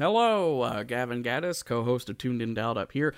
Hello, 0.00 0.62
uh, 0.62 0.82
Gavin 0.82 1.22
Gaddis, 1.22 1.62
co 1.62 1.84
host 1.84 2.08
of 2.08 2.16
Tuned 2.16 2.40
In 2.40 2.54
Dialed 2.54 2.78
Up 2.78 2.92
here, 2.92 3.14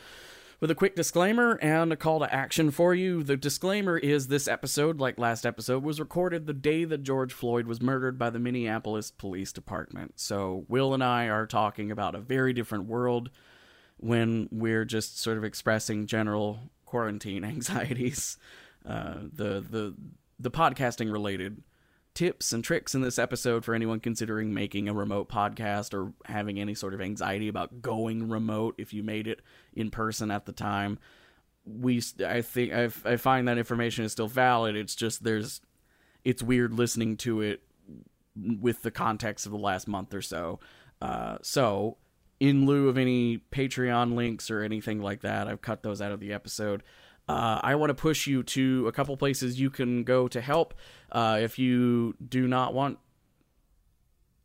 with 0.58 0.68
a 0.68 0.74
quick 0.74 0.96
disclaimer 0.96 1.56
and 1.62 1.92
a 1.92 1.96
call 1.96 2.18
to 2.18 2.34
action 2.34 2.72
for 2.72 2.92
you. 2.92 3.22
The 3.22 3.36
disclaimer 3.36 3.96
is 3.96 4.26
this 4.26 4.48
episode, 4.48 4.98
like 4.98 5.16
last 5.16 5.46
episode, 5.46 5.84
was 5.84 6.00
recorded 6.00 6.48
the 6.48 6.52
day 6.52 6.84
that 6.86 7.04
George 7.04 7.32
Floyd 7.32 7.68
was 7.68 7.80
murdered 7.80 8.18
by 8.18 8.30
the 8.30 8.40
Minneapolis 8.40 9.12
Police 9.12 9.52
Department. 9.52 10.14
So, 10.18 10.64
Will 10.66 10.92
and 10.92 11.04
I 11.04 11.26
are 11.26 11.46
talking 11.46 11.92
about 11.92 12.16
a 12.16 12.20
very 12.20 12.52
different 12.52 12.86
world 12.86 13.30
when 13.98 14.48
we're 14.50 14.84
just 14.84 15.20
sort 15.20 15.38
of 15.38 15.44
expressing 15.44 16.08
general 16.08 16.72
quarantine 16.84 17.44
anxieties. 17.44 18.38
Uh, 18.84 19.18
the, 19.32 19.60
the, 19.60 19.94
the 20.40 20.50
podcasting 20.50 21.12
related 21.12 21.62
tips 22.14 22.52
and 22.52 22.62
tricks 22.62 22.94
in 22.94 23.00
this 23.00 23.18
episode 23.18 23.64
for 23.64 23.74
anyone 23.74 24.00
considering 24.00 24.52
making 24.52 24.88
a 24.88 24.94
remote 24.94 25.28
podcast 25.28 25.94
or 25.94 26.12
having 26.26 26.60
any 26.60 26.74
sort 26.74 26.94
of 26.94 27.00
anxiety 27.00 27.48
about 27.48 27.80
going 27.80 28.28
remote 28.28 28.74
if 28.78 28.92
you 28.92 29.02
made 29.02 29.26
it 29.26 29.40
in 29.74 29.90
person 29.90 30.30
at 30.30 30.46
the 30.46 30.52
time. 30.52 30.98
We, 31.64 32.02
I 32.26 32.42
think, 32.42 32.72
I, 32.72 32.90
I 33.04 33.16
find 33.16 33.48
that 33.48 33.58
information 33.58 34.04
is 34.04 34.12
still 34.12 34.28
valid. 34.28 34.76
It's 34.76 34.94
just 34.94 35.24
there's, 35.24 35.60
it's 36.24 36.42
weird 36.42 36.74
listening 36.74 37.16
to 37.18 37.40
it 37.40 37.62
with 38.36 38.82
the 38.82 38.90
context 38.90 39.46
of 39.46 39.52
the 39.52 39.58
last 39.58 39.88
month 39.88 40.12
or 40.14 40.22
so. 40.22 40.60
Uh, 41.00 41.38
so, 41.42 41.96
in 42.40 42.66
lieu 42.66 42.88
of 42.88 42.98
any 42.98 43.38
Patreon 43.52 44.14
links 44.14 44.50
or 44.50 44.62
anything 44.62 45.00
like 45.00 45.20
that, 45.20 45.46
I've 45.46 45.62
cut 45.62 45.82
those 45.82 46.00
out 46.02 46.12
of 46.12 46.20
the 46.20 46.32
episode. 46.32 46.82
Uh, 47.32 47.60
I 47.62 47.74
want 47.76 47.90
to 47.90 47.94
push 47.94 48.26
you 48.26 48.42
to 48.42 48.86
a 48.88 48.92
couple 48.92 49.16
places 49.16 49.58
you 49.58 49.70
can 49.70 50.04
go 50.04 50.28
to 50.28 50.40
help. 50.40 50.74
Uh, 51.10 51.38
if 51.40 51.58
you 51.58 52.14
do 52.26 52.46
not 52.46 52.74
want, 52.74 52.98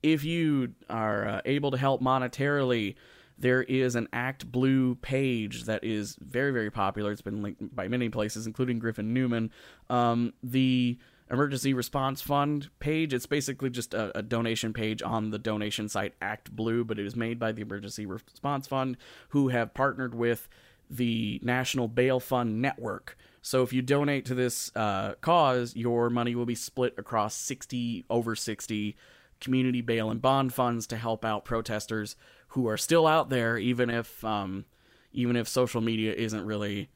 if 0.02 0.24
you 0.24 0.74
are 0.90 1.28
uh, 1.28 1.42
able 1.44 1.72
to 1.72 1.78
help 1.78 2.02
monetarily, 2.02 2.96
there 3.38 3.62
is 3.64 3.96
an 3.96 4.08
Act 4.14 4.52
Blue 4.52 4.96
page 4.96 5.66
that 5.66 5.84
is 5.84 6.18
very, 6.22 6.52
very 6.52 6.72
popular. 6.72 7.12
It's 7.12 7.22
been 7.22 7.42
linked 7.42 7.76
by 7.76 7.88
many 7.88 8.10
places, 8.10 8.48
including 8.48 8.80
Griffin 8.80 9.14
Newman. 9.14 9.52
Um, 9.90 10.34
the 10.42 10.98
Emergency 11.30 11.74
Response 11.74 12.22
Fund 12.22 12.70
page, 12.80 13.14
it's 13.14 13.26
basically 13.26 13.70
just 13.70 13.94
a, 13.94 14.18
a, 14.18 14.22
donation 14.22 14.72
page 14.72 15.02
on 15.02 15.30
the 15.30 15.38
donation 15.38 15.90
site 15.90 16.14
Act 16.22 16.56
Blue, 16.56 16.86
but 16.86 16.98
it 16.98 17.06
is 17.06 17.18
made 17.18 17.38
by 17.38 17.52
the 17.52 17.62
Emergency 17.62 18.06
Response 18.06 18.66
Fund, 18.66 18.96
who 19.30 19.50
have 19.50 19.74
partnered 19.74 20.16
with 20.16 20.48
the 20.90 21.40
National 21.44 21.88
Bail 21.88 22.20
Fund 22.20 22.62
Network. 22.62 23.18
So 23.42 23.64
if 23.64 23.72
you 23.72 23.82
donate 23.82 24.26
to 24.26 24.36
this 24.36 24.72
uh, 24.76 25.16
cause, 25.22 25.76
your 25.76 26.10
money 26.10 26.36
will 26.36 26.46
be 26.46 26.56
split 26.56 26.94
across 26.98 27.36
60 27.36 28.06
over 28.10 28.36
60 28.36 28.96
community 29.40 29.82
bail 29.82 30.10
and 30.10 30.22
bond 30.22 30.54
funds 30.54 30.88
to 30.88 30.98
help 30.98 31.24
out 31.24 31.46
protesters 31.46 32.16
who 32.50 32.68
are 32.68 32.78
still 32.78 33.08
out 33.08 33.30
there, 33.30 33.58
even 33.58 33.90
if 33.90 34.24
um, 34.24 34.66
even 35.12 35.36
if 35.36 35.48
social 35.48 35.82
media 35.82 36.14
isn't 36.14 36.46
really 36.46 36.90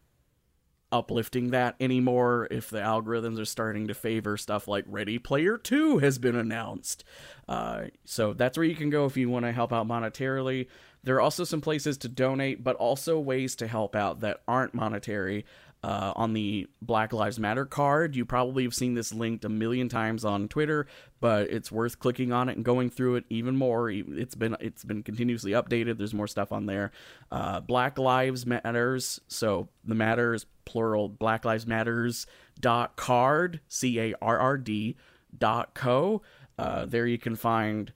uplifting 0.92 1.52
that 1.52 1.76
anymore. 1.80 2.48
If 2.52 2.70
the 2.70 2.80
algorithms 2.80 3.40
are 3.40 3.46
starting 3.46 3.88
to 3.88 3.94
favor 3.94 4.38
stuff 4.38 4.68
like 4.68 4.86
Ready 4.88 5.20
Player 5.20 5.58
Two 5.58 6.00
has 6.00 6.18
been 6.18 6.36
announced, 6.36 7.04
uh, 7.48 7.86
so 8.06 8.34
that's 8.34 8.58
where 8.58 8.68
you 8.68 8.76
can 8.76 8.90
go 8.90 9.06
if 9.06 9.18
you 9.18 9.30
want 9.30 9.46
to 9.46 9.52
help 9.52 9.74
out 9.74 9.88
monetarily. 9.88 10.68
There 11.04 11.16
are 11.16 11.22
also 11.22 11.44
some 11.44 11.62
places 11.62 11.98
to 12.00 12.08
donate, 12.08 12.64
but 12.64 12.76
also 12.76 13.20
ways 13.20 13.56
to 13.58 13.68
help 13.68 13.96
out 13.96 14.20
that 14.22 14.42
aren't 14.48 14.74
monetary. 14.74 15.46
Uh, 15.84 16.14
on 16.16 16.34
the 16.34 16.68
Black 16.80 17.12
Lives 17.12 17.40
Matter 17.40 17.66
card, 17.66 18.16
you 18.16 18.24
probably 18.24 18.66
have 18.66 18.76
seen 18.76 18.94
this 18.94 19.12
linked 19.12 19.44
a 19.46 19.50
million 19.50 19.90
times 19.90 20.24
on 20.24 20.48
Twitter, 20.48 20.86
but 21.20 21.50
it's 21.50 21.72
worth 21.72 21.98
clicking 21.98 22.32
on 22.32 22.50
it 22.50 22.56
and 22.56 22.64
going 22.64 22.92
through 22.92 23.16
it 23.16 23.24
even 23.32 23.56
more. 23.56 23.90
It's 23.90 24.36
been 24.36 24.56
it's 24.60 24.84
been 24.84 25.02
continuously 25.02 25.54
updated. 25.54 25.98
There's 25.98 26.14
more 26.14 26.28
stuff 26.28 26.52
on 26.52 26.68
there. 26.68 26.92
Uh, 27.32 27.62
Black 27.62 27.98
Lives 27.98 28.46
Matters, 28.46 29.22
so 29.28 29.70
the 29.84 29.96
matters 29.96 30.46
plural. 30.66 31.10
Black 31.10 31.46
Lives 31.46 31.66
Matters 31.66 32.28
dot 32.60 32.96
card 32.96 33.60
c 33.68 34.00
a 34.00 34.14
r 34.22 34.38
r 34.38 34.60
d 34.60 34.98
dot 35.36 35.74
co. 35.74 36.22
Uh, 36.60 36.86
there 36.86 37.08
you 37.08 37.18
can 37.18 37.36
find 37.36 37.92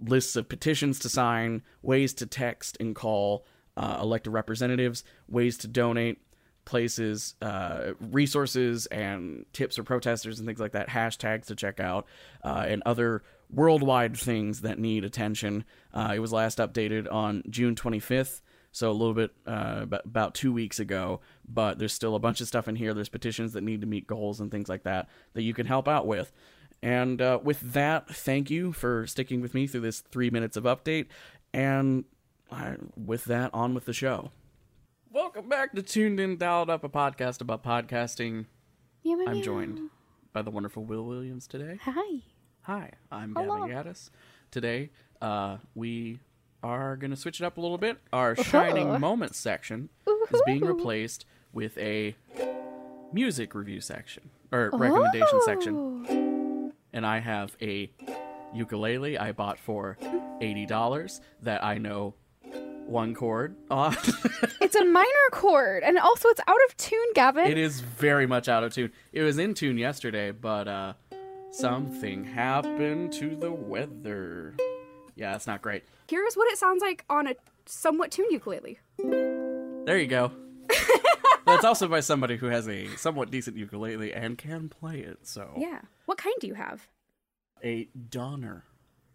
lists 0.00 0.36
of 0.36 0.48
petitions 0.48 0.98
to 1.00 1.08
sign, 1.08 1.62
ways 1.82 2.14
to 2.14 2.26
text 2.26 2.76
and 2.80 2.94
call 2.94 3.44
uh, 3.76 3.98
elected 4.00 4.32
representatives, 4.32 5.04
ways 5.28 5.58
to 5.58 5.68
donate, 5.68 6.20
places, 6.64 7.34
uh, 7.42 7.92
resources, 8.00 8.86
and 8.86 9.44
tips 9.52 9.76
for 9.76 9.82
protesters 9.82 10.38
and 10.38 10.46
things 10.46 10.60
like 10.60 10.72
that, 10.72 10.88
hashtags 10.88 11.46
to 11.46 11.54
check 11.54 11.80
out, 11.80 12.06
uh, 12.42 12.64
and 12.66 12.82
other 12.86 13.22
worldwide 13.50 14.16
things 14.16 14.62
that 14.62 14.78
need 14.78 15.04
attention. 15.04 15.64
Uh, 15.92 16.12
it 16.14 16.18
was 16.18 16.32
last 16.32 16.58
updated 16.58 17.12
on 17.12 17.42
June 17.48 17.74
25th. 17.74 18.40
So 18.72 18.90
a 18.90 18.92
little 18.92 19.14
bit 19.14 19.30
uh, 19.46 19.86
about 20.04 20.34
two 20.34 20.52
weeks 20.52 20.80
ago, 20.80 21.20
but 21.48 21.78
there's 21.78 21.92
still 21.92 22.16
a 22.16 22.18
bunch 22.18 22.40
of 22.40 22.48
stuff 22.48 22.66
in 22.66 22.74
here. 22.74 22.92
There's 22.92 23.08
petitions 23.08 23.52
that 23.52 23.62
need 23.62 23.82
to 23.82 23.86
meet 23.86 24.08
goals 24.08 24.40
and 24.40 24.50
things 24.50 24.68
like 24.68 24.82
that 24.82 25.08
that 25.34 25.42
you 25.42 25.54
can 25.54 25.66
help 25.66 25.86
out 25.86 26.08
with. 26.08 26.32
And 26.84 27.22
uh, 27.22 27.38
with 27.42 27.72
that, 27.72 28.10
thank 28.10 28.50
you 28.50 28.74
for 28.74 29.06
sticking 29.06 29.40
with 29.40 29.54
me 29.54 29.66
through 29.66 29.80
this 29.80 30.00
three 30.00 30.28
minutes 30.28 30.54
of 30.54 30.64
update. 30.64 31.06
And 31.54 32.04
uh, 32.50 32.74
with 32.94 33.24
that, 33.24 33.50
on 33.54 33.72
with 33.72 33.86
the 33.86 33.94
show. 33.94 34.30
Welcome 35.10 35.48
back 35.48 35.72
to 35.72 35.82
Tuned 35.82 36.20
In 36.20 36.36
Dialed 36.36 36.68
Up, 36.68 36.84
a 36.84 36.90
podcast 36.90 37.40
about 37.40 37.64
podcasting. 37.64 38.44
Yeah, 39.02 39.16
I'm 39.26 39.40
joined 39.40 39.88
by 40.34 40.42
the 40.42 40.50
wonderful 40.50 40.84
Will 40.84 41.06
Williams 41.06 41.46
today. 41.46 41.78
Hi. 41.80 42.20
Hi, 42.64 42.90
I'm 43.10 43.34
Hello. 43.34 43.66
Gavin 43.66 43.92
Gaddis. 43.92 44.10
Today, 44.50 44.90
uh, 45.22 45.56
we 45.74 46.18
are 46.62 46.96
going 46.96 47.12
to 47.12 47.16
switch 47.16 47.40
it 47.40 47.46
up 47.46 47.56
a 47.56 47.62
little 47.62 47.78
bit. 47.78 47.96
Our 48.12 48.36
Shining 48.36 48.90
Ooh. 48.90 48.98
Moments 48.98 49.38
section 49.38 49.88
is 50.30 50.42
being 50.44 50.60
replaced 50.66 51.24
with 51.50 51.78
a 51.78 52.14
music 53.10 53.54
review 53.54 53.80
section, 53.80 54.28
or 54.52 54.68
recommendation 54.74 55.40
section 55.46 56.04
Oh. 56.10 56.23
And 56.94 57.04
I 57.04 57.18
have 57.18 57.54
a 57.60 57.90
ukulele 58.54 59.18
I 59.18 59.32
bought 59.32 59.58
for 59.58 59.98
eighty 60.40 60.64
dollars 60.64 61.20
that 61.42 61.62
I 61.62 61.76
know 61.76 62.14
one 62.86 63.14
chord 63.14 63.56
on. 63.70 63.96
It's 64.60 64.76
a 64.76 64.84
minor 64.84 65.28
chord, 65.30 65.82
and 65.82 65.98
also 65.98 66.28
it's 66.30 66.40
out 66.48 66.56
of 66.68 66.76
tune, 66.78 67.06
Gavin. 67.14 67.46
it 67.46 67.58
is 67.58 67.80
very 67.80 68.26
much 68.26 68.48
out 68.48 68.64
of 68.64 68.72
tune. 68.72 68.90
It 69.12 69.22
was 69.22 69.38
in 69.38 69.52
tune 69.54 69.76
yesterday, 69.78 70.30
but 70.32 70.66
uh, 70.66 70.94
something 71.50 72.24
happened 72.24 73.12
to 73.14 73.36
the 73.36 73.52
weather. 73.52 74.56
Yeah, 75.16 75.34
it's 75.36 75.46
not 75.46 75.62
great. 75.62 75.84
Here's 76.08 76.34
what 76.34 76.50
it 76.50 76.58
sounds 76.58 76.80
like 76.82 77.04
on 77.10 77.26
a 77.26 77.34
somewhat 77.66 78.10
tuned 78.10 78.32
ukulele. 78.32 78.78
There 78.98 79.98
you 79.98 80.06
go. 80.08 80.32
That's 81.46 81.64
also 81.64 81.88
by 81.88 82.00
somebody 82.00 82.36
who 82.36 82.46
has 82.46 82.68
a 82.68 82.86
somewhat 82.96 83.30
decent 83.30 83.56
ukulele 83.56 84.12
and 84.12 84.38
can 84.38 84.68
play 84.68 85.00
it. 85.00 85.18
So 85.26 85.50
Yeah. 85.56 85.80
What 86.06 86.18
kind 86.18 86.34
do 86.40 86.46
you 86.46 86.54
have? 86.54 86.88
a 87.62 87.88
Donner. 88.10 88.64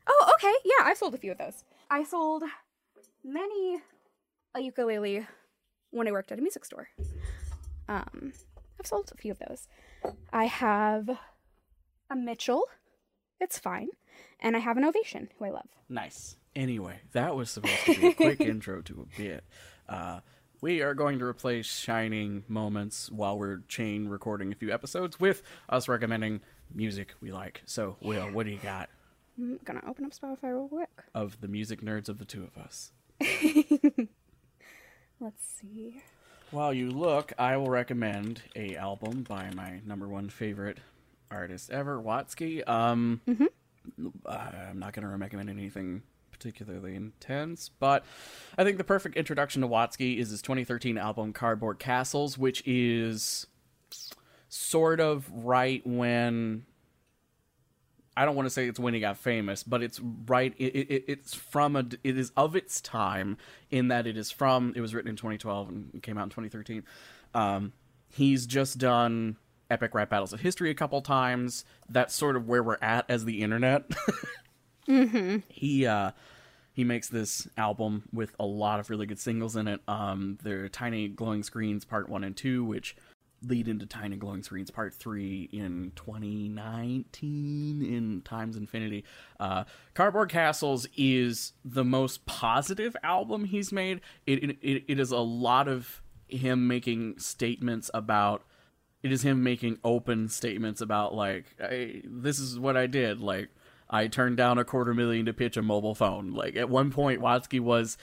Oh, 0.08 0.32
okay. 0.36 0.54
Yeah, 0.66 0.86
I've 0.86 0.98
sold 0.98 1.14
a 1.14 1.18
few 1.20 1.32
of 1.32 1.38
those. 1.38 1.64
I 1.92 2.04
sold 2.04 2.44
many 3.24 3.80
a 4.56 4.62
ukulele 4.62 5.28
when 5.92 6.08
I 6.08 6.12
worked 6.12 6.32
at 6.32 6.40
a 6.40 6.42
music 6.42 6.66
store. 6.66 6.88
Um, 7.88 8.34
I've 8.80 8.88
sold 8.88 9.12
a 9.14 9.18
few 9.18 9.32
of 9.32 9.40
those. 9.48 9.68
I 10.34 10.46
have 10.46 11.10
a 12.10 12.16
Mitchell. 12.16 12.64
It's 13.40 13.60
fine. 13.60 13.90
And 14.40 14.56
I 14.56 14.60
have 14.60 14.78
an 14.78 14.84
Ovation, 14.86 15.30
who 15.38 15.46
I 15.46 15.50
love. 15.52 15.68
Nice. 15.88 16.36
Anyway, 16.56 17.02
that 17.12 17.36
was 17.36 17.52
supposed 17.52 17.86
to 17.86 18.00
be 18.00 18.08
a 18.08 18.14
quick 18.14 18.42
intro 18.42 18.82
to 18.82 19.08
a 19.08 19.18
bit. 19.18 19.44
Uh, 19.88 20.22
we 20.62 20.82
are 20.82 20.94
going 20.94 21.20
to 21.20 21.26
replace 21.26 21.66
shining 21.66 22.44
moments 22.48 23.10
while 23.12 23.38
we're 23.38 23.60
chain 23.68 24.08
recording 24.08 24.52
a 24.52 24.56
few 24.56 24.72
episodes 24.72 25.20
with 25.20 25.42
us 25.70 25.88
recommending 25.88 26.42
music 26.74 27.14
we 27.22 27.32
like. 27.32 27.62
So, 27.66 27.98
Will, 28.02 28.26
what 28.32 28.46
do 28.46 28.52
you 28.52 28.60
got 28.60 28.90
I'm 29.38 29.60
gonna 29.64 29.82
open 29.88 30.04
up 30.06 30.12
Spotify 30.12 30.52
real 30.54 30.68
quick. 30.68 30.90
of 31.16 31.40
the 31.40 31.48
music 31.48 31.82
nerds 31.82 32.10
of 32.10 32.20
the 32.20 32.26
two 32.26 32.44
of 32.44 32.58
us? 32.62 32.92
Let's 35.22 35.44
see. 35.62 36.02
While 36.52 36.74
you 36.74 36.90
look, 36.90 37.32
I 37.38 37.58
will 37.58 37.70
recommend 37.70 38.42
a 38.56 38.76
album 38.76 39.24
by 39.28 39.52
my 39.56 39.82
number 39.86 40.08
one 40.08 40.30
favorite 40.30 40.80
artist 41.30 41.70
ever, 41.70 42.02
Watsky. 42.02 42.68
Um, 42.68 43.22
I'm 44.26 44.80
not 44.80 44.94
going 44.94 45.04
to 45.04 45.16
recommend 45.16 45.50
anything 45.50 46.02
particularly 46.40 46.96
intense, 46.96 47.70
but 47.80 48.06
I 48.58 48.64
think 48.64 48.78
the 48.78 48.84
perfect 48.84 49.18
introduction 49.18 49.62
to 49.62 49.68
Watsky 49.68 50.18
is 50.18 50.30
his 50.30 50.42
2013 50.42 50.98
album 50.98 51.34
Cardboard 51.34 51.80
Castles, 51.80 52.38
which 52.38 52.64
is 52.66 53.46
sort 54.48 55.00
of 55.00 55.30
right 55.32 55.86
when 55.86 56.66
I 58.16 58.26
don't 58.26 58.36
want 58.36 58.48
to 58.48 58.50
say 58.50 58.68
it's 58.68 58.80
when 58.80 58.94
he 58.94 59.00
got 59.00 59.18
famous, 59.18 59.64
but 59.64 59.84
it's 59.84 60.00
right. 60.00 60.54
It, 60.58 60.76
it, 60.76 61.06
it's 61.08 61.34
from 61.34 61.76
a. 61.76 61.86
It 62.04 62.18
is 62.18 62.32
of 62.36 62.56
its 62.56 62.82
time 62.82 63.38
in 63.70 63.90
that 63.90 64.08
it 64.08 64.18
is 64.18 64.32
from. 64.32 64.74
It 64.76 64.82
was 64.82 64.94
written 64.94 65.10
in 65.10 65.16
2012 65.16 65.70
and 65.70 66.04
came 66.04 66.18
out 66.18 66.24
in 66.24 66.30
2013. 66.30 66.84
Um, 67.34 67.74
he's 68.10 68.46
just 68.46 68.78
done 68.78 69.38
epic 69.70 69.94
rap 69.94 70.10
battles 70.10 70.34
of 70.34 70.42
history 70.42 70.70
a 70.70 70.74
couple 70.74 71.02
times. 71.02 71.64
That's 71.88 72.14
sort 72.14 72.36
of 72.36 72.48
where 72.48 72.64
we're 72.64 72.80
at 72.82 73.06
as 73.10 73.26
the 73.26 73.42
internet. 73.42 73.90
He 75.50 75.86
uh, 75.86 76.12
he 76.74 76.84
makes 76.84 77.10
this 77.10 77.48
album 77.58 78.04
with 78.14 78.36
a 78.40 78.46
lot 78.46 78.80
of 78.80 78.90
really 78.90 79.06
good 79.06 79.20
singles 79.20 79.56
in 79.56 79.68
it. 79.68 79.82
Um, 79.88 80.38
there 80.44 80.64
are 80.64 80.70
Tiny 80.70 81.08
Glowing 81.08 81.44
Screens 81.44 81.86
Part 81.86 82.10
One 82.10 82.24
and 82.24 82.36
Two, 82.36 82.64
which 82.64 82.96
lead 83.42 83.68
into 83.68 83.86
Tiny 83.86 84.16
Glowing 84.18 84.44
Screens 84.44 84.72
Part 84.72 84.94
3 84.94 85.50
in 85.52 85.92
2019 85.96 87.82
in 87.82 88.22
Times 88.22 88.56
Infinity. 88.56 89.04
Uh, 89.40 89.64
Cardboard 89.94 90.30
Castles 90.30 90.88
is 90.98 91.54
the 91.64 91.84
most 91.84 92.26
positive 92.26 92.96
album 93.04 93.46
he's 93.46 93.72
made. 93.72 94.02
It, 94.26 94.58
it, 94.62 94.84
it 94.88 95.00
is 95.00 95.12
a 95.12 95.20
lot 95.20 95.68
of 95.68 96.02
him 96.28 96.68
making 96.68 97.20
statements 97.20 97.90
about. 97.94 98.44
It 99.02 99.14
is 99.14 99.22
him 99.22 99.44
making 99.44 99.80
open 99.84 100.28
statements 100.28 100.82
about, 100.82 101.14
like, 101.14 101.56
this 101.58 102.40
is 102.40 102.60
what 102.60 102.76
I 102.76 102.86
did. 102.86 103.22
Like, 103.22 103.48
I 103.90 104.08
turned 104.08 104.38
down 104.38 104.58
a 104.58 104.64
quarter 104.64 104.94
million 104.94 105.26
to 105.26 105.34
pitch 105.34 105.58
a 105.58 105.62
mobile 105.62 105.96
phone. 105.96 106.32
Like, 106.34 106.56
at 106.56 106.70
one 106.70 106.92
point, 106.92 107.22
Watsky 107.22 107.60
was 107.60 107.98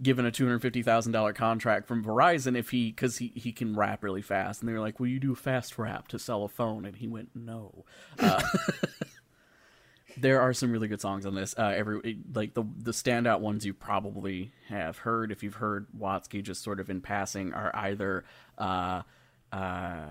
given 0.00 0.24
a 0.26 0.30
two 0.30 0.44
hundred 0.44 0.60
fifty 0.60 0.82
thousand 0.82 1.12
dollar 1.12 1.32
contract 1.32 1.86
from 1.86 2.04
Verizon 2.04 2.56
if 2.56 2.70
he 2.70 2.90
because 2.90 3.18
he 3.18 3.32
he 3.34 3.52
can 3.52 3.76
rap 3.76 4.02
really 4.02 4.22
fast, 4.22 4.60
and 4.60 4.68
they 4.68 4.72
were 4.72 4.80
like, 4.80 4.98
"Will 5.00 5.08
you 5.08 5.20
do 5.20 5.34
fast 5.34 5.78
rap 5.78 6.08
to 6.08 6.18
sell 6.18 6.44
a 6.44 6.48
phone?" 6.48 6.84
And 6.84 6.96
he 6.96 7.08
went, 7.08 7.30
"No." 7.34 7.84
Uh, 8.18 8.42
there 10.16 10.40
are 10.40 10.52
some 10.52 10.70
really 10.72 10.88
good 10.88 11.00
songs 11.00 11.26
on 11.26 11.34
this. 11.34 11.54
Uh, 11.56 11.72
every 11.74 12.18
like 12.34 12.54
the 12.54 12.64
the 12.78 12.92
standout 12.92 13.40
ones 13.40 13.64
you 13.64 13.74
probably 13.74 14.52
have 14.68 14.98
heard 14.98 15.32
if 15.32 15.42
you've 15.42 15.54
heard 15.54 15.86
Watsky 15.96 16.42
just 16.42 16.62
sort 16.62 16.80
of 16.80 16.90
in 16.90 17.00
passing 17.00 17.52
are 17.52 17.70
either. 17.74 18.24
Uh, 18.58 19.02
uh, 19.52 20.06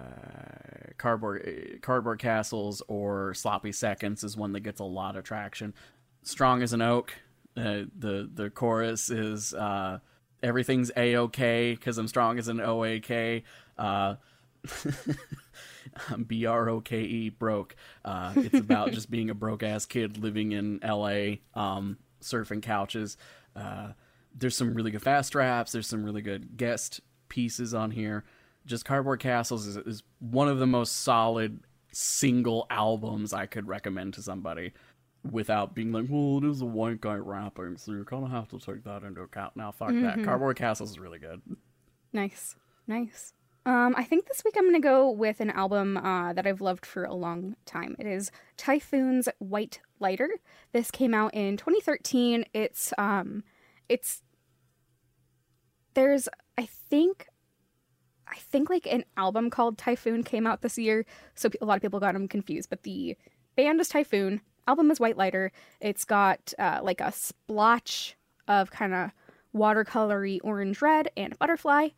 cardboard 0.97 1.79
cardboard 1.81 2.19
castles 2.19 2.81
or 2.87 3.33
sloppy 3.33 3.71
seconds 3.71 4.23
is 4.23 4.37
one 4.37 4.53
that 4.53 4.61
gets 4.61 4.79
a 4.79 4.85
lot 4.85 5.15
of 5.15 5.23
traction. 5.23 5.73
Strong 6.23 6.61
as 6.61 6.73
an 6.73 6.81
oak 6.81 7.13
uh, 7.57 7.83
the 7.97 8.29
the 8.33 8.49
chorus 8.49 9.09
is 9.09 9.53
uh, 9.53 9.99
everything's 10.41 10.91
a 10.95 11.17
okay 11.17 11.75
because 11.75 11.97
I'm 11.97 12.07
strong 12.07 12.39
as 12.39 12.47
an 12.47 12.61
o 12.61 12.83
a 12.83 12.99
k. 12.99 13.43
Uh, 13.77 14.15
B 16.27 16.45
R 16.45 16.69
O 16.69 16.81
K 16.81 17.01
E 17.01 17.29
broke. 17.29 17.75
Uh, 18.05 18.33
it's 18.35 18.59
about 18.59 18.91
just 18.93 19.09
being 19.09 19.29
a 19.29 19.33
broke 19.33 19.63
ass 19.63 19.85
kid 19.85 20.17
living 20.17 20.51
in 20.51 20.79
L.A. 20.83 21.41
Um, 21.53 21.97
surfing 22.21 22.61
couches. 22.61 23.17
Uh, 23.55 23.91
there's 24.33 24.55
some 24.55 24.73
really 24.73 24.91
good 24.91 25.01
fast 25.01 25.35
raps. 25.35 25.71
There's 25.71 25.87
some 25.87 26.03
really 26.03 26.21
good 26.21 26.55
guest 26.55 27.01
pieces 27.27 27.73
on 27.73 27.91
here. 27.91 28.23
Just 28.65 28.85
Cardboard 28.85 29.19
Castles 29.19 29.65
is, 29.65 29.77
is 29.77 30.03
one 30.19 30.47
of 30.47 30.59
the 30.59 30.67
most 30.67 30.97
solid 30.97 31.61
single 31.91 32.67
albums 32.69 33.33
I 33.33 33.45
could 33.45 33.67
recommend 33.67 34.13
to 34.15 34.21
somebody 34.21 34.73
without 35.29 35.75
being 35.75 35.91
like, 35.91 36.05
well, 36.09 36.37
it 36.37 36.49
is 36.49 36.61
a 36.61 36.65
white 36.65 37.01
guy 37.01 37.15
rapping, 37.15 37.77
so 37.77 37.91
you 37.91 38.03
kind 38.03 38.23
of 38.23 38.31
have 38.31 38.47
to 38.49 38.59
take 38.59 38.83
that 38.83 39.03
into 39.03 39.21
account. 39.21 39.55
Now, 39.55 39.71
fuck 39.71 39.89
mm-hmm. 39.89 40.03
that. 40.03 40.23
Cardboard 40.23 40.57
Castles 40.57 40.91
is 40.91 40.99
really 40.99 41.19
good. 41.19 41.41
Nice, 42.13 42.55
nice. 42.87 43.33
Um, 43.65 43.93
I 43.95 44.03
think 44.03 44.27
this 44.27 44.43
week 44.43 44.55
I'm 44.57 44.65
gonna 44.65 44.79
go 44.79 45.09
with 45.11 45.39
an 45.39 45.51
album 45.51 45.97
uh, 45.97 46.33
that 46.33 46.47
I've 46.47 46.61
loved 46.61 46.85
for 46.85 47.03
a 47.03 47.13
long 47.13 47.55
time. 47.65 47.95
It 47.99 48.07
is 48.07 48.31
Typhoon's 48.57 49.29
White 49.37 49.81
Lighter. 49.99 50.29
This 50.71 50.89
came 50.89 51.13
out 51.13 51.33
in 51.35 51.57
2013. 51.57 52.45
It's 52.53 52.91
um, 52.97 53.43
it's 53.87 54.23
there's 55.93 56.27
I 56.57 56.65
think 56.65 57.27
I 58.31 58.37
think 58.37 58.69
like 58.69 58.87
an 58.87 59.03
album 59.17 59.49
called 59.49 59.77
Typhoon 59.77 60.23
came 60.23 60.47
out 60.47 60.61
this 60.61 60.77
year, 60.77 61.05
so 61.35 61.49
a 61.61 61.65
lot 61.65 61.75
of 61.75 61.81
people 61.81 61.99
got 61.99 62.13
them 62.13 62.27
confused. 62.27 62.69
But 62.69 62.83
the 62.83 63.17
band 63.55 63.81
is 63.81 63.89
Typhoon 63.89 64.41
album 64.67 64.91
is 64.91 64.99
white 64.99 65.17
lighter. 65.17 65.51
It's 65.79 66.05
got 66.05 66.53
uh, 66.57 66.79
like 66.81 67.01
a 67.01 67.11
splotch 67.11 68.15
of 68.47 68.71
kind 68.71 68.93
of 68.93 69.11
watercolory 69.55 70.39
orange 70.43 70.81
red 70.81 71.09
and 71.17 71.33
a 71.33 71.35
butterfly. 71.35 71.89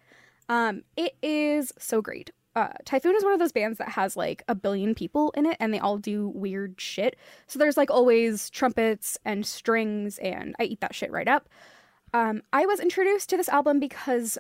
Um, 0.50 0.83
it 0.97 1.15
is 1.21 1.71
so 1.77 2.01
great. 2.01 2.31
Uh, 2.56 2.69
Typhoon 2.86 3.15
is 3.15 3.24
one 3.24 3.33
of 3.33 3.39
those 3.39 3.51
bands 3.51 3.79
that 3.79 3.89
has 3.89 4.15
like 4.15 4.44
a 4.47 4.53
billion 4.53 4.94
people 4.94 5.31
in 5.36 5.45
it 5.45 5.57
and 5.59 5.74
they 5.74 5.79
all 5.79 5.97
do 5.97 6.27
weird 6.29 6.79
shit. 6.79 7.15
So 7.47 7.57
there's 7.57 7.77
like 7.77 7.89
always 7.89 8.50
trumpets 8.50 9.18
and 9.25 9.45
strings, 9.45 10.18
and 10.19 10.56
I 10.59 10.63
eat 10.63 10.81
that 10.81 10.95
shit 10.95 11.12
right 11.12 11.27
up. 11.27 11.50
Um, 12.13 12.44
I 12.51 12.68
was 12.68 12.79
introduced 12.79 13.29
to 13.29 13.38
this 13.38 13.50
album 13.50 13.79
because 13.79 14.38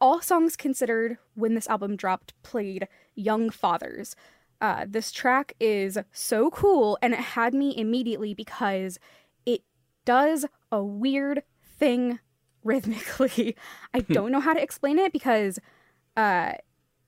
all 0.00 0.20
songs 0.20 0.56
considered 0.56 1.18
when 1.34 1.54
this 1.54 1.68
album 1.68 1.96
dropped 1.96 2.34
played 2.42 2.88
Young 3.14 3.50
Fathers, 3.50 4.16
uh, 4.60 4.84
this 4.88 5.12
track 5.12 5.54
is 5.58 5.98
so 6.12 6.50
cool 6.50 6.98
and 7.00 7.14
it 7.14 7.20
had 7.20 7.54
me 7.54 7.76
immediately 7.76 8.34
because 8.34 8.98
it 9.46 9.62
does 10.04 10.44
a 10.70 10.82
weird 10.82 11.42
thing 11.78 12.18
rhythmically. 12.64 13.56
I 13.94 14.00
hmm. 14.00 14.12
don't 14.12 14.32
know 14.32 14.40
how 14.40 14.52
to 14.52 14.62
explain 14.62 14.98
it 14.98 15.12
because 15.12 15.58
uh, 16.16 16.52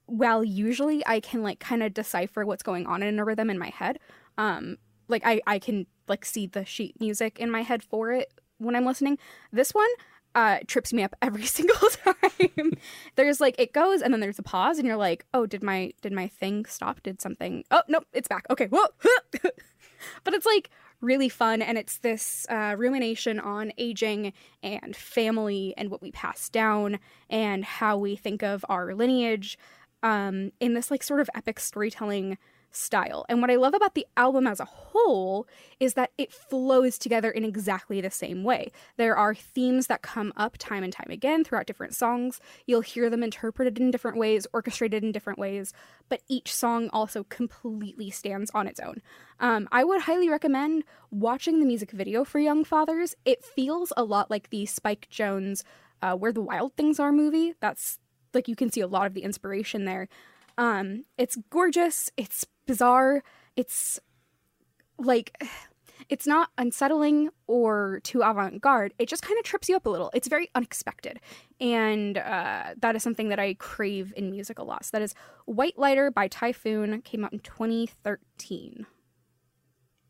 while 0.06 0.42
usually 0.42 1.06
I 1.06 1.20
can 1.20 1.42
like 1.42 1.60
kind 1.60 1.82
of 1.82 1.94
decipher 1.94 2.44
what's 2.44 2.62
going 2.62 2.86
on 2.86 3.02
in 3.02 3.18
a 3.18 3.24
rhythm 3.24 3.50
in 3.50 3.58
my 3.58 3.68
head, 3.68 3.98
um, 4.38 4.78
like 5.08 5.22
I, 5.26 5.40
I 5.46 5.58
can 5.58 5.86
like 6.08 6.24
see 6.24 6.46
the 6.46 6.64
sheet 6.64 6.98
music 7.00 7.38
in 7.38 7.50
my 7.50 7.62
head 7.62 7.82
for 7.82 8.12
it 8.12 8.32
when 8.58 8.74
I'm 8.74 8.86
listening. 8.86 9.18
This 9.52 9.72
one, 9.72 9.88
uh, 10.34 10.58
trips 10.66 10.92
me 10.92 11.02
up 11.02 11.14
every 11.22 11.44
single 11.46 11.88
time. 12.04 12.72
there's 13.16 13.40
like 13.40 13.54
it 13.58 13.72
goes 13.72 14.02
and 14.02 14.12
then 14.12 14.20
there's 14.20 14.38
a 14.38 14.42
pause 14.42 14.78
and 14.78 14.86
you're 14.86 14.96
like, 14.96 15.24
oh, 15.34 15.46
did 15.46 15.62
my 15.62 15.92
did 16.02 16.12
my 16.12 16.28
thing 16.28 16.64
stop? 16.64 17.02
Did 17.02 17.20
something? 17.20 17.64
Oh 17.70 17.82
nope, 17.88 18.06
it's 18.12 18.28
back. 18.28 18.46
Okay, 18.50 18.66
whoa. 18.66 18.86
but 20.24 20.34
it's 20.34 20.46
like 20.46 20.70
really 21.00 21.28
fun 21.28 21.60
and 21.60 21.76
it's 21.76 21.98
this 21.98 22.46
uh, 22.48 22.74
rumination 22.78 23.40
on 23.40 23.72
aging 23.76 24.32
and 24.62 24.94
family 24.94 25.74
and 25.76 25.90
what 25.90 26.00
we 26.00 26.12
pass 26.12 26.48
down 26.48 26.98
and 27.28 27.64
how 27.64 27.96
we 27.96 28.14
think 28.14 28.42
of 28.42 28.64
our 28.68 28.94
lineage 28.94 29.58
um, 30.04 30.52
in 30.60 30.74
this 30.74 30.90
like 30.90 31.02
sort 31.02 31.20
of 31.20 31.28
epic 31.34 31.58
storytelling 31.58 32.38
style. 32.74 33.24
And 33.28 33.40
what 33.40 33.50
I 33.50 33.56
love 33.56 33.74
about 33.74 33.94
the 33.94 34.06
album 34.16 34.46
as 34.46 34.60
a 34.60 34.64
whole 34.64 35.46
is 35.78 35.94
that 35.94 36.10
it 36.18 36.32
flows 36.32 36.98
together 36.98 37.30
in 37.30 37.44
exactly 37.44 38.00
the 38.00 38.10
same 38.10 38.44
way. 38.44 38.70
There 38.96 39.16
are 39.16 39.34
themes 39.34 39.86
that 39.86 40.02
come 40.02 40.32
up 40.36 40.56
time 40.58 40.82
and 40.82 40.92
time 40.92 41.10
again 41.10 41.44
throughout 41.44 41.66
different 41.66 41.94
songs. 41.94 42.40
You'll 42.66 42.80
hear 42.80 43.10
them 43.10 43.22
interpreted 43.22 43.78
in 43.78 43.90
different 43.90 44.18
ways, 44.18 44.46
orchestrated 44.52 45.04
in 45.04 45.12
different 45.12 45.38
ways, 45.38 45.72
but 46.08 46.22
each 46.28 46.54
song 46.54 46.88
also 46.92 47.24
completely 47.24 48.10
stands 48.10 48.50
on 48.54 48.66
its 48.66 48.80
own. 48.80 49.02
Um, 49.40 49.68
I 49.72 49.84
would 49.84 50.02
highly 50.02 50.28
recommend 50.28 50.84
watching 51.10 51.60
the 51.60 51.66
music 51.66 51.90
video 51.90 52.24
for 52.24 52.38
Young 52.38 52.64
Fathers. 52.64 53.14
It 53.24 53.44
feels 53.44 53.92
a 53.96 54.04
lot 54.04 54.30
like 54.30 54.50
the 54.50 54.66
Spike 54.66 55.08
Jonze. 55.10 55.62
uh, 56.02 56.16
Where 56.16 56.32
the 56.32 56.42
Wild 56.42 56.74
Things 56.76 56.98
Are 56.98 57.12
movie. 57.12 57.54
That's 57.60 57.98
like 58.34 58.48
you 58.48 58.56
can 58.56 58.70
see 58.70 58.80
a 58.80 58.86
lot 58.86 59.06
of 59.06 59.14
the 59.14 59.22
inspiration 59.22 59.84
there. 59.84 60.08
Um, 60.58 61.04
it's 61.18 61.36
gorgeous. 61.50 62.10
It's 62.16 62.46
bizarre. 62.66 63.22
It's 63.56 64.00
like 64.98 65.42
it's 66.08 66.26
not 66.26 66.50
unsettling 66.58 67.30
or 67.46 68.00
too 68.02 68.22
avant-garde. 68.22 68.94
It 68.98 69.08
just 69.08 69.22
kind 69.22 69.38
of 69.38 69.44
trips 69.44 69.68
you 69.68 69.76
up 69.76 69.86
a 69.86 69.90
little. 69.90 70.10
It's 70.14 70.28
very 70.28 70.50
unexpected, 70.54 71.20
and 71.60 72.18
uh, 72.18 72.74
that 72.78 72.96
is 72.96 73.02
something 73.02 73.28
that 73.28 73.38
I 73.38 73.54
crave 73.54 74.12
in 74.16 74.30
music 74.30 74.58
a 74.58 74.62
lot. 74.62 74.84
So 74.84 74.90
that 74.92 75.02
is 75.02 75.14
White 75.46 75.78
Lighter 75.78 76.10
by 76.10 76.28
Typhoon. 76.28 77.02
Came 77.02 77.24
out 77.24 77.32
in 77.32 77.40
2013. 77.40 78.86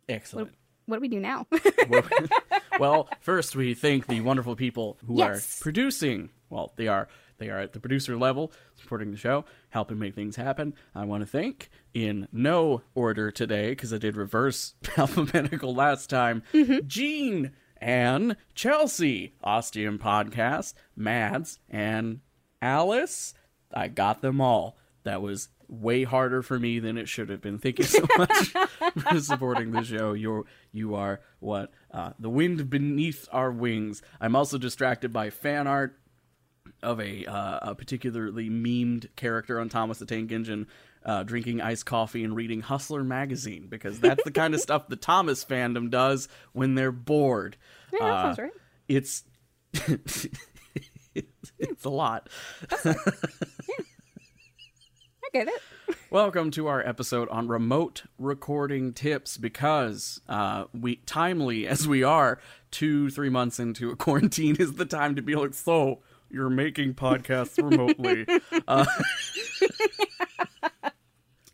Excellent. 0.08 0.48
What, 0.48 0.54
what 0.86 0.96
do 0.96 1.00
we 1.00 1.08
do 1.08 1.20
now? 1.20 1.46
well, 2.78 3.08
first 3.20 3.56
we 3.56 3.74
thank 3.74 4.06
the 4.06 4.20
wonderful 4.20 4.56
people 4.56 4.98
who 5.06 5.18
yes. 5.18 5.60
are 5.60 5.62
producing. 5.62 6.30
Well, 6.50 6.72
they 6.76 6.88
are 6.88 7.08
they 7.42 7.50
are 7.50 7.58
at 7.58 7.72
the 7.72 7.80
producer 7.80 8.16
level, 8.16 8.52
supporting 8.76 9.10
the 9.10 9.16
show, 9.16 9.44
helping 9.70 9.98
make 9.98 10.14
things 10.14 10.36
happen. 10.36 10.74
I 10.94 11.04
want 11.04 11.22
to 11.22 11.26
thank, 11.26 11.70
in 11.92 12.28
no 12.32 12.82
order 12.94 13.30
today, 13.32 13.70
because 13.70 13.92
I 13.92 13.98
did 13.98 14.16
reverse 14.16 14.74
alphabetical 14.96 15.74
last 15.74 16.08
time, 16.08 16.44
mm-hmm. 16.52 16.86
Gene 16.86 17.50
and 17.78 18.36
Chelsea, 18.54 19.34
Ostium 19.42 19.98
Podcast, 19.98 20.74
Mads, 20.94 21.58
and 21.68 22.20
Alice. 22.60 23.34
I 23.74 23.88
got 23.88 24.22
them 24.22 24.40
all. 24.40 24.76
That 25.02 25.20
was 25.20 25.48
way 25.68 26.04
harder 26.04 26.42
for 26.42 26.60
me 26.60 26.78
than 26.78 26.96
it 26.96 27.08
should 27.08 27.28
have 27.28 27.40
been. 27.40 27.58
Thank 27.58 27.78
you 27.78 27.84
so 27.84 28.06
much 28.18 28.48
for 28.98 29.18
supporting 29.20 29.72
the 29.72 29.82
show. 29.82 30.12
You're 30.12 30.44
you 30.70 30.94
are 30.94 31.20
what 31.40 31.72
uh, 31.90 32.12
the 32.18 32.30
wind 32.30 32.70
beneath 32.70 33.26
our 33.32 33.50
wings. 33.50 34.00
I'm 34.20 34.36
also 34.36 34.58
distracted 34.58 35.12
by 35.12 35.30
fan 35.30 35.66
art 35.66 35.98
of 36.82 37.00
a, 37.00 37.24
uh, 37.26 37.70
a 37.70 37.74
particularly 37.74 38.50
memed 38.50 39.08
character 39.16 39.60
on 39.60 39.68
Thomas 39.68 39.98
the 39.98 40.06
Tank 40.06 40.32
Engine 40.32 40.66
uh, 41.04 41.22
drinking 41.22 41.60
iced 41.60 41.86
coffee 41.86 42.24
and 42.24 42.34
reading 42.36 42.60
Hustler 42.60 43.02
magazine 43.04 43.66
because 43.68 44.00
that's 44.00 44.22
the 44.24 44.30
kind 44.30 44.54
of 44.54 44.60
stuff 44.60 44.88
the 44.88 44.96
Thomas 44.96 45.44
fandom 45.44 45.90
does 45.90 46.28
when 46.52 46.74
they're 46.74 46.92
bored. 46.92 47.56
Yeah, 47.92 47.98
that 48.00 48.22
sounds 48.22 48.38
uh, 48.38 48.42
right. 48.42 48.52
It's 48.88 49.24
it's 51.14 51.84
a 51.84 51.90
lot. 51.90 52.28
yeah. 52.84 52.94
I 55.24 55.28
get 55.32 55.48
it. 55.48 55.62
Welcome 56.10 56.50
to 56.52 56.66
our 56.66 56.86
episode 56.86 57.28
on 57.30 57.48
remote 57.48 58.04
recording 58.18 58.92
tips 58.92 59.36
because 59.36 60.20
uh, 60.28 60.64
we 60.72 60.96
timely 60.96 61.66
as 61.66 61.88
we 61.88 62.02
are, 62.02 62.38
two 62.70 63.10
three 63.10 63.30
months 63.30 63.58
into 63.58 63.90
a 63.90 63.96
quarantine 63.96 64.56
is 64.58 64.74
the 64.74 64.84
time 64.84 65.16
to 65.16 65.22
be 65.22 65.34
like, 65.34 65.54
so 65.54 66.00
you're 66.32 66.50
making 66.50 66.94
podcasts 66.94 67.62
remotely. 67.62 68.26
uh, 68.68 68.84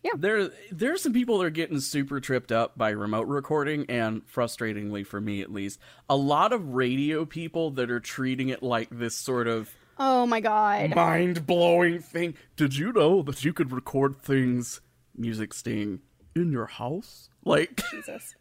Yeah. 0.04 0.12
There, 0.16 0.50
there 0.70 0.92
are 0.92 0.96
some 0.96 1.12
people 1.12 1.38
that 1.38 1.46
are 1.46 1.50
getting 1.50 1.80
super 1.80 2.20
tripped 2.20 2.52
up 2.52 2.78
by 2.78 2.90
remote 2.90 3.26
recording, 3.26 3.84
and 3.88 4.22
frustratingly 4.26 5.04
for 5.04 5.20
me 5.20 5.40
at 5.42 5.52
least, 5.52 5.80
a 6.08 6.16
lot 6.16 6.52
of 6.52 6.68
radio 6.74 7.24
people 7.24 7.72
that 7.72 7.90
are 7.90 7.98
treating 7.98 8.48
it 8.48 8.62
like 8.62 8.88
this 8.90 9.16
sort 9.16 9.48
of 9.48 9.74
Oh 9.98 10.24
my 10.24 10.38
god. 10.40 10.94
mind 10.94 11.44
blowing 11.46 11.98
thing. 11.98 12.34
Did 12.56 12.76
you 12.76 12.92
know 12.92 13.22
that 13.22 13.44
you 13.44 13.52
could 13.52 13.72
record 13.72 14.16
things, 14.22 14.80
music 15.16 15.52
sting, 15.52 16.00
in 16.36 16.52
your 16.52 16.66
house? 16.66 17.28
Like, 17.44 17.80
Jesus. 17.90 18.36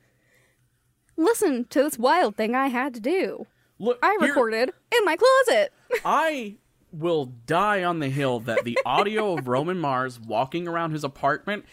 Listen 1.17 1.65
to 1.65 1.81
this 1.81 1.97
wild 1.97 2.35
thing 2.37 2.53
I 2.53 2.67
had 2.67 2.93
to 2.93 2.99
do. 2.99 3.47
Look, 3.79 3.99
I 4.03 4.17
here- 4.19 4.29
recorded 4.29 4.69
in 4.97 5.05
my 5.05 5.15
closet. 5.15 5.73
I 6.05 6.55
will 6.91 7.25
die 7.45 7.83
on 7.83 7.99
the 7.99 8.09
hill 8.09 8.39
that 8.41 8.63
the 8.63 8.77
audio 8.85 9.37
of 9.37 9.47
Roman 9.47 9.77
Mars 9.79 10.19
walking 10.19 10.67
around 10.67 10.91
his 10.91 11.03
apartment, 11.03 11.65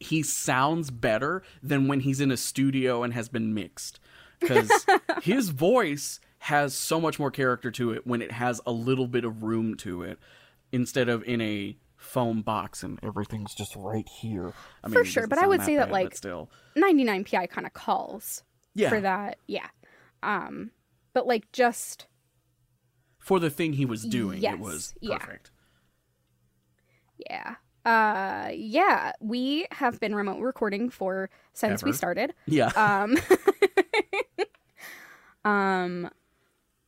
he 0.00 0.22
sounds 0.22 0.90
better 0.90 1.42
than 1.62 1.88
when 1.88 2.00
he's 2.00 2.20
in 2.20 2.30
a 2.30 2.36
studio 2.36 3.02
and 3.02 3.14
has 3.14 3.28
been 3.28 3.54
mixed. 3.54 4.00
Because 4.40 4.70
his 5.22 5.48
voice 5.50 6.20
has 6.40 6.74
so 6.74 7.00
much 7.00 7.18
more 7.18 7.30
character 7.30 7.70
to 7.72 7.90
it 7.92 8.06
when 8.06 8.22
it 8.22 8.32
has 8.32 8.60
a 8.66 8.72
little 8.72 9.06
bit 9.08 9.24
of 9.24 9.42
room 9.42 9.74
to 9.76 10.02
it 10.02 10.18
instead 10.70 11.08
of 11.08 11.22
in 11.24 11.40
a 11.40 11.76
foam 11.96 12.42
box 12.42 12.82
and 12.84 12.98
everything's 13.02 13.54
just 13.54 13.74
right 13.74 14.08
here. 14.08 14.52
I 14.84 14.88
mean, 14.88 14.94
For 14.94 15.04
sure, 15.04 15.26
but 15.26 15.38
I 15.38 15.42
sound 15.42 15.48
would 15.50 15.62
say 15.62 15.76
that, 15.76 15.90
like, 15.90 16.14
still. 16.14 16.48
99pi 16.76 17.48
kind 17.50 17.66
of 17.66 17.72
calls 17.72 18.44
Yeah. 18.74 18.88
for 18.90 19.00
that. 19.00 19.38
Yeah. 19.48 19.66
Um 20.22 20.70
but 21.18 21.26
like 21.26 21.50
just 21.50 22.06
For 23.18 23.40
the 23.40 23.50
thing 23.50 23.72
he 23.72 23.84
was 23.84 24.04
doing, 24.04 24.40
Yes, 24.40 24.54
it 24.54 24.60
was 24.60 24.94
perfect. 25.04 25.50
yeah. 27.28 27.56
Uh 27.84 28.50
yeah, 28.54 29.12
we 29.20 29.66
have 29.72 29.98
been 29.98 30.14
remote 30.14 30.40
recording 30.40 30.90
for 30.90 31.28
since 31.54 31.82
we 31.82 31.92
started. 31.92 32.34
Yeah. 32.46 32.70
Um 32.76 33.16
um 35.44 36.10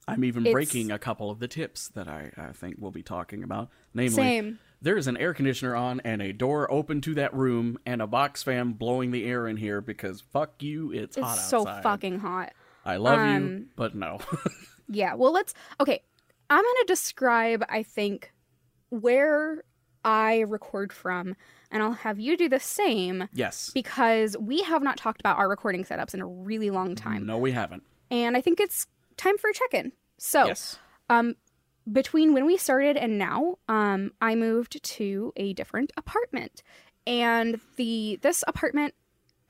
I'm 0.07 0.25
even 0.25 0.43
It's- 0.45 0.53
breaking 0.53 0.91
a 0.93 0.99
couple 0.99 1.31
of 1.31 1.39
the 1.41 1.49
tips 1.49 1.89
that 1.89 2.07
I, 2.09 2.31
I 2.37 2.53
think 2.53 2.77
we'll 2.79 2.91
be 2.93 3.03
talking 3.03 3.43
about. 3.45 3.69
Namely, 3.95 4.11
Same. 4.15 4.59
there 4.83 4.97
is 4.97 5.07
an 5.07 5.17
air 5.17 5.35
conditioner 5.35 5.75
on 5.77 6.01
and 6.05 6.21
a 6.23 6.33
door 6.33 6.71
open 6.71 7.01
to 7.03 7.15
that 7.15 7.33
room 7.35 7.79
and 7.87 8.01
a 8.03 8.07
box 8.09 8.43
fan 8.45 8.73
blowing 8.73 9.11
the 9.13 9.25
air 9.25 9.47
in 9.49 9.57
here 9.57 9.81
because 9.81 10.21
fuck 10.21 10.63
you, 10.63 10.93
it's, 10.93 11.17
hot 11.17 11.37
it's 11.37 11.49
so 11.49 11.61
outside. 11.61 11.83
fucking 11.83 12.19
hot. 12.21 12.53
I 12.85 12.97
love 12.97 13.21
you, 13.21 13.47
um, 13.47 13.67
but 13.77 13.95
no. 13.95 14.19
Yeah, 14.93 15.15
well, 15.15 15.33
let's. 15.33 15.55
Okay, 15.79 16.03
I'm 16.51 16.63
going 16.65 16.77
to 16.81 16.85
describe, 16.89 17.65
I 17.69 17.85
think, 17.85 18.33
where 18.89 19.63
I 20.05 20.41
record 20.41 20.93
from, 20.93 21.37
and 21.71 21.83
I'll 21.83 21.93
have 21.93 22.19
you 22.19 22.37
do 22.37 22.49
the 22.49 22.59
same 22.59 23.29
yes. 23.33 23.71
because 23.73 24.37
we 24.39 24.63
have 24.63 24.83
not 24.83 24.97
talked 24.97 25.21
about 25.21 25.39
our 25.39 25.49
recording 25.49 25.85
setups 25.85 26.15
in 26.15 26.21
a 26.21 26.27
really 26.27 26.71
long 26.71 26.97
time. 26.97 27.25
No, 27.25 27.39
we 27.39 27.53
haven't. 27.53 27.85
And 28.11 28.37
I 28.37 28.41
think 28.41 28.59
it's 28.59 28.87
time 29.17 29.39
for 29.39 29.51
a 29.51 29.55
check 29.55 29.75
in. 29.75 29.93
So, 30.19 30.47
Yes. 30.47 30.79
um, 31.09 31.37
between 31.91 32.35
when 32.35 32.45
we 32.45 32.57
started 32.57 32.97
and 32.97 33.17
now, 33.17 33.59
um, 33.69 34.13
I 34.21 34.35
moved 34.35 34.83
to 34.83 35.33
a 35.37 35.53
different 35.53 35.93
apartment, 35.97 36.63
and 37.07 37.61
the 37.77 38.19
this 38.23 38.43
apartment 38.49 38.95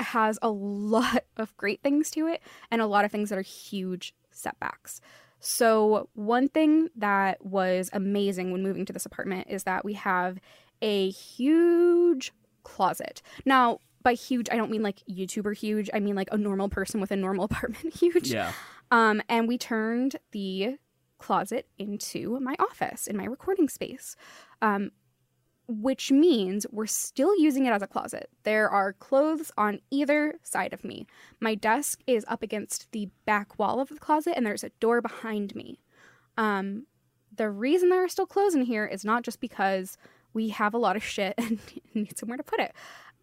has 0.02 0.38
a 0.42 0.50
lot 0.50 1.24
of 1.36 1.56
great 1.56 1.82
things 1.82 2.10
to 2.12 2.26
it, 2.26 2.42
and 2.70 2.80
a 2.80 2.86
lot 2.86 3.04
of 3.04 3.12
things 3.12 3.30
that 3.30 3.38
are 3.38 3.42
huge 3.42 4.14
setbacks. 4.30 5.00
So 5.40 6.08
one 6.14 6.48
thing 6.48 6.90
that 6.96 7.44
was 7.44 7.88
amazing 7.92 8.52
when 8.52 8.62
moving 8.62 8.84
to 8.84 8.92
this 8.92 9.06
apartment 9.06 9.48
is 9.48 9.64
that 9.64 9.84
we 9.84 9.94
have 9.94 10.38
a 10.82 11.10
huge 11.10 12.32
closet. 12.62 13.22
Now, 13.44 13.78
by 14.02 14.14
huge, 14.14 14.48
I 14.50 14.56
don't 14.56 14.70
mean 14.70 14.82
like 14.82 15.02
YouTuber 15.10 15.56
huge. 15.56 15.90
I 15.92 16.00
mean 16.00 16.14
like 16.14 16.28
a 16.32 16.36
normal 16.36 16.68
person 16.68 17.00
with 17.00 17.10
a 17.10 17.16
normal 17.16 17.44
apartment 17.50 17.94
huge. 17.94 18.30
Yeah. 18.30 18.52
Um, 18.90 19.22
and 19.28 19.48
we 19.48 19.56
turned 19.56 20.16
the 20.32 20.76
closet 21.18 21.66
into 21.78 22.38
my 22.40 22.56
office, 22.58 23.06
in 23.06 23.16
my 23.16 23.24
recording 23.24 23.68
space. 23.68 24.16
Um, 24.62 24.90
which 25.70 26.10
means 26.10 26.66
we're 26.72 26.86
still 26.86 27.38
using 27.38 27.64
it 27.64 27.70
as 27.70 27.80
a 27.80 27.86
closet. 27.86 28.28
There 28.42 28.68
are 28.68 28.92
clothes 28.92 29.52
on 29.56 29.80
either 29.90 30.34
side 30.42 30.72
of 30.72 30.82
me. 30.82 31.06
My 31.38 31.54
desk 31.54 32.00
is 32.08 32.24
up 32.26 32.42
against 32.42 32.90
the 32.90 33.08
back 33.24 33.56
wall 33.56 33.80
of 33.80 33.88
the 33.88 33.98
closet, 33.98 34.34
and 34.36 34.44
there's 34.44 34.64
a 34.64 34.72
door 34.80 35.00
behind 35.00 35.54
me. 35.54 35.78
Um, 36.36 36.86
the 37.36 37.48
reason 37.48 37.88
there 37.88 38.02
are 38.02 38.08
still 38.08 38.26
clothes 38.26 38.56
in 38.56 38.62
here 38.62 38.84
is 38.84 39.04
not 39.04 39.22
just 39.22 39.40
because 39.40 39.96
we 40.34 40.48
have 40.48 40.74
a 40.74 40.78
lot 40.78 40.96
of 40.96 41.04
shit 41.04 41.34
and 41.38 41.60
need 41.94 42.18
somewhere 42.18 42.38
to 42.38 42.42
put 42.42 42.58
it, 42.58 42.72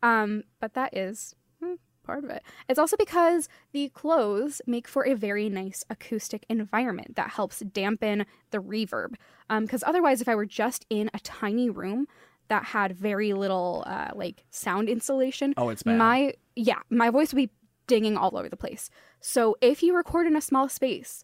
um, 0.01 0.43
but 0.61 0.73
that 0.73 0.95
is 0.95 1.35
hmm, 1.61 1.73
part 2.05 2.23
of 2.23 2.29
it. 2.29 2.43
It's 2.69 2.79
also 2.79 2.95
because 2.95 3.49
the 3.73 3.89
clothes 3.89 4.61
make 4.65 4.87
for 4.87 5.05
a 5.05 5.15
very 5.15 5.49
nice 5.49 5.83
acoustic 5.89 6.45
environment 6.47 7.17
that 7.17 7.31
helps 7.31 7.59
dampen 7.59 8.25
the 8.51 8.59
reverb. 8.59 9.15
Because 9.49 9.83
otherwise, 9.85 10.21
if 10.21 10.29
I 10.29 10.35
were 10.35 10.45
just 10.45 10.85
in 10.89 11.09
a 11.13 11.19
tiny 11.19 11.69
room 11.69 12.07
that 12.49 12.63
had 12.65 12.93
very 12.95 13.33
little 13.33 13.83
uh, 13.85 14.11
like 14.15 14.43
sound 14.49 14.89
insulation, 14.89 15.53
Oh, 15.57 15.69
it's 15.69 15.83
bad. 15.83 15.97
my 15.97 16.33
yeah, 16.55 16.79
my 16.89 17.09
voice 17.09 17.33
would 17.33 17.37
be 17.37 17.49
dinging 17.87 18.17
all 18.17 18.37
over 18.37 18.49
the 18.49 18.57
place. 18.57 18.89
So 19.21 19.55
if 19.61 19.81
you 19.83 19.95
record 19.95 20.27
in 20.27 20.35
a 20.35 20.41
small 20.41 20.67
space, 20.69 21.23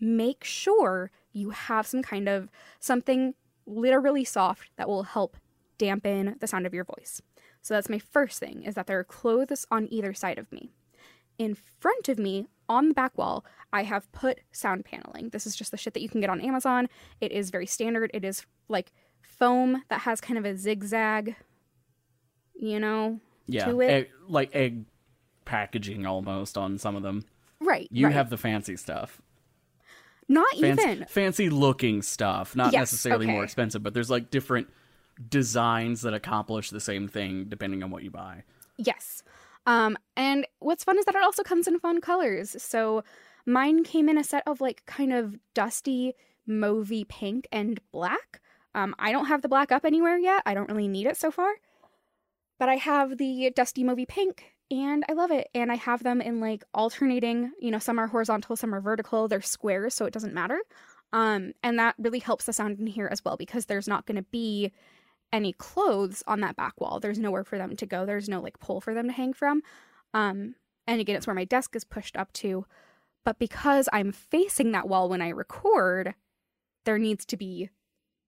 make 0.00 0.44
sure 0.44 1.10
you 1.32 1.50
have 1.50 1.86
some 1.86 2.02
kind 2.02 2.28
of 2.28 2.48
something 2.80 3.34
literally 3.66 4.24
soft 4.24 4.70
that 4.76 4.88
will 4.88 5.04
help 5.04 5.36
dampen 5.78 6.36
the 6.40 6.46
sound 6.46 6.66
of 6.66 6.74
your 6.74 6.84
voice. 6.84 7.20
So 7.62 7.74
that's 7.74 7.88
my 7.88 7.98
first 7.98 8.38
thing 8.38 8.62
is 8.62 8.74
that 8.74 8.86
there 8.86 8.98
are 8.98 9.04
clothes 9.04 9.66
on 9.70 9.88
either 9.90 10.14
side 10.14 10.38
of 10.38 10.52
me. 10.52 10.70
In 11.38 11.54
front 11.54 12.08
of 12.08 12.18
me 12.18 12.46
on 12.68 12.88
the 12.88 12.94
back 12.94 13.18
wall, 13.18 13.44
I 13.72 13.82
have 13.82 14.10
put 14.12 14.40
sound 14.52 14.84
paneling. 14.84 15.30
This 15.30 15.46
is 15.46 15.56
just 15.56 15.70
the 15.70 15.76
shit 15.76 15.92
that 15.94 16.00
you 16.02 16.08
can 16.08 16.20
get 16.20 16.30
on 16.30 16.40
Amazon. 16.40 16.88
It 17.20 17.32
is 17.32 17.50
very 17.50 17.66
standard. 17.66 18.10
It 18.14 18.24
is 18.24 18.46
like 18.68 18.92
foam 19.26 19.82
that 19.88 20.00
has 20.00 20.20
kind 20.20 20.38
of 20.38 20.44
a 20.44 20.56
zigzag, 20.56 21.36
you 22.54 22.80
know, 22.80 23.20
yeah. 23.46 23.66
to 23.66 23.80
it. 23.80 23.88
Egg, 23.88 24.08
like 24.28 24.54
egg 24.54 24.84
packaging 25.44 26.06
almost 26.06 26.56
on 26.58 26.78
some 26.78 26.96
of 26.96 27.02
them. 27.02 27.24
right. 27.60 27.88
You 27.90 28.06
right. 28.06 28.14
have 28.14 28.30
the 28.30 28.36
fancy 28.36 28.76
stuff. 28.76 29.20
not 30.28 30.46
Fancy, 30.58 30.82
even 30.82 31.06
fancy 31.06 31.48
looking 31.50 32.02
stuff. 32.02 32.56
Not 32.56 32.72
Yes, 32.72 32.92
necessarily 32.92 33.26
more 33.26 33.44
expensive, 33.44 33.82
but 33.82 33.94
there's 33.94 34.10
like 34.10 34.30
different 34.30 34.68
designs 35.28 36.02
that 36.02 36.14
accomplish 36.14 36.70
the 36.70 36.80
same 36.80 37.08
thing 37.08 37.46
depending 37.48 37.82
on 37.82 37.90
what 37.90 38.02
you 38.02 38.10
buy. 38.10 38.42
Yes. 38.76 39.22
Um, 39.66 39.96
and 40.16 40.46
what's 40.60 40.84
fun 40.84 40.98
is 40.98 41.04
that 41.06 41.14
it 41.14 41.22
also 41.22 41.42
comes 41.42 41.66
in 41.66 41.78
fun 41.78 42.00
colors. 42.00 42.56
So 42.62 43.02
mine 43.44 43.84
came 43.84 44.08
in 44.08 44.18
a 44.18 44.24
set 44.24 44.42
of 44.46 44.60
like 44.60 44.84
kind 44.86 45.12
of 45.12 45.38
dusty, 45.54 46.14
mauvey 46.48 47.06
pink 47.08 47.48
and 47.50 47.80
black. 47.92 48.40
Um, 48.76 48.94
I 48.98 49.10
don't 49.10 49.26
have 49.26 49.40
the 49.40 49.48
black 49.48 49.72
up 49.72 49.86
anywhere 49.86 50.18
yet. 50.18 50.42
I 50.44 50.52
don't 50.52 50.68
really 50.68 50.86
need 50.86 51.06
it 51.06 51.16
so 51.16 51.30
far. 51.30 51.48
But 52.58 52.68
I 52.68 52.76
have 52.76 53.16
the 53.16 53.50
dusty 53.56 53.82
mauvey 53.82 54.06
pink 54.06 54.52
and 54.70 55.02
I 55.08 55.14
love 55.14 55.30
it. 55.30 55.48
And 55.54 55.72
I 55.72 55.76
have 55.76 56.02
them 56.02 56.20
in 56.20 56.40
like 56.40 56.62
alternating, 56.74 57.52
you 57.58 57.70
know, 57.70 57.78
some 57.78 57.98
are 57.98 58.06
horizontal, 58.06 58.54
some 58.54 58.74
are 58.74 58.80
vertical. 58.80 59.28
They're 59.28 59.40
squares, 59.40 59.94
so 59.94 60.04
it 60.04 60.12
doesn't 60.12 60.34
matter. 60.34 60.60
Um, 61.12 61.52
and 61.62 61.78
that 61.78 61.94
really 61.98 62.18
helps 62.18 62.44
the 62.44 62.52
sound 62.52 62.78
in 62.78 62.86
here 62.86 63.08
as 63.10 63.24
well 63.24 63.36
because 63.38 63.64
there's 63.64 63.88
not 63.88 64.04
going 64.04 64.16
to 64.16 64.26
be 64.30 64.72
any 65.32 65.54
clothes 65.54 66.22
on 66.26 66.40
that 66.40 66.56
back 66.56 66.78
wall. 66.78 67.00
There's 67.00 67.18
nowhere 67.18 67.44
for 67.44 67.56
them 67.56 67.76
to 67.76 67.86
go. 67.86 68.04
There's 68.04 68.28
no 68.28 68.40
like 68.40 68.60
pole 68.60 68.82
for 68.82 68.92
them 68.92 69.06
to 69.06 69.12
hang 69.12 69.32
from. 69.32 69.62
Um, 70.12 70.54
and 70.86 71.00
again, 71.00 71.16
it's 71.16 71.26
where 71.26 71.34
my 71.34 71.44
desk 71.44 71.74
is 71.74 71.84
pushed 71.84 72.16
up 72.16 72.32
to. 72.34 72.66
But 73.24 73.38
because 73.38 73.88
I'm 73.92 74.12
facing 74.12 74.72
that 74.72 74.88
wall 74.88 75.08
when 75.08 75.22
I 75.22 75.30
record, 75.30 76.14
there 76.84 76.98
needs 76.98 77.24
to 77.26 77.36
be 77.36 77.70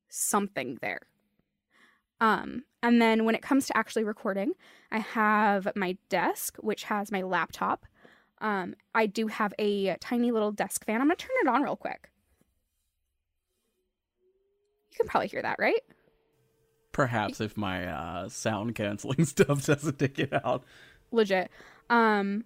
something 0.09 0.79
there. 0.81 1.01
Um, 2.21 2.65
and 2.83 3.01
then 3.01 3.25
when 3.25 3.35
it 3.35 3.43
comes 3.43 3.67
to 3.67 3.77
actually 3.77 4.05
recording, 4.05 4.53
I 4.91 4.99
have 4.99 5.69
my 5.77 5.97
desk, 6.09 6.57
which 6.59 6.85
has 6.85 7.13
my 7.13 7.23
laptop. 7.23 7.87
Um, 8.41 8.75
I 8.95 9.07
do 9.07 9.27
have 9.29 9.55
a 9.59 9.97
tiny 9.97 10.31
little 10.31 10.53
desk 10.53 10.85
fan. 10.85 11.01
I'm 11.01 11.09
gonna 11.09 11.17
turn 11.17 11.31
it 11.43 11.49
on 11.49 11.63
real 11.63 11.77
quick. 11.77 12.11
You 14.93 14.97
can 14.97 15.07
probably 15.07 15.29
hear 15.29 15.43
that, 15.43 15.57
right? 15.59 15.83
Perhaps 16.93 17.41
if 17.41 17.57
my 17.57 17.87
uh, 17.87 18.29
sound 18.29 18.75
canceling 18.75 19.25
stuff 19.25 19.67
doesn't 19.67 19.99
take 19.99 20.19
it 20.19 20.33
out. 20.45 20.65
legit. 21.13 21.51
Um, 21.91 22.45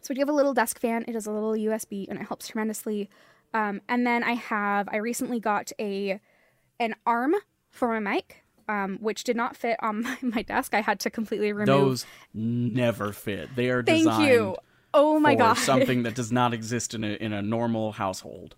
so 0.00 0.08
we 0.10 0.14
do 0.14 0.20
have 0.20 0.28
a 0.28 0.32
little 0.32 0.54
desk 0.54 0.80
fan. 0.80 1.04
It 1.08 1.16
is 1.16 1.26
a 1.26 1.32
little 1.32 1.52
USB, 1.52 2.06
and 2.08 2.18
it 2.18 2.26
helps 2.26 2.48
tremendously. 2.48 3.10
Um, 3.52 3.80
and 3.88 4.06
then 4.06 4.22
I 4.22 4.32
have 4.32 4.88
I 4.90 4.98
recently 4.98 5.40
got 5.40 5.72
a 5.80 6.20
an 6.80 6.94
arm 7.06 7.34
for 7.70 7.88
my 7.88 7.98
mic. 8.00 8.42
um, 8.68 8.98
which 9.00 9.22
did 9.24 9.36
not 9.36 9.56
fit 9.56 9.76
on 9.80 10.02
my, 10.02 10.18
my 10.22 10.42
desk. 10.42 10.74
I 10.74 10.80
had 10.80 10.98
to 11.00 11.10
completely 11.10 11.52
remove. 11.52 11.66
Those 11.66 12.06
never 12.34 13.12
fit. 13.12 13.54
They 13.54 13.70
are 13.70 13.82
Thank 13.82 14.04
designed 14.04 14.28
you. 14.28 14.56
Oh 14.94 15.20
my 15.20 15.34
for 15.34 15.38
god. 15.38 15.54
something 15.58 16.04
that 16.04 16.14
does 16.20 16.32
not 16.32 16.54
exist 16.54 16.94
in 16.94 17.04
a 17.04 17.14
in 17.14 17.32
a 17.32 17.42
normal 17.42 17.92
household. 17.92 18.56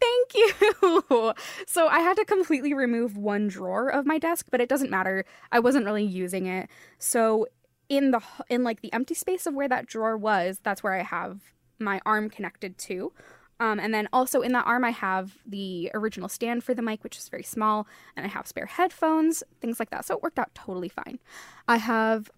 Thank 0.00 0.34
you. 0.34 0.52
So 1.66 1.88
I 1.88 2.00
had 2.00 2.16
to 2.18 2.24
completely 2.24 2.74
remove 2.74 3.16
one 3.16 3.48
drawer 3.48 3.88
of 3.88 4.04
my 4.06 4.18
desk, 4.18 4.46
but 4.50 4.60
it 4.60 4.68
doesn't 4.68 4.90
matter. 4.90 5.24
I 5.50 5.58
wasn't 5.60 5.84
really 5.86 6.04
using 6.04 6.46
it. 6.46 6.68
So 6.98 7.46
in 7.88 8.10
the 8.10 8.20
in 8.48 8.64
like 8.64 8.80
the 8.80 8.92
empty 8.92 9.14
space 9.14 9.46
of 9.46 9.54
where 9.54 9.68
that 9.68 9.86
drawer 9.86 10.16
was, 10.16 10.60
that's 10.62 10.82
where 10.82 10.92
I 10.94 11.02
have 11.02 11.40
my 11.78 12.00
arm 12.04 12.28
connected 12.30 12.76
to. 12.78 13.12
Um, 13.60 13.80
and 13.80 13.92
then 13.92 14.08
also 14.12 14.40
in 14.40 14.52
that 14.52 14.66
arm, 14.66 14.84
I 14.84 14.90
have 14.90 15.38
the 15.46 15.90
original 15.94 16.28
stand 16.28 16.62
for 16.64 16.74
the 16.74 16.82
mic, 16.82 17.02
which 17.02 17.18
is 17.18 17.28
very 17.28 17.42
small, 17.42 17.86
and 18.16 18.24
I 18.24 18.28
have 18.28 18.46
spare 18.46 18.66
headphones, 18.66 19.42
things 19.60 19.78
like 19.80 19.90
that. 19.90 20.04
So 20.04 20.14
it 20.16 20.22
worked 20.22 20.38
out 20.38 20.54
totally 20.54 20.88
fine. 20.88 21.18
I 21.66 21.76
have 21.78 22.30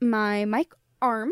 my 0.00 0.44
mic 0.46 0.72
arm, 1.02 1.30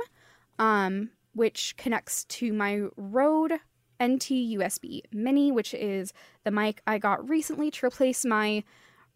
um, 0.59 1.11
which 1.35 1.75
connects 1.77 2.25
to 2.25 2.53
my 2.53 2.83
Rode 2.97 3.55
NT 4.03 4.31
USB 4.59 5.03
Mini, 5.13 5.53
which 5.53 5.75
is 5.75 6.13
the 6.45 6.51
mic 6.51 6.83
I 6.87 6.99
got 6.99 7.29
recently 7.29 7.71
to 7.73 7.87
replace 7.87 8.25
my 8.25 8.65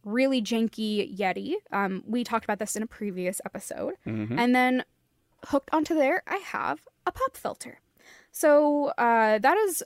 really 0.05 0.43
janky 0.43 1.17
Yeti. 1.17 1.55
Um, 1.73 2.03
we 2.07 2.25
talked 2.25 2.45
about 2.45 2.59
this 2.59 2.77
in 2.77 2.83
a 2.83 2.87
previous 2.87 3.41
episode. 3.47 3.95
Mhm. 4.07 4.39
And 4.39 4.55
then 4.55 4.85
hooked 5.47 5.71
onto 5.73 5.95
there, 5.95 6.23
I 6.27 6.37
have 6.37 6.81
a 7.07 7.13
pop 7.13 7.37
filter. 7.37 7.81
So 8.31 8.87
uh, 8.99 9.39
that 9.39 9.57
is 9.59 9.83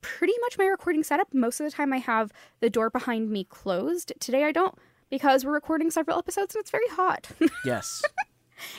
pretty 0.00 0.34
much 0.40 0.58
my 0.58 0.66
recording 0.66 1.02
setup. 1.02 1.32
Most 1.32 1.60
of 1.60 1.64
the 1.64 1.70
time, 1.70 1.92
I 1.92 1.98
have 1.98 2.32
the 2.60 2.70
door 2.70 2.90
behind 2.90 3.30
me 3.30 3.44
closed. 3.44 4.12
Today, 4.20 4.44
I 4.44 4.52
don't 4.52 4.74
because 5.10 5.44
we're 5.44 5.52
recording 5.52 5.90
several 5.90 6.18
episodes 6.18 6.54
and 6.54 6.60
it's 6.62 6.70
very 6.70 6.88
hot. 6.88 7.28
Yes. 7.64 8.02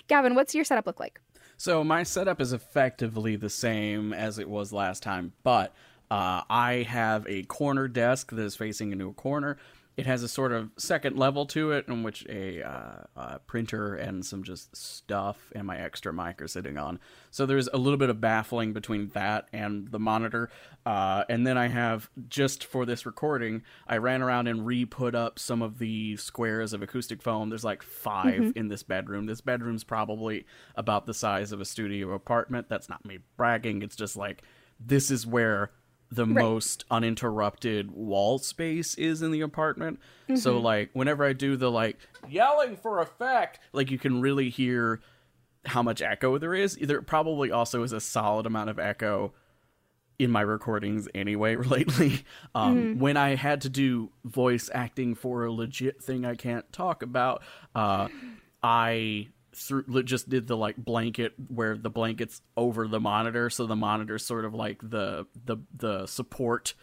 Gavin, 0.07 0.33
what's 0.35 0.55
your 0.55 0.63
setup 0.63 0.87
look 0.87 0.99
like? 0.99 1.19
So 1.57 1.83
my 1.83 2.03
setup 2.03 2.41
is 2.41 2.53
effectively 2.53 3.35
the 3.35 3.49
same 3.49 4.13
as 4.13 4.39
it 4.39 4.49
was 4.49 4.73
last 4.73 5.03
time, 5.03 5.33
but 5.43 5.73
uh, 6.09 6.41
I 6.49 6.85
have 6.87 7.25
a 7.27 7.43
corner 7.43 7.87
desk 7.87 8.31
that 8.31 8.41
is 8.41 8.55
facing 8.55 8.91
into 8.91 9.09
a 9.09 9.13
corner. 9.13 9.57
It 10.01 10.07
has 10.07 10.23
a 10.23 10.27
sort 10.27 10.51
of 10.51 10.71
second 10.77 11.15
level 11.15 11.45
to 11.45 11.73
it, 11.73 11.87
in 11.87 12.01
which 12.01 12.25
a, 12.27 12.63
uh, 12.63 13.03
a 13.15 13.37
printer 13.37 13.93
and 13.93 14.25
some 14.25 14.43
just 14.43 14.75
stuff 14.75 15.37
and 15.55 15.67
my 15.67 15.77
extra 15.77 16.11
mic 16.11 16.41
are 16.41 16.47
sitting 16.47 16.79
on. 16.79 16.99
So 17.29 17.45
there's 17.45 17.67
a 17.67 17.77
little 17.77 17.99
bit 17.99 18.09
of 18.09 18.19
baffling 18.19 18.73
between 18.73 19.09
that 19.09 19.47
and 19.53 19.89
the 19.89 19.99
monitor. 19.99 20.49
Uh, 20.87 21.25
and 21.29 21.45
then 21.45 21.55
I 21.55 21.67
have 21.67 22.09
just 22.27 22.63
for 22.63 22.83
this 22.83 23.05
recording, 23.05 23.61
I 23.87 23.97
ran 23.97 24.23
around 24.23 24.47
and 24.47 24.65
re-put 24.65 25.13
up 25.13 25.37
some 25.37 25.61
of 25.61 25.77
the 25.77 26.17
squares 26.17 26.73
of 26.73 26.81
acoustic 26.81 27.21
foam. 27.21 27.49
There's 27.49 27.63
like 27.63 27.83
5 27.83 28.53
in 28.55 28.69
this 28.69 28.81
bedroom. 28.81 29.27
This 29.27 29.41
bedroom's 29.41 29.83
probably 29.83 30.47
about 30.73 31.05
the 31.05 31.13
size 31.13 31.51
of 31.51 31.61
a 31.61 31.65
studio 31.65 32.13
apartment. 32.13 32.69
That's 32.69 32.89
not 32.89 33.05
me 33.05 33.19
bragging. 33.37 33.83
It's 33.83 33.95
just 33.95 34.17
like 34.17 34.41
this 34.79 35.11
is 35.11 35.27
where 35.27 35.69
the 36.11 36.25
most 36.25 36.83
uninterrupted 36.91 37.91
wall 37.91 38.37
space 38.37 38.95
is 38.95 39.21
in 39.21 39.31
the 39.31 39.41
apartment. 39.41 39.99
So 40.35 40.59
like 40.59 40.89
whenever 40.93 41.23
I 41.25 41.33
do 41.33 41.55
the 41.55 41.71
like 41.71 41.97
yelling 42.29 42.75
for 42.75 42.99
effect, 42.99 43.59
like 43.73 43.89
you 43.91 43.97
can 43.97 44.21
really 44.21 44.49
hear 44.49 45.01
how 45.65 45.81
much 45.81 46.01
echo 46.01 46.37
there 46.37 46.53
is. 46.53 46.75
There 46.75 47.01
probably 47.01 47.51
also 47.51 47.83
is 47.83 47.91
a 47.93 47.99
solid 47.99 48.45
amount 48.45 48.69
of 48.69 48.79
echo 48.79 49.33
in 50.19 50.31
my 50.31 50.41
recordings 50.41 51.07
anyway 51.15 51.55
lately. 51.75 52.23
Um, 52.53 52.99
When 52.99 53.17
I 53.17 53.35
had 53.35 53.61
to 53.61 53.69
do 53.69 54.11
voice 54.23 54.69
acting 54.73 55.15
for 55.15 55.45
a 55.45 55.51
legit 55.51 56.03
thing 56.03 56.25
I 56.25 56.35
can't 56.35 56.71
talk 56.73 57.03
about, 57.03 57.41
uh, 57.73 58.07
I 58.61 59.29
through 59.53 60.03
just 60.03 60.29
did 60.29 60.47
the 60.47 60.57
like 60.57 60.77
blanket 60.77 61.33
where 61.47 61.77
the 61.77 61.89
blanket's 61.89 62.41
over 62.55 62.87
the 62.87 62.99
monitor, 62.99 63.49
so 63.49 63.65
the 63.65 63.75
monitor's 63.75 64.25
sort 64.25 64.45
of 64.45 64.53
like 64.53 64.79
the 64.81 65.25
the 65.45 65.57
the 65.75 66.05
support 66.05 66.73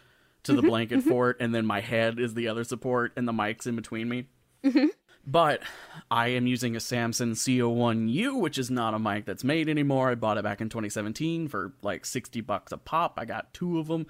to 0.44 0.52
the 0.52 0.60
mm-hmm, 0.60 0.68
blanket 0.68 1.00
mm-hmm. 1.00 1.08
for 1.08 1.30
it, 1.30 1.36
and 1.40 1.54
then 1.54 1.66
my 1.66 1.80
head 1.80 2.18
is 2.18 2.34
the 2.34 2.48
other 2.48 2.64
support, 2.64 3.12
and 3.16 3.26
the 3.26 3.32
mic's 3.32 3.66
in 3.66 3.76
between 3.76 4.08
me. 4.08 4.26
Mm-hmm. 4.64 4.86
But 5.26 5.62
I 6.10 6.28
am 6.28 6.46
using 6.46 6.74
a 6.74 6.80
Samson 6.80 7.32
CO1U, 7.32 8.40
which 8.40 8.56
is 8.56 8.70
not 8.70 8.94
a 8.94 8.98
mic 8.98 9.26
that's 9.26 9.44
made 9.44 9.68
anymore. 9.68 10.10
I 10.10 10.14
bought 10.14 10.38
it 10.38 10.44
back 10.44 10.62
in 10.62 10.70
2017 10.70 11.48
for 11.48 11.74
like 11.82 12.06
60 12.06 12.40
bucks 12.40 12.72
a 12.72 12.78
pop. 12.78 13.18
I 13.18 13.26
got 13.26 13.52
two 13.52 13.78
of 13.78 13.88
them. 13.88 14.06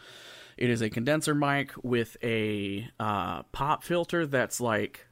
It 0.56 0.70
is 0.70 0.80
a 0.80 0.88
condenser 0.88 1.34
mic 1.34 1.72
with 1.82 2.16
a 2.22 2.88
uh, 3.00 3.42
pop 3.44 3.82
filter 3.82 4.26
that's 4.26 4.60
like 4.60 5.07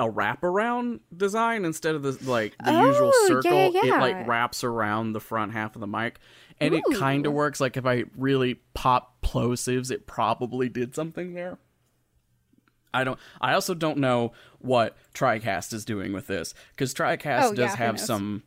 a 0.00 0.10
wraparound 0.10 1.00
design 1.16 1.64
instead 1.64 1.94
of 1.94 2.02
the 2.02 2.12
like 2.28 2.56
the 2.64 2.72
usual 2.72 3.12
Oh, 3.14 3.20
yeah, 3.22 3.28
circle. 3.28 3.72
yeah, 3.74 3.96
It 3.96 4.00
like 4.00 4.26
wraps 4.26 4.64
around 4.64 5.12
the 5.12 5.20
front 5.20 5.52
half 5.52 5.74
of 5.76 5.80
the 5.80 5.86
mic, 5.86 6.18
and 6.58 6.74
it 6.74 6.82
kind 6.98 7.26
of 7.26 7.32
works. 7.32 7.60
Like 7.60 7.76
if 7.76 7.84
I 7.86 8.04
really 8.16 8.54
pop 8.74 9.20
plosives, 9.22 9.90
it 9.90 10.06
probably 10.06 10.68
did 10.68 10.94
something 10.94 11.34
there. 11.34 11.58
I 12.92 13.04
don't. 13.04 13.18
I 13.40 13.52
also 13.52 13.74
don't 13.74 13.98
know 13.98 14.32
what 14.58 14.96
TriCast 15.14 15.72
is 15.72 15.84
doing 15.84 16.12
with 16.12 16.26
this 16.26 16.54
because 16.70 16.92
TriCast 16.94 17.42
Oh, 17.42 17.54
does 17.54 17.70
who 17.72 17.76
have 17.76 18.00
some 18.00 18.42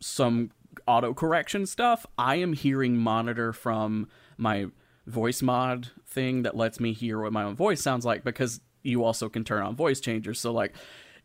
some 0.00 0.50
auto 0.88 1.14
correction 1.14 1.66
stuff. 1.66 2.04
I 2.18 2.36
am 2.36 2.54
hearing 2.54 2.96
monitor 2.96 3.52
from 3.52 4.08
my 4.36 4.66
voice 5.06 5.42
mod 5.42 5.90
thing 6.06 6.42
that 6.42 6.56
lets 6.56 6.80
me 6.80 6.92
hear 6.92 7.20
what 7.20 7.32
my 7.32 7.44
own 7.44 7.54
voice 7.54 7.80
sounds 7.82 8.04
like 8.04 8.24
because 8.24 8.60
you 8.84 9.02
also 9.02 9.28
can 9.28 9.42
turn 9.42 9.62
on 9.62 9.74
voice 9.74 10.00
changers. 10.00 10.38
So 10.38 10.52
like, 10.52 10.74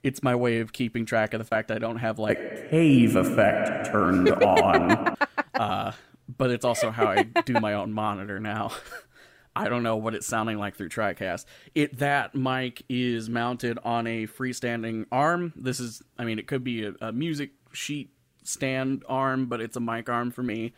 it's 0.01 0.23
my 0.23 0.35
way 0.35 0.59
of 0.59 0.73
keeping 0.73 1.05
track 1.05 1.33
of 1.33 1.39
the 1.39 1.45
fact 1.45 1.71
I 1.71 1.77
don't 1.77 1.97
have 1.97 2.17
like 2.19 2.69
cave 2.69 3.15
effect 3.15 3.91
turned 3.91 4.29
on. 4.43 5.15
uh, 5.55 5.91
but 6.37 6.51
it's 6.51 6.65
also 6.65 6.89
how 6.89 7.07
I 7.07 7.23
do 7.23 7.53
my 7.53 7.73
own 7.73 7.91
monitor 7.91 8.39
now. 8.39 8.71
I 9.55 9.67
don't 9.67 9.83
know 9.83 9.97
what 9.97 10.15
it's 10.15 10.27
sounding 10.27 10.57
like 10.57 10.75
through 10.75 10.89
TriCast. 10.89 11.43
It 11.75 11.97
that 11.97 12.33
mic 12.33 12.83
is 12.87 13.29
mounted 13.29 13.77
on 13.83 14.07
a 14.07 14.25
freestanding 14.25 15.05
arm. 15.11 15.53
This 15.55 15.79
is, 15.81 16.01
I 16.17 16.23
mean, 16.23 16.39
it 16.39 16.47
could 16.47 16.63
be 16.63 16.85
a, 16.85 16.93
a 17.01 17.11
music 17.11 17.51
sheet 17.73 18.11
stand 18.43 19.03
arm, 19.09 19.47
but 19.47 19.59
it's 19.59 19.75
a 19.75 19.81
mic 19.81 20.07
arm 20.07 20.31
for 20.31 20.43
me. 20.43 20.73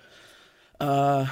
Uh, 0.79 1.27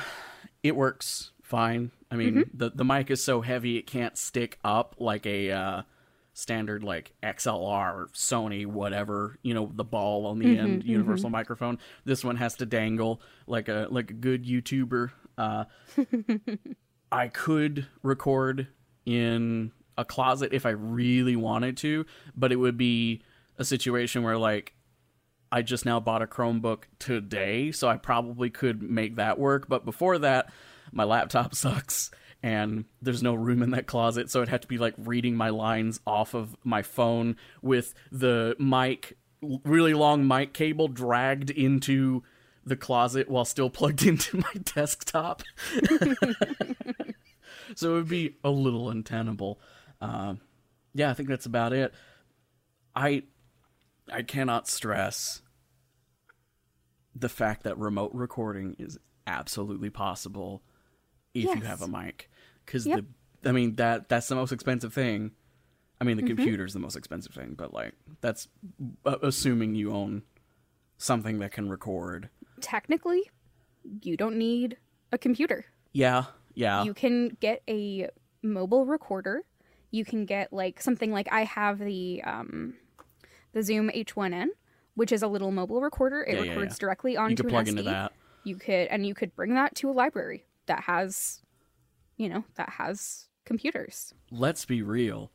it 0.62 0.76
works 0.76 1.32
fine. 1.42 1.92
I 2.12 2.16
mean, 2.16 2.50
the 2.54 2.72
the 2.72 2.84
mic 2.84 3.12
is 3.12 3.24
so 3.24 3.42
heavy 3.42 3.78
it 3.78 3.86
can't 3.86 4.18
stick 4.18 4.58
up 4.64 4.96
like 4.98 5.26
a 5.26 5.52
uh, 5.52 5.82
standard 6.34 6.84
like 6.84 7.14
XLR 7.22 7.94
or 7.94 8.10
Sony 8.14 8.66
whatever. 8.66 9.38
You 9.44 9.54
know, 9.54 9.72
the 9.74 9.84
ball 9.84 10.26
on 10.26 10.40
the 10.40 10.58
end, 10.58 10.84
universal 10.84 11.30
microphone. 11.30 11.78
This 12.06 12.24
one 12.24 12.38
has 12.38 12.56
to 12.56 12.66
dangle 12.66 13.22
like 13.46 13.68
a 13.68 13.88
like 13.92 14.10
a 14.10 14.14
good 14.14 14.46
YouTuber. 14.46 15.12
Uh, 15.38 15.66
I 17.12 17.28
could 17.28 17.88
record 18.02 18.68
in 19.06 19.72
a 19.98 20.06
closet 20.06 20.54
if 20.54 20.66
I 20.66 20.70
really 20.70 21.36
wanted 21.36 21.78
to, 21.78 22.06
but 22.36 22.52
it 22.52 22.56
would 22.56 22.78
be 22.78 23.22
a 23.58 23.66
situation 23.66 24.24
where 24.24 24.38
like 24.38 24.74
I 25.52 25.62
just 25.62 25.86
now 25.86 26.00
bought 26.00 26.22
a 26.22 26.28
Chromebook 26.28 26.84
today, 27.00 27.72
so 27.72 27.88
I 27.88 27.98
probably 27.98 28.50
could 28.50 28.82
make 28.82 29.16
that 29.16 29.40
work. 29.40 29.68
But 29.68 29.84
before 29.84 30.18
that, 30.20 30.52
my 30.92 31.04
laptop 31.04 31.56
sucks 31.56 32.12
and 32.42 32.86
there's 33.02 33.22
no 33.22 33.34
room 33.34 33.62
in 33.62 33.72
that 33.72 33.86
closet, 33.86 34.32
so 34.32 34.42
I'd 34.42 34.48
have 34.50 34.62
to 34.62 34.68
be 34.68 34.78
like 34.78 34.94
reading 34.98 35.36
my 35.36 35.50
lines 35.50 36.00
off 36.08 36.34
of 36.34 36.56
my 36.64 36.82
phone 36.82 37.36
with 37.62 37.94
the 38.12 38.56
mic, 38.58 39.18
really 39.42 39.94
long 39.94 40.26
mic 40.28 40.54
cable 40.54 40.88
dragged 40.88 41.50
into 41.50 42.24
the 42.66 42.78
closet 42.78 43.30
while 43.30 43.46
still 43.46 43.70
plugged 43.70 44.06
into 44.06 44.38
my 44.38 44.54
desktop. 44.64 45.44
so 47.76 47.92
it 47.92 47.94
would 47.94 48.10
be 48.10 48.38
a 48.44 48.50
little 48.50 48.90
untenable. 48.90 49.60
Um, 50.00 50.40
yeah, 50.94 51.10
I 51.10 51.14
think 51.14 51.28
that's 51.28 51.46
about 51.46 51.74
it. 51.74 51.94
I 52.96 53.24
I 54.12 54.24
cannot 54.24 54.68
stress 54.68 55.42
the 57.14 57.30
fact 57.30 57.64
that 57.64 57.78
remote 57.78 58.12
recording 58.14 58.76
is 58.80 58.98
absolutely 59.28 59.90
possible 59.90 60.64
if 61.34 61.44
you 61.44 61.62
have 61.62 61.82
a 61.82 61.88
mic 61.88 62.30
because 62.66 62.86
Yep. 62.86 63.06
the 63.42 63.50
I 63.50 63.52
mean 63.54 63.76
that 63.76 64.10
that's 64.10 64.28
the 64.28 64.36
most 64.36 64.52
expensive 64.52 64.94
thing. 64.94 65.32
I 66.02 66.04
mean 66.06 66.18
the 66.18 66.24
computer 66.24 66.66
is 66.66 66.74
the 66.74 66.80
most 66.80 66.96
expensive 66.96 67.34
thing, 67.34 67.56
but 67.58 67.74
like 67.74 67.94
that's 68.22 68.48
uh, 69.06 69.18
assuming 69.22 69.76
you 69.76 69.92
own 69.94 70.24
something 70.98 71.40
that 71.40 71.52
can 71.52 71.70
record. 71.70 72.30
Technically, 72.62 73.30
you 74.02 74.18
don't 74.18 74.38
need 74.38 74.78
a 75.12 75.18
computer. 75.18 75.66
Yeah, 75.94 76.26
yeah. 76.54 76.84
You 76.84 76.94
can 76.94 77.30
get 77.40 77.64
a 77.70 78.10
mobile 78.44 78.86
recorder. 78.86 79.44
You 79.92 80.06
can 80.06 80.26
get 80.26 80.54
like 80.54 80.82
something 80.82 81.12
like 81.12 81.28
I 81.32 81.44
have 81.46 81.80
the 81.80 82.22
um 82.24 82.76
the 83.54 83.64
Zoom 83.64 83.90
H1n, 83.90 84.48
which 84.96 85.12
is 85.12 85.22
a 85.24 85.28
little 85.28 85.52
mobile 85.52 85.82
recorder. 85.82 86.24
It 86.24 86.36
Yeah, 86.36 86.44
yeah, 86.44 86.50
records 86.52 86.76
yeah. 86.76 86.80
directly 86.86 87.18
onto 87.18 87.32
you 87.32 87.36
could 87.38 87.46
an 87.46 87.52
plug 87.52 87.66
SD. 87.66 87.70
into 87.70 87.84
that. 87.84 88.12
You 88.44 88.56
could 88.58 88.88
and 88.88 89.06
you 89.06 89.14
could 89.14 89.36
bring 89.36 89.56
that 89.56 89.76
to 89.76 89.90
a 89.90 89.94
library 89.94 90.46
that 90.70 90.84
has 90.84 91.42
you 92.20 92.30
know, 92.30 92.44
that 92.56 92.70
has 92.70 93.28
computers. 93.46 94.14
Let's 94.30 94.66
be 94.66 94.84
real. 94.84 95.32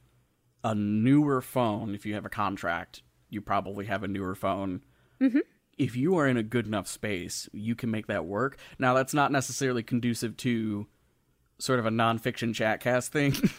a 0.62 0.74
newer 0.74 1.42
phone, 1.42 1.94
if 1.94 2.06
you 2.06 2.14
have 2.14 2.24
a 2.24 2.30
contract, 2.30 3.02
you 3.28 3.40
probably 3.40 3.86
have 3.86 4.02
a 4.02 4.08
newer 4.08 4.34
phone. 4.34 4.82
Mm-hmm. 5.20 5.40
If 5.76 5.96
you 5.96 6.16
are 6.16 6.26
in 6.26 6.36
a 6.36 6.42
good 6.42 6.66
enough 6.66 6.86
space, 6.86 7.48
you 7.52 7.74
can 7.74 7.90
make 7.90 8.06
that 8.06 8.24
work. 8.24 8.56
Now, 8.78 8.94
that's 8.94 9.12
not 9.12 9.32
necessarily 9.32 9.82
conducive 9.82 10.36
to 10.38 10.86
sort 11.58 11.80
of 11.80 11.86
a 11.86 11.90
nonfiction 11.90 12.54
chatcast 12.54 13.08
thing. 13.08 13.34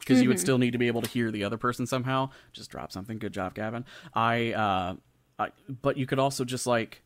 Because 0.00 0.22
you 0.22 0.28
would 0.28 0.40
still 0.40 0.56
need 0.56 0.70
to 0.70 0.78
be 0.78 0.86
able 0.86 1.02
to 1.02 1.10
hear 1.10 1.30
the 1.30 1.44
other 1.44 1.58
person 1.58 1.86
somehow. 1.86 2.30
Just 2.54 2.70
drop 2.70 2.90
something. 2.90 3.18
Good 3.18 3.34
job, 3.34 3.52
Gavin. 3.52 3.84
I, 4.14 4.54
uh, 4.54 4.94
I, 5.38 5.50
but 5.68 5.98
you 5.98 6.06
could 6.06 6.18
also 6.18 6.46
just 6.46 6.66
like 6.66 7.02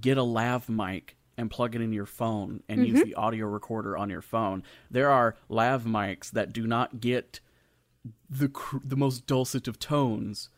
get 0.00 0.18
a 0.18 0.24
lav 0.24 0.68
mic 0.68 1.16
and 1.36 1.50
plug 1.50 1.74
it 1.74 1.80
in 1.80 1.92
your 1.92 2.06
phone 2.06 2.62
and 2.68 2.86
use 2.86 3.02
the 3.04 3.14
audio 3.14 3.46
recorder 3.46 3.96
on 3.96 4.10
your 4.10 4.22
phone. 4.22 4.62
There 4.90 5.10
are 5.10 5.36
lav 5.48 5.84
mics 5.84 6.30
that 6.30 6.52
do 6.52 6.66
not 6.66 7.00
get 7.00 7.40
the 8.28 8.48
cr- 8.48 8.78
the 8.84 8.96
most 8.96 9.26
dulcet 9.26 9.68
of 9.68 9.78
tones, 9.78 10.48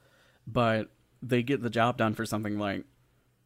but 0.47 0.91
they 1.23 1.43
get 1.43 1.63
the 1.63 1.71
job 1.71 1.97
done 1.97 2.15
for 2.15 2.27
something 2.27 2.59
like, 2.59 2.85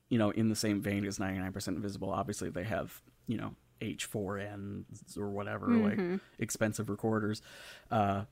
you 0.08 0.18
know, 0.18 0.30
in 0.30 0.48
the 0.48 0.56
same 0.56 0.80
vein 0.80 1.04
as 1.04 1.18
99% 1.18 1.68
Invisible. 1.68 2.10
Obviously, 2.10 2.48
they 2.50 2.64
have, 2.64 3.02
you 3.26 3.36
know, 3.36 3.54
H4Ns 3.80 5.16
or 5.18 5.28
whatever, 5.28 5.68
like 5.68 6.20
expensive 6.38 6.88
recorders. 6.88 7.42
Uh, 7.90 8.24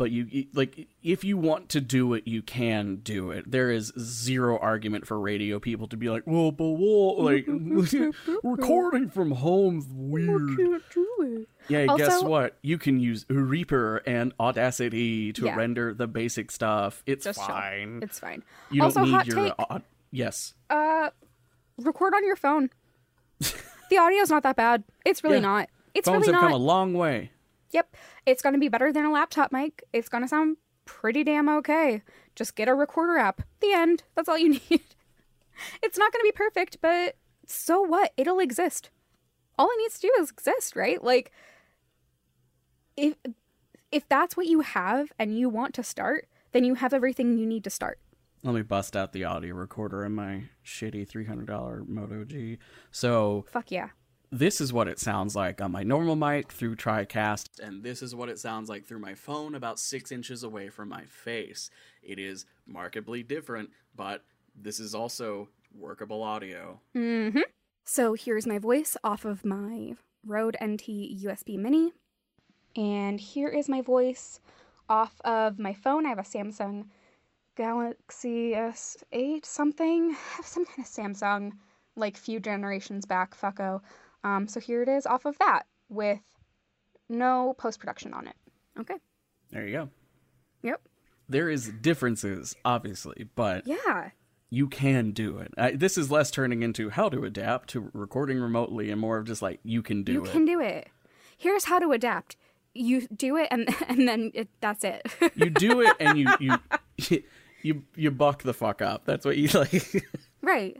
but 0.00 0.10
you 0.10 0.46
like 0.54 0.88
if 1.02 1.22
you 1.24 1.36
want 1.36 1.68
to 1.68 1.78
do 1.80 2.14
it 2.14 2.26
you 2.26 2.40
can 2.40 2.96
do 2.96 3.30
it 3.30 3.48
there 3.50 3.70
is 3.70 3.92
zero 3.98 4.58
argument 4.58 5.06
for 5.06 5.20
radio 5.20 5.58
people 5.60 5.86
to 5.86 5.96
be 5.96 6.08
like 6.08 6.22
well 6.26 6.50
but 6.50 6.64
well 6.70 7.22
like 7.22 7.46
recording 8.42 9.10
from 9.10 9.30
home's 9.32 9.86
weird 9.92 10.48
yeah 11.68 11.86
guess 11.98 12.22
what 12.22 12.56
you 12.62 12.78
can 12.78 12.98
use 12.98 13.26
reaper 13.28 13.98
and 14.06 14.32
audacity 14.40 15.32
to 15.34 15.44
Yeah. 15.44 15.54
render 15.56 15.92
the 15.92 16.06
basic 16.06 16.50
stuff 16.50 17.02
it's 17.06 17.24
Just 17.24 17.38
chill. 17.38 17.48
fine 17.48 18.00
It's 18.02 18.18
fine. 18.18 18.42
you 18.70 18.80
don't 18.80 18.86
also, 18.96 19.04
need 19.04 19.10
hot 19.12 19.26
your 19.26 19.36
take. 19.48 19.82
yes 20.10 20.54
Uh, 20.70 21.10
record 21.78 22.14
on 22.14 22.24
your 22.24 22.36
phone. 22.36 22.70
the 23.38 23.98
audio's 23.98 24.30
not 24.30 24.42
that 24.44 24.56
bad. 24.56 24.82
It's 25.04 25.22
really 25.24 25.36
Yeah. 25.36 25.40
not. 25.42 25.68
It's 25.94 26.06
phones 26.08 26.22
really 26.26 26.32
have 26.34 26.42
not. 26.42 26.48
come 26.52 26.60
a 26.60 26.64
long 26.64 26.94
way 26.94 27.32
Yep. 27.72 27.96
It's 28.26 28.42
going 28.42 28.54
to 28.54 28.58
be 28.58 28.68
better 28.68 28.92
than 28.92 29.04
a 29.04 29.12
laptop 29.12 29.52
mic. 29.52 29.82
It's 29.92 30.08
going 30.08 30.22
to 30.22 30.28
sound 30.28 30.56
pretty 30.84 31.22
damn 31.24 31.48
okay. 31.48 32.02
Just 32.34 32.56
get 32.56 32.68
a 32.68 32.74
recorder 32.74 33.16
app. 33.18 33.42
The 33.60 33.72
end. 33.72 34.02
That's 34.14 34.28
all 34.28 34.38
you 34.38 34.48
need. 34.70 34.82
it's 35.82 35.98
not 35.98 36.12
going 36.12 36.20
to 36.20 36.28
be 36.28 36.32
perfect, 36.32 36.78
but 36.80 37.16
so 37.46 37.80
what? 37.80 38.12
It'll 38.16 38.40
exist. 38.40 38.90
All 39.58 39.68
it 39.68 39.78
needs 39.78 39.98
to 40.00 40.06
do 40.08 40.12
is 40.22 40.30
exist, 40.30 40.74
right? 40.74 41.02
Like 41.02 41.30
if 42.96 43.14
if 43.92 44.08
that's 44.08 44.36
what 44.36 44.46
you 44.46 44.60
have 44.60 45.12
and 45.18 45.36
you 45.36 45.48
want 45.48 45.74
to 45.74 45.82
start, 45.82 46.28
then 46.52 46.64
you 46.64 46.74
have 46.74 46.94
everything 46.94 47.36
you 47.38 47.46
need 47.46 47.64
to 47.64 47.70
start. 47.70 47.98
let 48.42 48.54
me 48.54 48.62
bust 48.62 48.96
out 48.96 49.12
the 49.12 49.24
audio 49.24 49.54
recorder 49.54 50.04
in 50.04 50.12
my 50.12 50.44
shitty 50.64 51.06
$300 51.08 51.86
moto 51.88 52.24
g 52.24 52.58
so 52.90 53.44
Fuck 53.48 53.70
yeah. 53.70 53.88
This 54.32 54.60
is 54.60 54.72
what 54.72 54.88
it 54.88 54.98
sounds 54.98 55.34
like 55.34 55.60
on 55.60 55.72
my 55.72 55.82
normal 55.82 56.16
mic 56.16 56.52
through 56.52 56.76
TriCast, 56.76 57.60
and 57.60 57.82
this 57.82 58.02
is 58.02 58.14
what 58.14 58.28
it 58.28 58.38
sounds 58.38 58.68
like 58.68 58.84
through 58.84 59.00
my 59.00 59.14
phone 59.14 59.54
about 59.54 59.78
six 59.78 60.12
inches 60.12 60.42
away 60.42 60.68
from 60.68 60.88
my 60.88 61.04
face. 61.04 61.70
It 62.02 62.18
is 62.18 62.46
markedly 62.66 63.22
different, 63.22 63.70
but 63.96 64.24
this 64.54 64.80
is 64.80 64.94
also 64.94 65.48
workable 65.78 66.22
audio. 66.22 66.80
Mm-hmm. 66.94 67.40
So 67.84 68.14
here's 68.14 68.46
my 68.46 68.58
voice 68.58 68.96
off 69.02 69.24
of 69.24 69.44
my 69.44 69.94
Rode 70.24 70.56
NT 70.62 70.86
USB 71.24 71.58
Mini. 71.58 71.92
And 72.76 73.18
here 73.18 73.48
is 73.48 73.68
my 73.68 73.80
voice 73.80 74.38
off 74.88 75.20
of 75.24 75.58
my 75.58 75.72
phone. 75.72 76.06
I 76.06 76.10
have 76.10 76.18
a 76.18 76.22
Samsung 76.22 76.86
Galaxy 77.56 78.52
S8 78.52 79.44
something. 79.44 80.10
I 80.12 80.36
have 80.36 80.46
some 80.46 80.64
kind 80.64 80.78
of 80.78 80.84
Samsung, 80.84 81.52
like 81.96 82.16
few 82.16 82.38
generations 82.38 83.06
back, 83.06 83.36
fucko. 83.36 83.80
Um, 84.24 84.48
so 84.48 84.60
here 84.60 84.82
it 84.82 84.88
is 84.88 85.06
off 85.06 85.24
of 85.24 85.38
that 85.38 85.62
with 85.88 86.20
no 87.08 87.54
post 87.58 87.80
production 87.80 88.12
on 88.14 88.26
it. 88.28 88.36
Okay. 88.78 88.94
There 89.50 89.66
you 89.66 89.72
go. 89.72 89.88
Yep. 90.62 90.80
There 91.28 91.48
is 91.48 91.68
differences, 91.80 92.54
obviously, 92.64 93.28
but 93.34 93.66
Yeah. 93.66 94.10
you 94.50 94.68
can 94.68 95.12
do 95.12 95.38
it. 95.38 95.52
I, 95.56 95.72
this 95.72 95.96
is 95.96 96.10
less 96.10 96.30
turning 96.30 96.62
into 96.62 96.90
how 96.90 97.08
to 97.08 97.24
adapt 97.24 97.70
to 97.70 97.90
recording 97.92 98.38
remotely 98.38 98.90
and 98.90 99.00
more 99.00 99.18
of 99.18 99.26
just 99.26 99.42
like 99.42 99.60
you 99.62 99.82
can 99.82 100.02
do 100.02 100.12
you 100.12 100.22
it. 100.22 100.26
You 100.26 100.32
can 100.32 100.44
do 100.44 100.60
it. 100.60 100.88
Here's 101.36 101.64
how 101.64 101.78
to 101.78 101.92
adapt. 101.92 102.36
You 102.74 103.06
do 103.08 103.36
it 103.36 103.48
and 103.50 103.68
and 103.88 104.06
then 104.06 104.30
it, 104.34 104.48
that's 104.60 104.84
it. 104.84 105.02
you 105.34 105.50
do 105.50 105.80
it 105.86 105.96
and 105.98 106.18
you 106.18 106.28
you 106.38 107.22
you 107.62 107.82
you 107.96 108.10
buck 108.10 108.42
the 108.42 108.54
fuck 108.54 108.82
up. 108.82 109.04
That's 109.04 109.24
what 109.24 109.36
you 109.36 109.48
like. 109.58 110.04
right. 110.42 110.76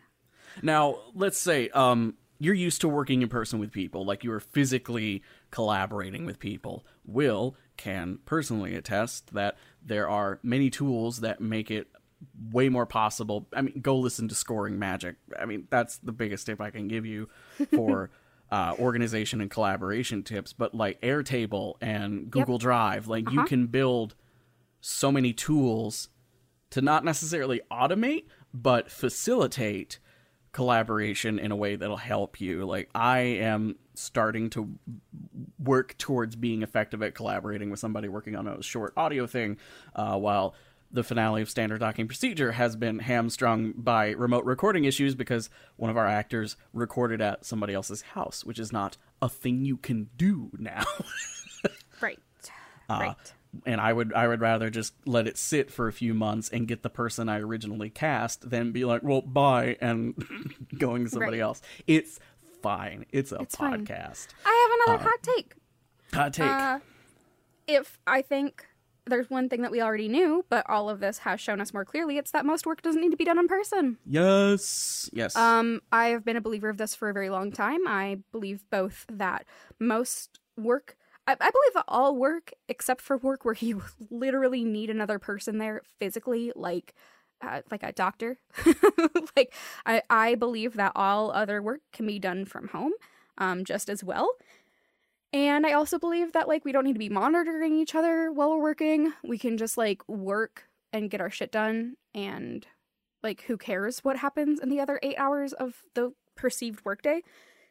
Now, 0.62 0.98
let's 1.14 1.38
say 1.38 1.68
um, 1.70 2.14
you're 2.40 2.55
used 2.55 2.81
to 2.81 2.88
working 2.88 3.20
in 3.22 3.29
person 3.29 3.61
with 3.61 3.70
people, 3.70 4.05
like 4.05 4.24
you 4.24 4.33
are 4.33 4.40
physically 4.40 5.22
collaborating 5.50 6.24
with 6.24 6.38
people. 6.38 6.85
Will 7.05 7.55
can 7.76 8.18
personally 8.24 8.74
attest 8.74 9.35
that 9.35 9.57
there 9.85 10.09
are 10.09 10.40
many 10.42 10.70
tools 10.70 11.20
that 11.20 11.40
make 11.40 11.70
it 11.70 11.88
way 12.50 12.70
more 12.70 12.87
possible. 12.87 13.46
I 13.55 13.61
mean, 13.61 13.81
go 13.81 13.96
listen 13.96 14.26
to 14.29 14.35
Scoring 14.35 14.79
Magic. 14.79 15.16
I 15.38 15.44
mean, 15.44 15.68
that's 15.70 15.98
the 15.98 16.12
biggest 16.12 16.46
tip 16.46 16.62
I 16.62 16.70
can 16.70 16.88
give 16.88 17.05
you 17.05 17.29
for 17.74 18.11
uh, 18.50 18.74
organization 18.79 19.42
and 19.42 19.50
collaboration 19.50 20.22
tips. 20.22 20.55
But 20.55 20.74
like 20.74 20.98
Airtable 21.03 21.74
and 21.83 22.31
Google 22.31 22.57
Drive, 22.57 23.07
like 23.07 23.31
you 23.31 23.44
can 23.44 23.66
build 23.66 24.14
so 24.81 25.12
many 25.12 25.35
tools 25.35 26.09
to 26.70 26.81
not 26.81 27.05
necessarily 27.05 27.61
automate, 27.70 28.24
but 28.55 28.90
facilitate 28.90 29.98
collaboration 30.52 31.38
in 31.38 31.52
a 31.52 31.56
way 31.56 31.76
that'll 31.76 31.96
help 31.96 32.40
you. 32.40 32.64
Like 32.64 32.90
I 32.94 33.18
am 33.18 33.76
starting 33.94 34.50
to 34.50 34.78
work 35.58 35.96
towards 35.98 36.36
being 36.36 36.62
effective 36.62 37.02
at 37.02 37.14
collaborating 37.14 37.70
with 37.70 37.80
somebody 37.80 38.08
working 38.08 38.36
on 38.36 38.46
a 38.46 38.62
short 38.62 38.92
audio 38.96 39.26
thing, 39.26 39.58
uh, 39.94 40.16
while 40.16 40.54
the 40.92 41.04
finale 41.04 41.40
of 41.40 41.48
Standard 41.48 41.78
Docking 41.78 42.08
Procedure 42.08 42.52
has 42.52 42.74
been 42.74 42.98
hamstrung 42.98 43.72
by 43.76 44.10
remote 44.10 44.44
recording 44.44 44.84
issues 44.84 45.14
because 45.14 45.48
one 45.76 45.90
of 45.90 45.96
our 45.96 46.06
actors 46.06 46.56
recorded 46.72 47.20
at 47.20 47.44
somebody 47.44 47.74
else's 47.74 48.02
house, 48.02 48.44
which 48.44 48.58
is 48.58 48.72
not 48.72 48.96
a 49.22 49.28
thing 49.28 49.64
you 49.64 49.76
can 49.76 50.08
do 50.16 50.50
now. 50.58 50.82
Right. 52.00 52.18
Uh, 52.88 52.98
right. 53.00 53.32
And 53.66 53.80
I 53.80 53.92
would 53.92 54.12
I 54.14 54.28
would 54.28 54.40
rather 54.40 54.70
just 54.70 54.94
let 55.06 55.26
it 55.26 55.36
sit 55.36 55.70
for 55.70 55.88
a 55.88 55.92
few 55.92 56.14
months 56.14 56.48
and 56.48 56.68
get 56.68 56.82
the 56.82 56.90
person 56.90 57.28
I 57.28 57.40
originally 57.40 57.90
cast 57.90 58.48
than 58.50 58.72
be 58.72 58.84
like, 58.84 59.02
well, 59.02 59.22
bye, 59.22 59.76
and 59.80 60.14
going 60.78 61.04
to 61.04 61.10
somebody 61.10 61.38
Right. 61.38 61.44
else. 61.44 61.62
It's 61.86 62.20
fine. 62.62 63.06
It's 63.10 63.32
a 63.32 63.40
It's 63.40 63.56
fine. 63.56 63.86
podcast. 63.86 64.28
I 64.46 64.68
have 64.88 64.98
another 64.98 65.10
hot 65.10 65.22
take. 65.36 65.54
Hot 66.14 66.32
take. 66.32 66.46
Uh, 66.50 66.78
if 67.66 67.98
I 68.06 68.22
think 68.22 68.66
there's 69.06 69.30
one 69.30 69.48
thing 69.48 69.62
that 69.62 69.70
we 69.72 69.80
already 69.80 70.08
knew, 70.08 70.44
but 70.50 70.68
all 70.68 70.88
of 70.90 71.00
this 71.00 71.18
has 71.18 71.40
shown 71.40 71.60
us 71.60 71.72
more 71.72 71.84
clearly, 71.84 72.18
it's 72.18 72.30
that 72.32 72.44
most 72.46 72.66
work 72.66 72.82
doesn't 72.82 73.00
need 73.00 73.10
to 73.10 73.16
be 73.16 73.24
done 73.24 73.38
in 73.38 73.48
person. 73.48 73.96
yes. 74.06 75.08
Yes. 75.12 75.34
Um, 75.34 75.80
I 75.90 76.08
have 76.08 76.24
been 76.24 76.36
a 76.36 76.40
believer 76.40 76.68
of 76.68 76.76
this 76.76 76.94
for 76.94 77.08
a 77.08 77.12
very 77.12 77.30
long 77.30 77.50
time. 77.50 77.80
I 77.88 78.18
believe 78.30 78.62
both 78.70 79.06
that 79.10 79.46
most 79.80 80.38
work, 80.56 80.96
I, 81.30 81.36
I 81.46 81.50
believe 81.50 81.84
all 81.88 82.16
work, 82.16 82.52
except 82.68 83.00
for 83.00 83.16
work 83.16 83.44
where 83.44 83.56
you 83.58 83.82
literally 84.10 84.64
need 84.64 84.90
another 84.90 85.18
person 85.18 85.58
there 85.58 85.82
physically, 85.98 86.52
like 86.54 86.94
uh, 87.42 87.62
like 87.70 87.82
a 87.82 87.92
doctor, 87.92 88.38
like 89.36 89.54
I, 89.86 90.02
I 90.10 90.34
believe 90.34 90.74
that 90.74 90.92
all 90.94 91.30
other 91.30 91.62
work 91.62 91.80
can 91.92 92.06
be 92.06 92.18
done 92.18 92.44
from 92.44 92.68
home, 92.68 92.92
um, 93.38 93.64
just 93.64 93.88
as 93.88 94.04
well. 94.04 94.30
And 95.32 95.64
I 95.66 95.72
also 95.72 95.98
believe 95.98 96.32
that 96.32 96.48
like 96.48 96.64
we 96.64 96.72
don't 96.72 96.84
need 96.84 96.94
to 96.94 96.98
be 96.98 97.08
monitoring 97.08 97.78
each 97.78 97.94
other 97.94 98.30
while 98.30 98.50
we're 98.50 98.62
working. 98.62 99.12
We 99.24 99.38
can 99.38 99.56
just 99.56 99.78
like 99.78 100.06
work 100.08 100.64
and 100.92 101.08
get 101.08 101.20
our 101.20 101.30
shit 101.30 101.52
done 101.52 101.94
and 102.14 102.66
like 103.22 103.42
who 103.42 103.56
cares 103.56 104.00
what 104.00 104.18
happens 104.18 104.60
in 104.60 104.68
the 104.70 104.80
other 104.80 104.98
8 105.02 105.14
hours 105.16 105.52
of 105.52 105.82
the 105.94 106.12
perceived 106.36 106.84
workday? 106.84 107.22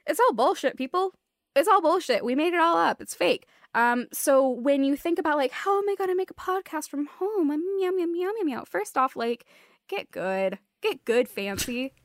It's 0.07 0.19
all 0.19 0.33
bullshit, 0.33 0.77
people. 0.77 1.13
It's 1.59 1.67
all 1.67 1.81
bullshit. 1.81 2.23
We 2.23 2.35
made 2.35 2.53
it 2.53 2.59
all 2.59 2.77
up. 2.77 3.01
It's 3.01 3.13
fake. 3.13 3.47
Um 3.75 4.07
so 4.11 4.49
when 4.49 4.83
you 4.83 4.95
think 4.95 5.19
about 5.19 5.37
like 5.37 5.51
how 5.51 5.77
am 5.77 5.87
I 5.89 5.95
going 5.95 6.09
to 6.09 6.15
make 6.15 6.31
a 6.31 6.33
podcast 6.33 6.89
from 6.89 7.05
home? 7.05 7.51
I'm 7.51 7.61
yum 7.79 7.99
yum 7.99 8.15
yum 8.15 8.33
yum 8.37 8.47
yum. 8.47 8.65
First 8.65 8.97
off, 8.97 9.15
like 9.15 9.45
get 9.87 10.09
good. 10.11 10.57
Get 10.81 11.03
good 11.05 11.27
fancy. 11.27 11.93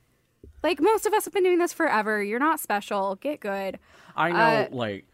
like 0.65 0.81
most 0.81 1.07
of 1.07 1.13
us 1.13 1.27
have 1.27 1.35
been 1.35 1.45
doing 1.45 1.59
this 1.59 1.73
forever. 1.73 2.23
You're 2.23 2.41
not 2.41 2.59
special. 2.59 3.17
Get 3.17 3.39
good. 3.39 3.79
I 4.17 4.33
know, 4.33 4.39
uh, 4.39 4.67
like, 4.73 5.07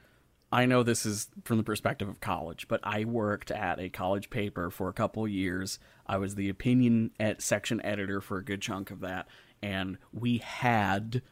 I 0.53 0.67
know 0.67 0.83
this 0.83 1.05
is 1.05 1.29
from 1.45 1.59
the 1.59 1.65
perspective 1.65 2.09
of 2.09 2.21
college, 2.21 2.69
but 2.69 2.81
I 2.83 3.05
worked 3.05 3.51
at 3.51 3.79
a 3.79 3.89
college 3.89 4.31
paper 4.31 4.71
for 4.71 4.89
a 4.89 4.93
couple 4.93 5.27
years. 5.29 5.79
I 6.07 6.17
was 6.19 6.37
the 6.37 6.49
opinion 6.49 7.11
at 7.21 7.43
section 7.43 7.85
editor 7.85 8.21
for 8.21 8.39
a 8.39 8.45
good 8.45 8.63
chunk 8.63 8.91
of 8.91 9.01
that, 9.01 9.29
and 9.63 9.99
we 10.13 10.39
had 10.39 11.23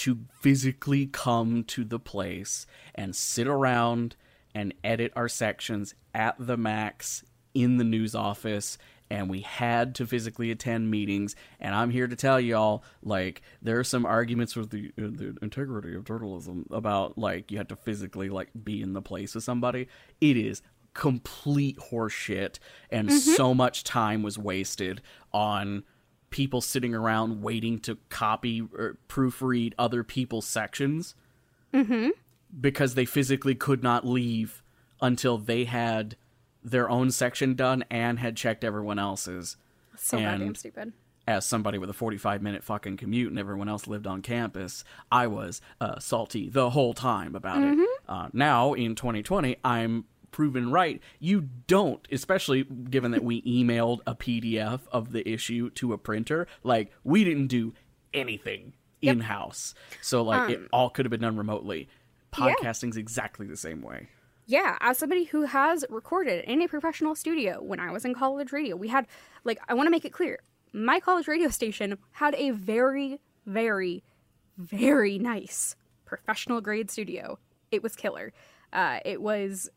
to 0.00 0.20
physically 0.40 1.04
come 1.04 1.62
to 1.62 1.84
the 1.84 1.98
place 1.98 2.66
and 2.94 3.14
sit 3.14 3.46
around 3.46 4.16
and 4.54 4.72
edit 4.82 5.12
our 5.14 5.28
sections 5.28 5.94
at 6.14 6.34
the 6.38 6.56
max 6.56 7.22
in 7.52 7.76
the 7.76 7.84
news 7.84 8.14
office 8.14 8.78
and 9.10 9.28
we 9.28 9.40
had 9.40 9.94
to 9.96 10.06
physically 10.06 10.50
attend 10.50 10.90
meetings. 10.90 11.36
And 11.60 11.74
i'm 11.74 11.90
here 11.90 12.06
to 12.06 12.16
tell 12.16 12.40
y'all 12.40 12.82
like 13.02 13.42
there 13.60 13.78
are 13.78 13.84
some 13.84 14.06
arguments 14.06 14.56
with 14.56 14.70
the, 14.70 14.90
uh, 14.96 15.10
the 15.10 15.36
integrity 15.42 15.94
of 15.94 16.06
journalism 16.06 16.64
about 16.70 17.18
like 17.18 17.50
you 17.50 17.58
have 17.58 17.68
to 17.68 17.76
physically 17.76 18.30
like 18.30 18.48
be 18.64 18.80
in 18.80 18.94
the 18.94 19.02
place 19.02 19.34
with 19.34 19.44
somebody. 19.44 19.86
It 20.22 20.38
is 20.38 20.62
complete 20.94 21.76
horseshit 21.92 22.58
and 22.90 23.12
so 23.12 23.52
much 23.52 23.84
time 23.84 24.22
was 24.22 24.38
wasted 24.38 25.02
on 25.30 25.84
people 26.30 26.60
sitting 26.60 26.94
around 26.94 27.42
waiting 27.42 27.78
to 27.80 27.98
copy 28.08 28.62
or 28.62 28.96
proofread 29.08 29.72
other 29.78 30.02
people's 30.04 30.46
sections 30.46 31.14
because 32.60 32.94
they 32.94 33.04
physically 33.04 33.54
could 33.54 33.82
not 33.82 34.06
leave 34.06 34.62
until 35.00 35.38
they 35.38 35.64
had 35.64 36.16
their 36.62 36.90
own 36.90 37.10
section 37.10 37.54
done 37.54 37.84
and 37.90 38.18
had 38.18 38.36
checked 38.36 38.64
everyone 38.64 38.98
else's. 38.98 39.56
So 39.96 40.18
And- 40.18 40.38
goddamn 40.38 40.54
stupid. 40.54 40.92
As 41.28 41.46
somebody 41.46 41.78
with 41.78 41.88
a 41.88 41.92
45 41.92 42.42
minute 42.42 42.64
fucking 42.64 42.96
commute 42.96 43.30
and 43.30 43.38
everyone 43.38 43.68
else 43.68 43.86
lived 43.86 44.06
on 44.06 44.20
campus, 44.20 44.82
I 45.12 45.28
was 45.28 45.60
uh, 45.80 46.00
salty 46.00 46.48
the 46.48 46.70
whole 46.70 46.92
time 46.92 47.36
about 47.36 47.62
it. 47.62 47.78
Uh, 48.08 48.28
now, 48.32 48.72
in 48.72 48.96
2020, 48.96 49.56
I'm 49.62 50.06
proven 50.30 50.70
right. 50.70 51.00
You 51.18 51.48
don't, 51.66 52.06
especially 52.10 52.64
given 52.64 53.10
that 53.12 53.24
we 53.24 53.42
emailed 53.42 54.00
a 54.06 54.14
PDF 54.14 54.80
of 54.92 55.12
the 55.12 55.28
issue 55.28 55.70
to 55.70 55.92
a 55.92 55.98
printer. 55.98 56.46
Like, 56.62 56.92
we 57.04 57.24
didn't 57.24 57.48
do 57.48 57.74
anything 58.12 58.72
in 59.02 59.20
house. 59.20 59.74
So, 60.02 60.22
like, 60.22 60.50
it 60.50 60.60
all 60.72 60.90
could 60.90 61.06
have 61.06 61.10
been 61.10 61.20
done 61.20 61.36
remotely. 61.36 61.88
Yeah. 62.38 62.54
Podcasting's 62.54 62.96
exactly 62.96 63.46
the 63.46 63.56
same 63.56 63.82
way. 63.82 64.08
Yeah, 64.46 64.78
as 64.80 64.98
somebody 64.98 65.24
who 65.24 65.42
has 65.42 65.84
recorded 65.90 66.44
in 66.44 66.60
a 66.60 66.68
professional 66.68 67.14
studio 67.14 67.62
when 67.62 67.78
I 67.78 67.92
was 67.92 68.04
in 68.04 68.14
college 68.14 68.52
radio, 68.52 68.76
we 68.76 68.88
had, 68.88 69.06
like, 69.44 69.60
I 69.68 69.74
want 69.74 69.86
to 69.86 69.90
make 69.90 70.04
it 70.04 70.12
clear 70.12 70.40
my 70.72 71.00
college 71.00 71.28
radio 71.28 71.48
station 71.48 71.98
had 72.12 72.34
a 72.36 72.50
very, 72.50 73.20
very, 73.46 74.02
very 74.56 75.18
nice 75.18 75.76
professional 76.04 76.60
grade 76.60 76.90
studio. 76.90 77.38
It 77.70 77.82
was 77.82 77.96
killer. 77.96 78.32
Uh, 78.72 79.00
it 79.04 79.20
was, 79.20 79.68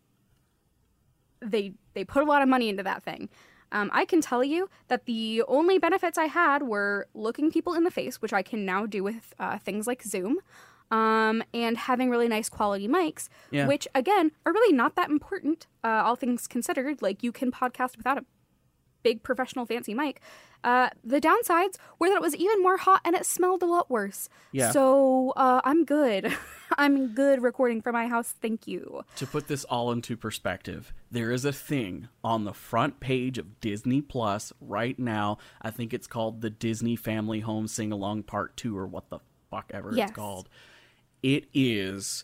they, 1.51 1.73
they 1.93 2.03
put 2.03 2.23
a 2.23 2.25
lot 2.25 2.41
of 2.41 2.47
money 2.49 2.69
into 2.69 2.83
that 2.83 3.03
thing. 3.03 3.29
Um, 3.71 3.89
I 3.93 4.05
can 4.05 4.21
tell 4.21 4.43
you 4.43 4.69
that 4.87 5.05
the 5.05 5.43
only 5.47 5.79
benefits 5.79 6.17
I 6.17 6.25
had 6.25 6.61
were 6.63 7.07
looking 7.15 7.51
people 7.51 7.73
in 7.73 7.83
the 7.83 7.91
face, 7.91 8.21
which 8.21 8.31
I 8.31 8.43
can 8.43 8.65
now 8.65 8.85
do 8.85 9.03
with 9.03 9.33
uh, 9.39 9.57
things 9.57 9.87
like 9.87 10.03
Zoom, 10.03 10.37
um, 10.91 11.41
and 11.55 11.75
having 11.77 12.11
really 12.11 12.27
nice 12.27 12.49
quality 12.49 12.87
mics, 12.87 13.29
Yeah. 13.49 13.65
which 13.67 13.87
again 13.95 14.31
are 14.45 14.53
really 14.53 14.75
not 14.75 14.95
that 14.95 15.09
important, 15.09 15.65
uh, 15.83 15.87
all 16.05 16.15
things 16.15 16.45
considered. 16.47 17.01
Like 17.01 17.23
you 17.23 17.31
can 17.31 17.51
podcast 17.51 17.97
without 17.97 18.19
a 18.19 18.25
big 19.03 19.21
professional 19.23 19.65
fancy 19.65 19.93
mic. 19.93 20.21
Uh, 20.63 20.89
the 21.03 21.19
downsides 21.19 21.75
were 21.99 22.07
that 22.07 22.15
it 22.15 22.21
was 22.21 22.35
even 22.35 22.61
more 22.63 22.77
hot 22.77 23.01
and 23.03 23.15
it 23.15 23.25
smelled 23.25 23.61
a 23.61 23.65
lot 23.65 23.89
worse. 23.91 24.29
Yeah. 24.53 24.71
So 24.71 25.33
uh, 25.35 25.59
I'm 25.65 25.83
good. 25.83 26.33
I'm 26.77 27.13
good 27.13 27.41
recording 27.43 27.81
from 27.81 27.93
my 27.93 28.07
house. 28.07 28.33
Thank 28.41 28.65
you. 28.65 29.03
To 29.17 29.27
put 29.27 29.47
this 29.47 29.65
all 29.65 29.91
into 29.91 30.15
perspective, 30.15 30.93
there 31.11 31.31
is 31.31 31.43
a 31.43 31.51
thing 31.53 32.07
on 32.23 32.45
the 32.45 32.53
front 32.53 33.01
page 33.01 33.37
of 33.37 33.59
Disney 33.59 34.01
Plus 34.01 34.53
right 34.61 34.97
now. 34.97 35.37
I 35.61 35.69
think 35.69 35.93
it's 35.93 36.07
called 36.07 36.39
the 36.41 36.49
Disney 36.49 36.95
Family 36.95 37.41
Home 37.41 37.67
Sing 37.67 37.91
Along 37.91 38.23
Part 38.23 38.55
2 38.55 38.77
or 38.77 38.87
what 38.87 39.09
the 39.09 39.19
fuck 39.51 39.69
ever 39.73 39.91
Yes. 39.93 40.09
it's 40.09 40.15
called. 40.15 40.47
It 41.21 41.45
is 41.53 42.23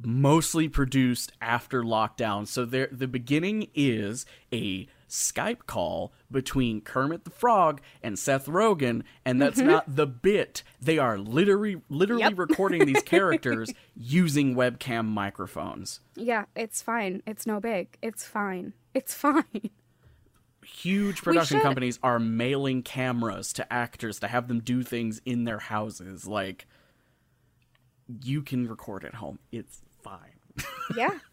mostly 0.00 0.68
produced 0.68 1.32
after 1.40 1.82
lockdown. 1.82 2.46
So 2.46 2.64
there 2.64 2.88
the 2.90 3.08
beginning 3.08 3.68
is 3.74 4.24
a 4.52 4.86
Skype 5.08 5.66
call 5.66 6.12
between 6.30 6.80
Kermit 6.80 7.24
the 7.24 7.30
Frog 7.30 7.80
and 8.02 8.18
Seth 8.18 8.46
Rogen 8.46 9.02
and 9.24 9.40
that's 9.40 9.58
mm-hmm. 9.58 9.70
not 9.70 9.96
the 9.96 10.06
bit. 10.06 10.62
They 10.80 10.98
are 10.98 11.18
literally 11.18 11.80
literally 11.88 12.22
Yep. 12.22 12.38
recording 12.38 12.86
these 12.86 13.02
characters 13.04 13.72
using 13.96 14.54
webcam 14.54 15.06
microphones. 15.06 16.00
Yeah, 16.14 16.44
it's 16.54 16.82
fine. 16.82 17.22
It's 17.26 17.46
no 17.46 17.60
big. 17.60 17.96
It's 18.02 18.24
fine. 18.24 18.74
It's 18.94 19.14
fine. 19.14 19.70
Huge 20.64 21.22
production 21.22 21.60
companies 21.60 21.98
are 22.02 22.18
mailing 22.18 22.82
cameras 22.82 23.52
to 23.54 23.72
actors 23.72 24.18
to 24.20 24.28
have 24.28 24.48
them 24.48 24.60
do 24.60 24.82
things 24.82 25.20
in 25.24 25.44
their 25.44 25.58
houses 25.60 26.26
like 26.26 26.66
you 28.22 28.42
can 28.42 28.68
record 28.68 29.04
at 29.04 29.14
home. 29.14 29.38
It's 29.52 29.80
fine. 30.02 30.38
yeah. 30.96 31.18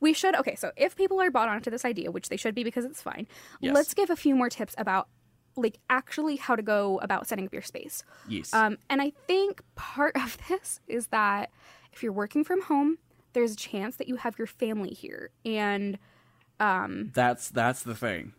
We 0.00 0.12
should 0.14 0.34
okay, 0.36 0.54
so 0.56 0.72
if 0.76 0.96
people 0.96 1.20
are 1.20 1.30
bought 1.30 1.48
onto 1.48 1.70
this 1.70 1.84
idea, 1.84 2.10
which 2.10 2.28
they 2.30 2.36
should 2.36 2.54
be 2.54 2.64
because 2.64 2.84
it's 2.84 3.02
fine, 3.02 3.26
Yes. 3.60 3.74
let's 3.74 3.94
give 3.94 4.10
a 4.10 4.16
few 4.16 4.34
more 4.34 4.48
tips 4.48 4.74
about 4.78 5.08
like 5.56 5.78
actually 5.90 6.36
how 6.36 6.56
to 6.56 6.62
go 6.62 6.98
about 7.02 7.26
setting 7.26 7.44
up 7.46 7.52
your 7.52 7.62
space. 7.62 8.02
Yes. 8.28 8.54
Um, 8.54 8.78
and 8.88 9.02
I 9.02 9.10
think 9.26 9.62
part 9.74 10.16
of 10.16 10.38
this 10.48 10.80
is 10.88 11.08
that 11.08 11.50
if 11.92 12.02
you're 12.02 12.12
working 12.12 12.44
from 12.44 12.62
home, 12.62 12.98
there's 13.32 13.52
a 13.52 13.56
chance 13.56 13.96
that 13.96 14.08
you 14.08 14.16
have 14.16 14.38
your 14.38 14.46
family 14.46 14.90
here. 14.90 15.30
And 15.44 15.98
um 16.58 17.10
that's 17.14 17.48
that's 17.50 17.82
the 17.82 17.94
thing. 17.94 18.32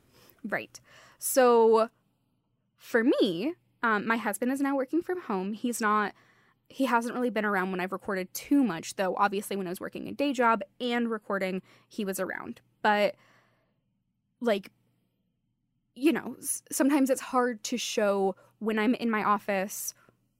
right. 0.44 0.80
So 1.20 1.90
for 2.78 3.04
me, 3.04 3.54
um, 3.84 4.08
my 4.08 4.18
husband 4.18 4.52
is 4.52 4.60
now 4.62 4.76
working 4.76 5.02
from 5.04 5.22
home. 5.22 5.54
He's 5.54 5.80
not 5.80 6.14
he 6.72 6.86
hasn't 6.86 7.14
really 7.14 7.30
been 7.30 7.46
around 7.46 7.72
when 7.72 7.80
I've 7.80 7.92
recorded 7.92 8.34
too 8.34 8.64
much, 8.64 8.96
though 8.96 9.16
obviously 9.18 9.56
when 9.56 9.68
I 9.68 9.70
was 9.70 9.80
working 9.80 10.08
a 10.08 10.12
day 10.12 10.34
job 10.34 10.62
and 10.80 11.10
recording, 11.10 11.62
he 11.88 12.06
was 12.06 12.20
around. 12.20 12.62
But 12.82 13.16
like 14.40 14.72
you 15.94 16.14
know, 16.14 16.36
sometimes 16.72 17.10
it's 17.10 17.22
hard 17.22 17.64
to 17.66 17.78
show 17.78 18.36
when 18.60 18.80
I'm 18.80 18.96
in 18.96 19.10
my 19.10 19.24
office 19.24 19.94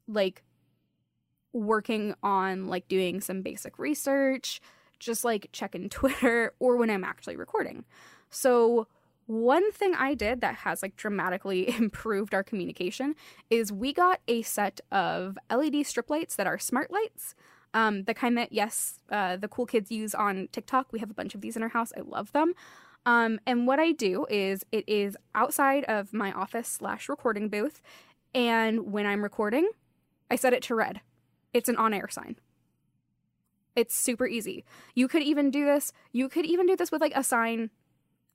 like 0.08 0.44
working 1.54 2.16
on 2.24 2.68
like 2.68 2.88
doing 2.88 3.22
some 3.22 3.42
basic 3.42 3.78
research, 3.78 4.62
just 5.00 5.26
like 5.26 5.50
checking 5.52 5.90
Twitter 5.90 6.54
or 6.60 6.78
when 6.78 6.90
I'm 6.90 7.04
actually 7.04 7.36
recording. 7.36 7.86
So 8.30 8.88
one 9.28 9.72
thing 9.72 9.94
I 9.96 10.14
did 10.14 10.42
that 10.42 10.56
has 10.56 10.82
like 10.82 10.96
dramatically 10.96 11.70
improved 11.78 12.34
our 12.34 12.44
communication 12.44 13.16
is 13.50 13.72
we 13.72 13.94
got 13.94 14.20
a 14.28 14.42
set 14.42 14.82
of 14.92 15.38
LED 15.50 15.86
strip 15.86 16.10
lights 16.10 16.36
that 16.36 16.48
are 16.48 16.60
smart 16.60 16.92
lights. 16.92 17.36
Um, 17.74 18.04
the 18.04 18.14
kind 18.14 18.38
that, 18.38 18.52
yes, 18.52 19.00
uh, 19.10 19.38
the 19.38 19.48
cool 19.48 19.66
kids 19.66 19.92
use 19.92 20.14
on 20.14 20.50
TikTok. 20.52 20.92
We 20.92 21.00
have 21.00 21.10
a 21.10 21.14
bunch 21.14 21.36
of 21.36 21.42
these 21.42 21.56
in 21.56 21.64
our 21.64 21.70
house. 21.70 21.94
I 21.96 22.02
love 22.02 22.32
them. 22.34 22.54
Um, 23.06 23.40
and 23.48 23.66
what 23.66 23.80
I 23.80 23.94
do 23.94 24.26
is 24.30 24.66
it 24.72 24.84
is 24.88 25.18
outside 25.34 25.86
of 25.86 26.14
my 26.14 26.32
office 26.34 26.68
slash 26.68 27.08
recording 27.08 27.50
booth. 27.50 27.82
And 28.36 28.92
when 28.92 29.06
I'm 29.06 29.24
recording, 29.24 29.70
I 30.30 30.36
set 30.36 30.54
it 30.54 30.62
to 30.64 30.76
red. 30.76 31.02
It's 31.54 31.70
an 31.70 31.78
on 31.78 31.94
air 31.94 32.08
sign. 32.10 32.36
It's 33.76 33.96
super 33.96 34.28
easy. 34.28 34.66
You 34.94 35.08
could 35.08 35.24
even 35.24 35.50
do 35.50 35.66
this. 35.66 35.94
You 36.12 36.28
could 36.30 36.46
even 36.46 36.68
do 36.68 36.76
this 36.76 36.92
with 36.92 37.02
like 37.02 37.14
a 37.16 37.24
sign 37.24 37.70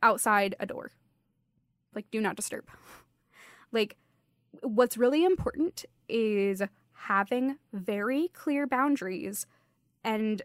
outside 0.03 0.55
a 0.61 0.67
door. 0.67 0.93
Like, 1.95 2.11
do 2.11 2.21
not 2.21 2.37
disturb. 2.37 2.67
Like, 3.73 3.97
what's 4.63 4.97
really 4.97 5.25
important 5.25 5.85
is 6.09 6.63
having 6.93 7.59
very 7.73 8.29
clear 8.29 8.65
boundaries 8.67 9.45
and 10.05 10.41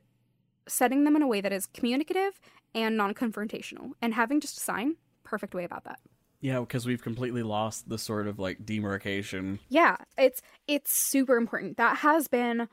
setting 0.67 1.03
them 1.03 1.15
in 1.15 1.21
a 1.21 1.27
way 1.27 1.39
that 1.39 1.53
is 1.53 1.67
communicative 1.67 2.39
and 2.73 2.97
non 2.97 3.13
confrontational. 3.13 3.91
And 4.01 4.13
having 4.13 4.39
just 4.39 4.57
a 4.57 4.61
sign, 4.61 4.95
perfect 5.23 5.53
way 5.53 5.63
about 5.63 5.83
that. 5.83 5.99
Yeah, 6.39 6.59
because 6.61 6.85
we've 6.87 7.01
completely 7.01 7.43
lost 7.43 7.87
the 7.87 7.97
sort 7.97 8.27
of 8.27 8.39
like 8.39 8.65
demarcation. 8.65 9.59
Yeah, 9.69 9.97
it's 10.17 10.41
it's 10.67 10.93
super 10.93 11.37
important. 11.37 11.77
That 11.77 11.97
has 11.97 12.27
been 12.27 12.67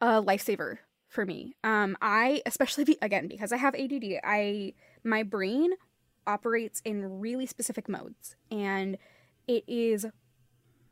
a 0.00 0.22
lifesaver 0.22 0.78
for 1.08 1.24
me. 1.24 1.54
Um, 1.62 1.96
I 2.02 2.42
especially 2.44 2.84
be, 2.84 2.98
again 3.00 3.28
because 3.28 3.52
I 3.52 3.56
have 3.56 3.74
ADD. 3.74 4.20
I 4.24 4.74
my 5.04 5.22
brain 5.22 5.70
operates 6.28 6.80
in 6.84 7.20
really 7.20 7.46
specific 7.46 7.88
modes, 7.88 8.36
and 8.50 8.96
it 9.48 9.64
is 9.66 10.06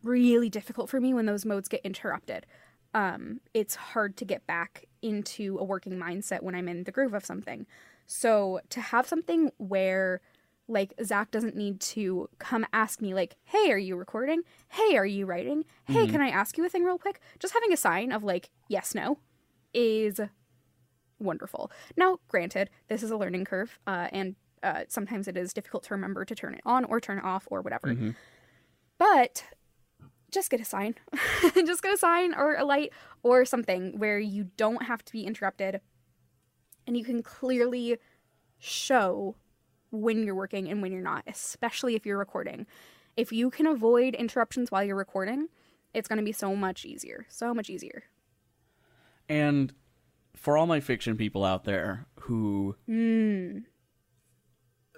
really 0.02 0.48
difficult 0.48 0.88
for 0.88 1.00
me 1.00 1.14
when 1.14 1.26
those 1.26 1.44
modes 1.44 1.68
get 1.68 1.82
interrupted. 1.84 2.46
Um, 2.94 3.40
it's 3.52 3.74
hard 3.74 4.16
to 4.16 4.24
get 4.24 4.46
back 4.46 4.86
into 5.02 5.58
a 5.58 5.64
working 5.64 5.94
mindset 5.94 6.42
when 6.42 6.54
I'm 6.54 6.68
in 6.68 6.84
the 6.84 6.92
groove 6.92 7.14
of 7.14 7.24
something. 7.24 7.66
So 8.06 8.60
to 8.70 8.80
have 8.80 9.06
something 9.06 9.50
where 9.58 10.20
like 10.68 10.94
Zach 11.04 11.30
doesn't 11.30 11.54
need 11.54 11.80
to 11.80 12.28
come 12.38 12.66
ask 12.72 13.00
me 13.00 13.14
like, 13.14 13.36
"Hey, 13.44 13.70
are 13.70 13.78
you 13.78 13.96
recording? 13.96 14.42
Hey, 14.68 14.96
are 14.96 15.06
you 15.06 15.26
writing? 15.26 15.64
Hey, 15.84 16.08
can 16.08 16.20
I 16.20 16.28
ask 16.28 16.58
you 16.58 16.64
a 16.64 16.68
thing 16.68 16.84
real 16.84 16.98
quick?" 16.98 17.20
Just 17.38 17.54
having 17.54 17.72
a 17.72 17.76
sign 17.76 18.10
of 18.10 18.24
like 18.24 18.50
yes, 18.68 18.94
no 18.94 19.18
is 19.72 20.20
wonderful. 21.18 21.70
Now, 21.96 22.18
granted, 22.28 22.70
this 22.88 23.02
is 23.02 23.10
a 23.10 23.16
learning 23.16 23.44
curve, 23.44 23.78
uh, 23.86 24.08
and 24.10 24.34
uh, 24.66 24.84
sometimes 24.88 25.28
it 25.28 25.36
is 25.36 25.52
difficult 25.52 25.84
to 25.84 25.94
remember 25.94 26.24
to 26.24 26.34
turn 26.34 26.54
it 26.54 26.60
on 26.64 26.84
or 26.84 27.00
turn 27.00 27.18
it 27.18 27.24
off 27.24 27.46
or 27.50 27.62
whatever. 27.62 27.88
But 28.98 29.44
just 30.30 30.50
get 30.50 30.60
a 30.60 30.64
sign. 30.64 30.96
just 31.54 31.82
get 31.82 31.94
a 31.94 31.96
sign 31.96 32.34
or 32.34 32.56
a 32.56 32.64
light 32.64 32.92
or 33.22 33.44
something 33.44 33.98
where 33.98 34.18
you 34.18 34.50
don't 34.56 34.82
have 34.82 35.04
to 35.04 35.12
be 35.12 35.24
interrupted 35.24 35.80
and 36.86 36.96
you 36.96 37.04
can 37.04 37.22
clearly 37.22 37.98
show 38.58 39.36
when 39.90 40.24
you're 40.24 40.34
working 40.34 40.68
and 40.68 40.82
when 40.82 40.92
you're 40.92 41.00
not, 41.02 41.22
especially 41.26 41.94
if 41.94 42.04
you're 42.04 42.18
recording. 42.18 42.66
If 43.16 43.32
you 43.32 43.50
can 43.50 43.66
avoid 43.66 44.14
interruptions 44.14 44.70
while 44.70 44.84
you're 44.84 44.96
recording, 44.96 45.48
it's 45.94 46.08
going 46.08 46.18
to 46.18 46.24
be 46.24 46.32
so 46.32 46.54
much 46.56 46.84
easier. 46.84 47.26
So 47.28 47.54
much 47.54 47.70
easier. 47.70 48.04
And 49.28 49.72
for 50.34 50.56
all 50.56 50.66
my 50.66 50.80
fiction 50.80 51.16
people 51.16 51.44
out 51.44 51.64
there 51.64 52.06
who 52.20 52.76
Mm. 52.88 53.64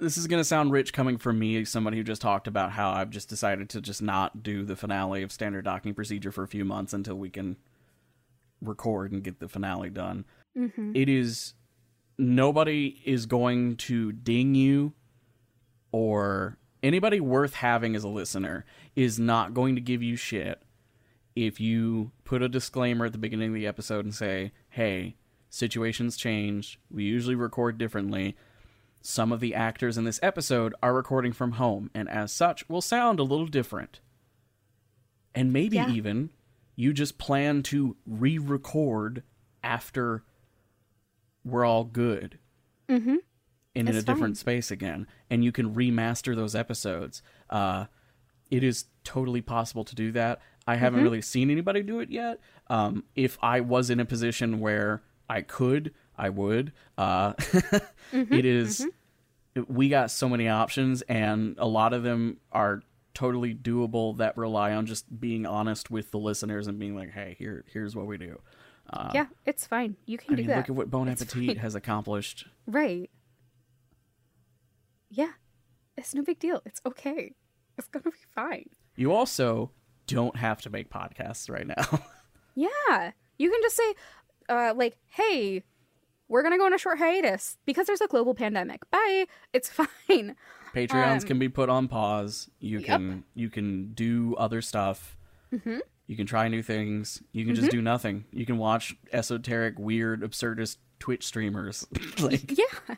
This 0.01 0.17
is 0.17 0.27
going 0.27 0.41
to 0.41 0.45
sound 0.45 0.73
rich 0.73 0.93
coming 0.93 1.19
from 1.19 1.39
me, 1.39 1.65
somebody 1.65 1.97
who 1.97 2.05
just 2.05 2.23
talked 2.23 2.47
about 2.47 2.73
how 2.73 2.91
I've 2.91 3.11
just 3.11 3.29
decided 3.29 3.69
to 3.71 3.81
just 3.81 4.03
not 4.03 4.43
do 4.43 4.65
the 4.65 4.77
finale 4.77 5.23
of 5.23 5.33
standard 5.33 5.65
docking 5.65 5.95
procedure 5.95 6.33
for 6.33 6.43
a 6.43 6.49
few 6.49 6.65
months 6.65 6.93
until 6.93 7.17
we 7.17 7.31
can 7.31 7.57
record 8.61 9.13
and 9.13 9.23
get 9.23 9.41
the 9.41 9.49
finale 9.49 9.91
done. 9.91 10.25
Mm-hmm. 10.57 10.93
It 10.95 11.09
is 11.09 11.55
nobody 12.19 13.01
is 13.05 13.27
going 13.27 13.77
to 13.77 14.13
ding 14.13 14.55
you 14.55 14.93
or 15.93 16.59
anybody 16.83 17.21
worth 17.21 17.55
having 17.55 17.95
as 17.95 18.05
a 18.05 18.09
listener 18.09 18.65
is 18.97 19.19
not 19.19 19.55
going 19.55 19.75
to 19.77 19.81
give 19.81 20.03
you 20.03 20.17
shit 20.17 20.63
if 21.37 21.61
you 21.61 22.11
put 22.25 22.43
a 22.43 22.49
disclaimer 22.49 23.07
at 23.07 23.13
the 23.13 23.19
beginning 23.19 23.51
of 23.51 23.55
the 23.55 23.67
episode 23.67 24.05
and 24.05 24.15
say, 24.15 24.53
"Hey, 24.71 25.17
situations 25.49 26.17
change. 26.17 26.81
We 26.91 27.05
usually 27.05 27.37
record 27.37 27.79
differently." 27.79 28.37
Some 29.09 29.33
of 29.33 29.41
the 29.41 29.55
actors 29.55 29.97
in 29.97 30.05
this 30.05 30.21
episode 30.23 30.75
are 30.83 30.93
recording 30.93 31.33
from 31.33 31.53
home 31.53 31.91
and 31.95 32.11
as 32.11 32.31
such 32.31 32.69
will 32.69 32.83
sound 32.83 33.19
a 33.19 33.23
little 33.23 33.47
different. 33.47 34.01
And 35.35 35.51
maybe 35.51 35.77
Yeah. 35.77 35.89
even 35.91 36.29
you 36.77 36.93
just 36.93 37.17
plan 37.17 37.63
to 37.65 37.97
re 38.07 38.37
record 38.37 39.23
after 39.65 40.25
we're 41.43 41.65
all 41.65 41.85
good 41.85 42.39
Mm-hmm. 42.89 43.17
and 43.75 43.89
in 43.89 43.97
a 43.97 44.03
different 44.03 44.37
space 44.37 44.71
again. 44.71 45.07
And 45.31 45.43
you 45.43 45.53
can 45.53 45.75
remaster 45.75 46.37
those 46.37 46.55
episodes. 46.55 47.23
Uh, 47.49 47.87
it 48.51 48.63
is 48.63 48.87
totally 49.05 49.41
possible 49.41 49.85
to 49.85 49.95
do 49.95 50.13
that. 50.13 50.41
I 50.67 50.77
haven't 50.77 50.99
Mm-hmm. 50.99 51.05
really 51.05 51.23
seen 51.23 51.51
anybody 51.51 51.83
do 51.83 52.01
it 52.01 52.11
yet. 52.11 52.41
Um, 52.69 53.05
if 53.15 53.39
I 53.41 53.61
was 53.61 53.89
in 53.89 54.01
a 54.01 54.05
position 54.05 54.61
where 54.61 55.03
I 55.31 55.41
could, 55.41 55.95
I 56.17 56.29
would. 56.29 56.73
Uh, 56.99 57.33
Mm-hmm. 58.13 58.33
it 58.35 58.45
is- 58.47 58.87
We 59.67 59.89
got 59.89 60.11
so 60.11 60.29
many 60.29 60.49
options, 60.49 61.03
and 61.03 61.57
a 61.59 61.67
lot 61.67 61.93
of 61.93 62.03
them 62.03 62.39
are 62.53 62.83
totally 63.15 63.55
doable 63.55 64.17
that 64.19 64.37
rely 64.37 64.73
on 64.73 64.87
just 64.87 65.19
being 65.21 65.45
honest 65.47 65.91
with 65.91 66.11
the 66.13 66.19
listeners 66.19 66.67
and 66.69 66.79
being 66.79 66.95
like, 66.95 67.11
"Hey, 67.11 67.35
here, 67.39 67.65
here's 67.73 67.97
what 67.97 68.07
we 68.07 68.17
do." 68.19 68.41
Uh, 68.91 69.11
yeah, 69.13 69.27
it's 69.45 69.67
fine. 69.67 69.97
You 70.07 70.17
can 70.19 70.33
I 70.33 70.37
do 70.37 70.43
mean, 70.43 70.47
that. 70.49 70.57
look 70.59 70.69
at 70.71 70.75
what 70.77 70.91
Bon 70.91 71.09
It's 71.09 71.21
Appetit 71.21 71.47
fine. 71.49 71.57
has 71.57 71.75
accomplished. 71.75 72.47
Right. 72.67 73.11
Yeah. 75.11 75.33
It's 75.97 76.15
no 76.15 76.23
big 76.23 76.39
deal. 76.39 76.63
It's 76.65 76.81
okay. 76.87 77.35
It's 77.77 77.89
gonna 77.89 78.05
be 78.05 78.11
fine. 78.35 78.69
You 78.97 79.13
also 79.13 79.71
don't 80.07 80.37
have 80.37 80.61
to 80.63 80.71
make 80.71 80.91
podcasts 80.91 81.51
right 81.51 81.67
now. 81.67 82.03
Yeah. 82.55 83.13
You 83.39 83.51
can 83.53 83.61
just 83.63 83.77
say, 83.77 83.95
uh, 84.49 84.75
like, 84.77 84.97
hey, 85.07 85.63
we're 86.29 86.43
gonna 86.43 86.59
go 86.59 86.67
on 86.67 86.75
a 86.75 86.79
short 86.79 86.99
hiatus 86.99 87.57
because 87.67 87.87
there's 87.87 88.01
a 88.01 88.07
global 88.07 88.35
pandemic. 88.35 88.89
Bye. 88.91 89.27
It's 89.53 89.69
fine. 90.09 90.37
Patreons 90.75 91.23
Um, 91.23 91.27
can 91.27 91.39
be 91.39 91.49
put 91.49 91.69
on 91.69 91.89
pause. 91.89 92.51
You 92.61 92.79
Yep. 92.79 92.87
can 92.87 93.25
you 93.35 93.49
can 93.51 93.93
do 93.95 94.35
other 94.37 94.61
stuff. 94.63 95.17
Mhm. 95.53 95.81
You 96.07 96.17
can 96.17 96.27
try 96.27 96.49
new 96.49 96.63
things. 96.63 97.23
You 97.33 97.45
can 97.45 97.53
Mm-hmm. 97.55 97.61
just 97.63 97.71
do 97.73 97.83
nothing. 97.83 98.25
You 98.33 98.47
can 98.47 98.59
watch 98.59 98.97
esoteric, 99.13 99.79
weird, 99.79 100.23
absurdist 100.23 100.79
Twitch 100.99 101.25
streamers. 101.27 101.87
like 102.21 102.51
Yeah. 102.59 102.97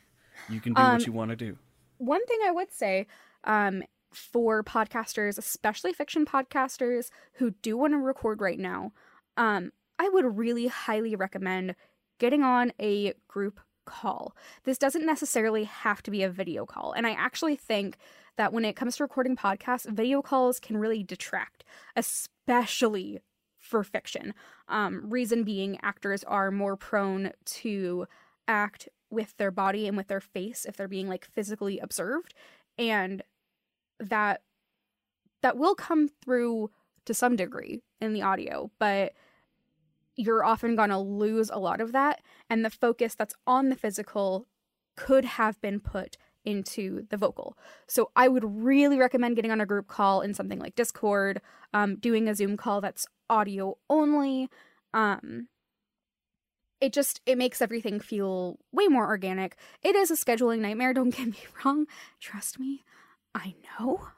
you 0.49 0.61
can 0.61 0.75
do 0.75 0.81
Um, 0.83 0.93
what 0.95 1.07
you 1.07 1.13
want 1.13 1.31
to 1.31 1.37
do. 1.37 1.59
One 1.99 2.25
thing 2.27 2.39
I 2.47 2.51
would 2.51 2.73
say, 2.73 3.07
um, 3.45 3.83
for 4.13 4.65
podcasters, 4.65 5.39
especially 5.39 5.93
fiction 5.93 6.25
podcasters 6.27 7.11
who 7.35 7.53
do 7.63 7.77
want 7.77 7.93
to 7.93 7.99
record 7.99 8.41
right 8.41 8.59
now, 8.59 8.93
um, 9.37 9.71
I 9.99 10.09
would 10.09 10.37
really 10.39 10.67
highly 10.67 11.15
recommend 11.15 11.77
getting 12.21 12.45
on 12.45 12.73
a 12.81 13.15
group 13.27 13.59
call. 13.85 14.37
This 14.63 14.79
doesn't 14.79 15.05
necessarily 15.05 15.65
have 15.65 16.01
to 16.05 16.13
be 16.13 16.23
a 16.23 16.31
video 16.31 16.65
call. 16.65 16.93
And 16.93 17.07
I 17.07 17.13
actually 17.13 17.57
think 17.57 17.97
that 18.37 18.53
when 18.53 18.65
it 18.65 18.77
comes 18.77 18.97
to 18.97 19.03
recording 19.03 19.37
podcasts, 19.37 19.91
video 19.91 20.23
calls 20.23 20.61
can 20.61 20.77
really 20.77 21.03
detract, 21.03 21.65
especially 21.97 23.19
for 23.59 23.83
fiction. 23.83 24.33
Um, 24.69 25.11
reason 25.11 25.43
being, 25.43 25.79
actors 25.83 26.23
are 26.25 26.53
more 26.53 26.77
prone 26.77 27.33
to 27.47 28.07
act 28.47 28.89
with 29.11 29.37
their 29.37 29.51
body 29.51 29.89
and 29.89 29.97
with 29.97 30.07
their 30.07 30.21
face 30.21 30.65
if 30.65 30.77
they're 30.77 30.89
being 30.89 31.09
like 31.09 31.25
physically 31.25 31.79
observed 31.79 32.33
and 32.79 33.23
that 33.99 34.43
that 35.43 35.57
will 35.57 35.75
come 35.75 36.09
through 36.09 36.71
to 37.05 37.13
some 37.13 37.35
degree 37.37 37.83
in 38.01 38.13
the 38.13 38.23
audio 38.23 38.71
but 38.79 39.13
you're 40.21 40.45
often 40.45 40.77
going 40.77 40.91
to 40.91 40.99
lose 40.99 41.51
a 41.51 41.59
lot 41.59 41.81
of 41.81 41.93
that 41.93 42.21
and 42.49 42.65
the 42.65 42.71
focus 42.71 43.15
that's 43.15 43.35
on 43.47 43.69
the 43.69 43.77
physical 43.77 44.47
could 44.97 45.25
have 45.25 45.61
been 45.61 45.81
put 45.81 46.17
into 46.45 47.07
the 47.11 47.17
vocal. 47.17 47.57
So 47.87 48.11
i 48.17 48.29
would 48.29 48.45
really 48.45 48.99
recommend 48.99 49.37
getting 49.37 49.51
on 49.51 49.61
a 49.61 49.67
group 49.67 49.89
call 49.89 50.21
in 50.21 50.35
something 50.35 50.59
like 50.59 50.75
discord 50.75 51.41
um, 51.75 51.97
doing 51.97 52.29
a 52.29 52.35
zoom 52.35 52.57
call 52.57 52.81
that's 52.81 53.07
audio 53.29 53.77
only. 53.89 54.49
Um, 54.93 55.49
it 56.81 56.93
just 56.93 57.21
it 57.27 57.37
makes 57.37 57.61
everything 57.61 58.01
feel 58.01 58.59
way 58.73 58.89
more 58.89 59.07
organic. 59.07 59.57
It 59.83 59.95
is 59.95 60.11
a 60.11 60.17
scheduling 60.17 60.61
nightmare 60.61 60.95
don't 60.95 61.11
get 61.17 61.29
me 61.29 61.39
wrong. 61.65 61.87
Trust 62.21 62.59
me 62.59 62.85
i 63.35 63.55
know 63.79 64.09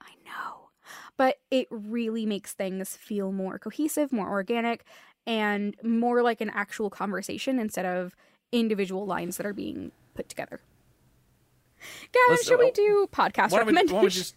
i 0.00 0.10
know. 0.24 0.70
But 1.16 1.36
it 1.50 1.68
really 1.70 2.26
makes 2.26 2.52
things 2.52 2.96
feel 2.96 3.32
more 3.32 3.58
cohesive 3.58 4.12
more 4.12 4.28
organic 4.28 4.84
and 5.26 5.76
more 5.82 6.22
like 6.22 6.40
an 6.40 6.50
actual 6.50 6.90
conversation 6.90 7.58
instead 7.58 7.84
of 7.86 8.14
individual 8.50 9.06
lines 9.06 9.36
that 9.36 9.46
are 9.46 9.52
being 9.54 9.92
put 10.14 10.28
together 10.28 10.60
guys 12.12 12.20
Let's- 12.30 12.46
should 12.46 12.58
we 12.58 12.66
oh, 12.66 12.70
do 12.74 13.08
podcast 13.12 13.50
why 13.50 13.58
don't 13.64 13.74
we- 13.74 13.92
why 13.92 14.02
we 14.02 14.08
just- 14.08 14.36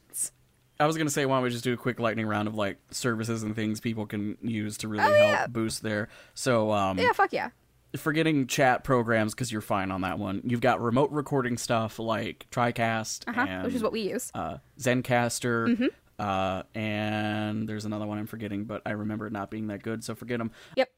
I 0.80 0.86
was 0.88 0.98
gonna 0.98 1.10
say, 1.10 1.26
why 1.26 1.38
don't 1.38 1.44
we 1.44 1.50
just 1.52 1.64
do 1.64 1.72
a 1.74 1.78
quick 1.78 2.02
lightning 2.02 2.26
round 2.28 2.50
of 2.50 2.56
like 2.56 2.78
services 2.92 3.44
and 3.44 3.56
things 3.56 3.80
people 3.80 4.06
can 4.06 4.38
use 4.42 4.78
to 4.80 4.90
really 4.90 5.06
Oh, 5.06 5.08
help 5.14 5.18
yeah. 5.30 5.48
boost 5.48 5.84
their. 5.84 6.10
So, 6.34 6.72
um, 6.72 6.98
yeah 6.98 7.14
fuck 7.14 7.32
yeah 7.32 7.50
forgetting 7.96 8.46
chat 8.48 8.84
programs 8.84 9.34
because 9.34 9.54
you're 9.54 9.62
fine 9.62 9.90
on 9.90 10.02
that 10.02 10.20
one. 10.20 10.42
You've 10.44 10.60
got 10.60 10.82
remote 10.82 11.12
recording 11.12 11.56
stuff 11.58 11.98
like 11.98 12.46
TriCast 12.52 13.24
uh-huh 13.30 13.46
and 13.48 13.64
which 13.64 13.74
is 13.74 13.82
what 13.82 13.94
we 13.94 14.02
use 14.02 14.32
uh, 14.36 14.58
Zencastr, 14.78 15.78
Mhm. 15.78 15.90
Uh, 16.20 16.64
and 16.74 17.68
there's 17.68 17.86
another 17.86 18.06
one 18.08 18.18
I'm 18.18 18.28
forgetting, 18.28 18.66
but 18.66 18.82
I 18.86 18.92
remember 18.92 19.28
it 19.28 19.34
not 19.34 19.50
being 19.52 19.68
that 19.68 19.84
good, 19.84 20.04
so 20.04 20.16
forget 20.16 20.40
them. 20.40 20.52
Yep. 20.76 20.90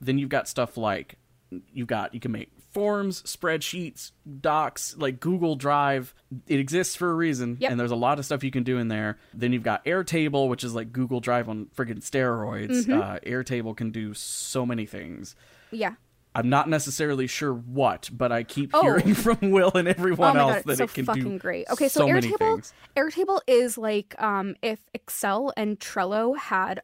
Then 0.00 0.18
you've 0.18 0.28
got 0.28 0.48
stuff 0.48 0.76
like 0.76 1.16
you've 1.72 1.88
got 1.88 2.14
you 2.14 2.20
can 2.20 2.30
make 2.30 2.50
forms, 2.72 3.22
spreadsheets, 3.22 4.12
docs, 4.40 4.96
like 4.96 5.18
Google 5.18 5.56
Drive. 5.56 6.14
It 6.46 6.60
exists 6.60 6.94
for 6.94 7.10
a 7.10 7.14
reason, 7.14 7.56
Yep. 7.60 7.72
and 7.72 7.80
there's 7.80 7.90
a 7.90 7.96
lot 7.96 8.20
of 8.20 8.24
stuff 8.24 8.44
you 8.44 8.52
can 8.52 8.62
do 8.62 8.78
in 8.78 8.86
there. 8.86 9.18
Then 9.34 9.52
you've 9.52 9.64
got 9.64 9.84
Airtable, 9.84 10.48
which 10.48 10.62
is 10.62 10.74
like 10.74 10.92
Google 10.92 11.18
Drive 11.18 11.48
on 11.48 11.66
friggin' 11.76 11.98
steroids. 12.08 12.86
Mhm. 12.86 13.00
Uh, 13.02 13.18
Airtable 13.26 13.76
can 13.76 13.90
do 13.90 14.14
so 14.14 14.64
many 14.64 14.86
things. 14.86 15.34
yeah 15.72 15.94
I'm 16.34 16.48
not 16.48 16.68
necessarily 16.68 17.26
sure 17.26 17.52
what, 17.52 18.08
but 18.12 18.30
I 18.30 18.42
keep 18.44 18.70
Oh. 18.72 18.82
hearing 18.82 19.14
from 19.24 19.38
Will 19.50 19.72
and 19.74 19.88
everyone 19.88 20.36
oh 20.36 20.40
else 20.40 20.54
god, 20.56 20.64
that 20.66 20.76
so 20.78 20.84
it 20.84 20.94
can 20.94 21.04
fucking 21.04 21.22
do 21.24 21.38
great. 21.38 21.66
Okay, 21.70 21.88
so, 21.88 22.00
so 22.00 22.06
Airtable. 22.06 22.72
Airtable 22.96 23.40
is 23.46 23.76
like 23.76 24.14
um 24.22 24.54
if 24.62 24.80
Excel 24.94 25.52
and 25.56 25.78
Trello 25.80 26.36
had 26.36 26.82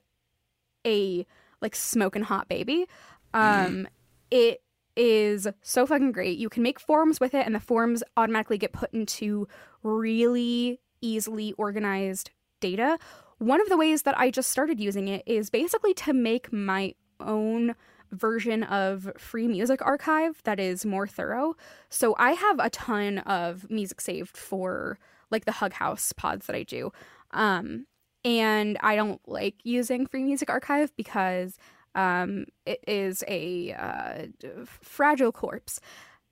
a 0.86 1.24
like 1.60 1.76
smoking 1.76 2.22
hot 2.22 2.48
baby. 2.48 2.86
Um 3.34 3.86
it 4.30 4.62
is 4.96 5.46
so 5.62 5.86
fucking 5.86 6.12
great. 6.12 6.38
You 6.38 6.48
can 6.48 6.62
make 6.62 6.80
forms 6.80 7.20
with 7.20 7.34
it 7.34 7.44
and 7.46 7.54
the 7.54 7.60
forms 7.60 8.02
automatically 8.16 8.58
get 8.58 8.72
put 8.72 8.92
into 8.92 9.46
really 9.82 10.80
easily 11.00 11.52
organized 11.58 12.30
data. 12.60 12.98
One 13.38 13.60
of 13.60 13.68
the 13.68 13.76
ways 13.76 14.02
that 14.02 14.18
I 14.18 14.30
just 14.30 14.50
started 14.50 14.80
using 14.80 15.08
it 15.08 15.22
is 15.26 15.50
basically 15.50 15.92
to 15.94 16.12
make 16.14 16.52
my 16.52 16.94
own 17.20 17.74
version 18.12 18.62
of 18.64 19.10
free 19.18 19.48
music 19.48 19.84
archive 19.84 20.42
that 20.44 20.60
is 20.60 20.84
more 20.84 21.06
thorough. 21.06 21.54
So 21.88 22.14
I 22.18 22.32
have 22.32 22.58
a 22.58 22.70
ton 22.70 23.18
of 23.18 23.70
music 23.70 24.00
saved 24.00 24.36
for 24.36 24.98
like 25.30 25.44
the 25.44 25.52
Hug 25.52 25.72
House 25.72 26.12
pods 26.12 26.46
that 26.46 26.56
I 26.56 26.62
do. 26.62 26.92
Um 27.32 27.86
and 28.24 28.76
I 28.80 28.96
don't 28.96 29.20
like 29.28 29.54
using 29.62 30.06
free 30.06 30.24
music 30.24 30.50
archive 30.50 30.94
because 30.96 31.58
um 31.94 32.46
it 32.64 32.82
is 32.86 33.24
a 33.28 33.72
uh, 33.72 34.26
fragile 34.64 35.32
corpse. 35.32 35.80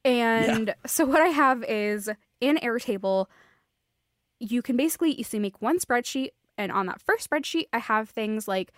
And 0.05 0.75
so 0.87 1.05
what 1.07 1.23
I 1.23 1.29
have 1.29 1.65
is 1.65 2.11
in 2.41 2.57
Airtable 2.57 3.27
you 4.41 4.63
can 4.63 4.77
basically 4.77 5.15
you 5.15 5.25
see 5.25 5.39
make 5.39 5.63
one 5.63 5.79
spreadsheet 5.79 6.31
and 6.59 6.71
on 6.71 6.87
that 6.87 7.01
first 7.01 7.31
spreadsheet 7.31 7.67
I 7.73 7.79
have 7.79 8.11
things 8.11 8.47
like 8.47 8.73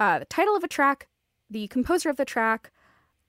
uh, 0.00 0.18
the 0.18 0.24
title 0.24 0.56
of 0.56 0.64
a 0.64 0.68
track, 0.68 1.06
the 1.50 1.68
composer 1.68 2.08
of 2.08 2.16
the 2.16 2.24
track, 2.24 2.70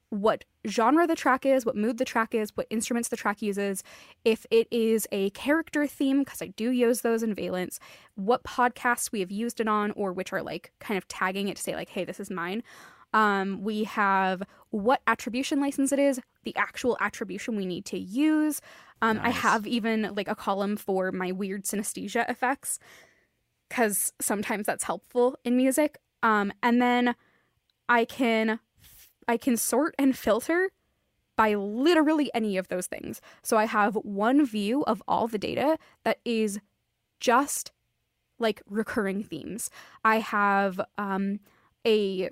what 0.09 0.43
genre 0.67 1.07
the 1.07 1.15
track 1.15 1.45
is, 1.45 1.65
what 1.65 1.75
mood 1.75 1.97
the 1.97 2.05
track 2.05 2.35
is, 2.35 2.51
what 2.55 2.67
instruments 2.69 3.09
the 3.09 3.17
track 3.17 3.41
uses, 3.41 3.81
if 4.25 4.45
it 4.51 4.67
is 4.69 5.07
a 5.11 5.29
character 5.31 5.87
theme, 5.87 6.19
because 6.19 6.41
I 6.41 6.47
do 6.47 6.69
use 6.69 7.01
those 7.01 7.23
in 7.23 7.33
Valence, 7.33 7.79
what 8.15 8.43
podcasts 8.43 9.11
we 9.11 9.21
have 9.21 9.31
used 9.31 9.59
it 9.61 9.67
on, 9.67 9.91
or 9.91 10.11
which 10.11 10.33
are 10.33 10.43
like 10.43 10.73
kind 10.79 10.97
of 10.97 11.07
tagging 11.07 11.47
it 11.47 11.55
to 11.55 11.63
say, 11.63 11.75
like, 11.75 11.89
hey, 11.89 12.03
this 12.03 12.19
is 12.19 12.29
mine. 12.29 12.61
Um, 13.13 13.61
we 13.61 13.85
have 13.85 14.43
what 14.69 15.01
attribution 15.07 15.59
license 15.59 15.91
it 15.91 15.99
is, 15.99 16.19
the 16.43 16.55
actual 16.55 16.97
attribution 16.99 17.55
we 17.55 17.65
need 17.65 17.85
to 17.85 17.97
use. 17.97 18.61
Um, 19.01 19.19
I 19.21 19.29
have 19.31 19.65
even 19.65 20.13
like 20.15 20.27
a 20.27 20.35
column 20.35 20.77
for 20.77 21.11
my 21.11 21.31
weird 21.31 21.63
synesthesia 21.63 22.29
effects 22.29 22.79
because 23.67 24.13
sometimes 24.19 24.65
that's 24.65 24.83
helpful 24.83 25.37
in 25.43 25.57
music. 25.57 25.97
Um, 26.23 26.51
and 26.61 26.81
then 26.81 27.15
I 27.91 28.05
can 28.05 28.61
I 29.27 29.35
can 29.35 29.57
sort 29.57 29.93
and 29.99 30.17
filter 30.17 30.71
by 31.35 31.55
literally 31.55 32.31
any 32.33 32.55
of 32.55 32.69
those 32.69 32.87
things. 32.87 33.19
So 33.43 33.57
I 33.57 33.65
have 33.65 33.95
one 33.95 34.45
view 34.45 34.83
of 34.85 35.03
all 35.09 35.27
the 35.27 35.37
data 35.37 35.77
that 36.05 36.19
is 36.23 36.59
just 37.19 37.71
like 38.39 38.61
recurring 38.65 39.23
themes. 39.23 39.69
I 40.05 40.19
have 40.19 40.79
um, 40.97 41.41
a 41.85 42.29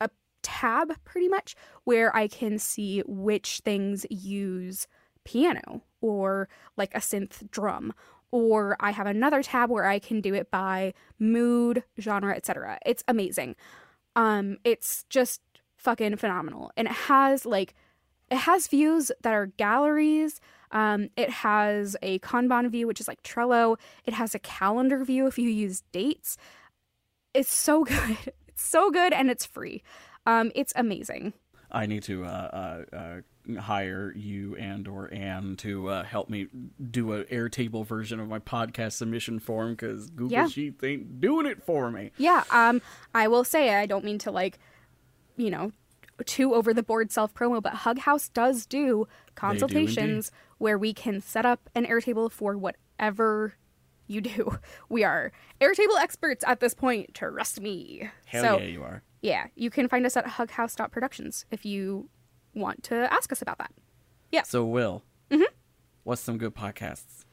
a 0.00 0.10
tab 0.42 0.94
pretty 1.04 1.28
much 1.28 1.54
where 1.84 2.14
I 2.14 2.26
can 2.26 2.58
see 2.58 3.04
which 3.06 3.60
things 3.64 4.04
use 4.10 4.88
piano 5.22 5.82
or 6.00 6.48
like 6.76 6.92
a 6.92 6.98
synth 6.98 7.48
drum 7.52 7.94
or 8.32 8.76
I 8.80 8.90
have 8.90 9.06
another 9.06 9.44
tab 9.44 9.70
where 9.70 9.86
I 9.86 10.00
can 10.00 10.20
do 10.20 10.34
it 10.34 10.50
by 10.50 10.92
mood, 11.20 11.84
genre, 12.00 12.34
etc. 12.34 12.78
It's 12.84 13.04
amazing. 13.06 13.54
Um 14.16 14.56
it's 14.64 15.04
just 15.08 15.40
fucking 15.76 16.16
phenomenal. 16.16 16.72
And 16.76 16.88
it 16.88 16.94
has 16.94 17.46
like 17.46 17.74
it 18.30 18.38
has 18.38 18.66
views 18.66 19.12
that 19.22 19.32
are 19.32 19.46
galleries. 19.46 20.40
Um, 20.72 21.10
it 21.16 21.30
has 21.30 21.96
a 22.02 22.18
Kanban 22.18 22.68
view, 22.70 22.88
which 22.88 23.00
is 23.00 23.06
like 23.06 23.22
Trello. 23.22 23.76
It 24.04 24.14
has 24.14 24.34
a 24.34 24.40
calendar 24.40 25.04
view 25.04 25.28
if 25.28 25.38
you 25.38 25.48
use 25.48 25.84
dates. 25.92 26.36
It's 27.34 27.52
so 27.52 27.84
good. 27.92 28.18
It's 28.48 28.64
so 28.64 28.90
good 28.90 29.12
and 29.12 29.30
it's 29.30 29.46
free. 29.46 29.82
Um, 30.26 30.50
it's 30.56 30.72
amazing. 30.74 31.34
I 31.70 31.86
need 31.86 32.02
to 32.04 32.24
uh, 32.24 32.84
uh, 32.92 32.96
uh, 32.96 33.20
hire 33.60 34.12
you 34.16 34.56
and 34.56 34.88
or 34.88 35.12
Anne 35.12 35.56
to 35.58 35.88
uh, 35.88 36.02
help 36.04 36.28
me 36.28 36.48
do 36.90 37.12
a 37.12 37.24
Airtable 37.24 37.86
version 37.86 38.18
of 38.20 38.28
my 38.28 38.38
podcast 38.38 38.92
submission 38.94 39.38
form 39.38 39.72
because 39.72 40.10
Google 40.10 40.32
Yeah. 40.32 40.48
Sheets 40.48 40.82
ain't 40.82 41.20
doing 41.20 41.46
it 41.46 41.62
for 41.64 41.90
me. 41.90 42.10
Yeah, 42.16 42.44
um, 42.50 42.82
I 43.14 43.28
will 43.28 43.44
say 43.44 43.74
I 43.74 43.86
don't 43.86 44.04
mean 44.04 44.18
to 44.18 44.30
like, 44.30 44.58
you 45.36 45.50
know, 45.50 45.72
too 46.24 46.54
over 46.54 46.72
the 46.74 46.82
board 46.82 47.12
self 47.12 47.34
promo, 47.34 47.62
but 47.62 47.72
Hug 47.74 47.98
House 48.00 48.28
does 48.28 48.66
do 48.66 49.06
consultations 49.34 50.30
where 50.58 50.78
we 50.78 50.92
can 50.94 51.20
set 51.20 51.44
up 51.46 51.68
an 51.74 51.84
Airtable 51.86 52.30
for 52.32 52.56
whatever 52.56 53.54
you 54.06 54.20
do. 54.20 54.58
We 54.88 55.04
are 55.04 55.32
Airtable 55.60 55.98
experts 56.00 56.42
at 56.46 56.60
this 56.60 56.72
point. 56.74 57.12
Trust 57.14 57.60
me. 57.60 58.08
Hell 58.26 58.42
so 58.42 58.58
yeah, 58.58 58.64
you 58.66 58.82
are. 58.82 59.02
yeah, 59.20 59.46
you 59.54 59.68
can 59.68 59.88
find 59.88 60.06
us 60.06 60.16
at 60.16 60.24
hughouse.productions 60.26 61.44
if 61.50 61.64
you 61.66 62.08
want 62.56 62.82
to 62.84 63.12
ask 63.12 63.30
us 63.32 63.42
about 63.42 63.58
that. 63.58 63.70
Yeah. 64.32 64.42
So, 64.42 64.64
Will, 64.64 65.02
Mm-hmm. 65.30 65.42
what's 66.04 66.20
some 66.22 66.38
good 66.38 66.54
podcasts? 66.54 67.24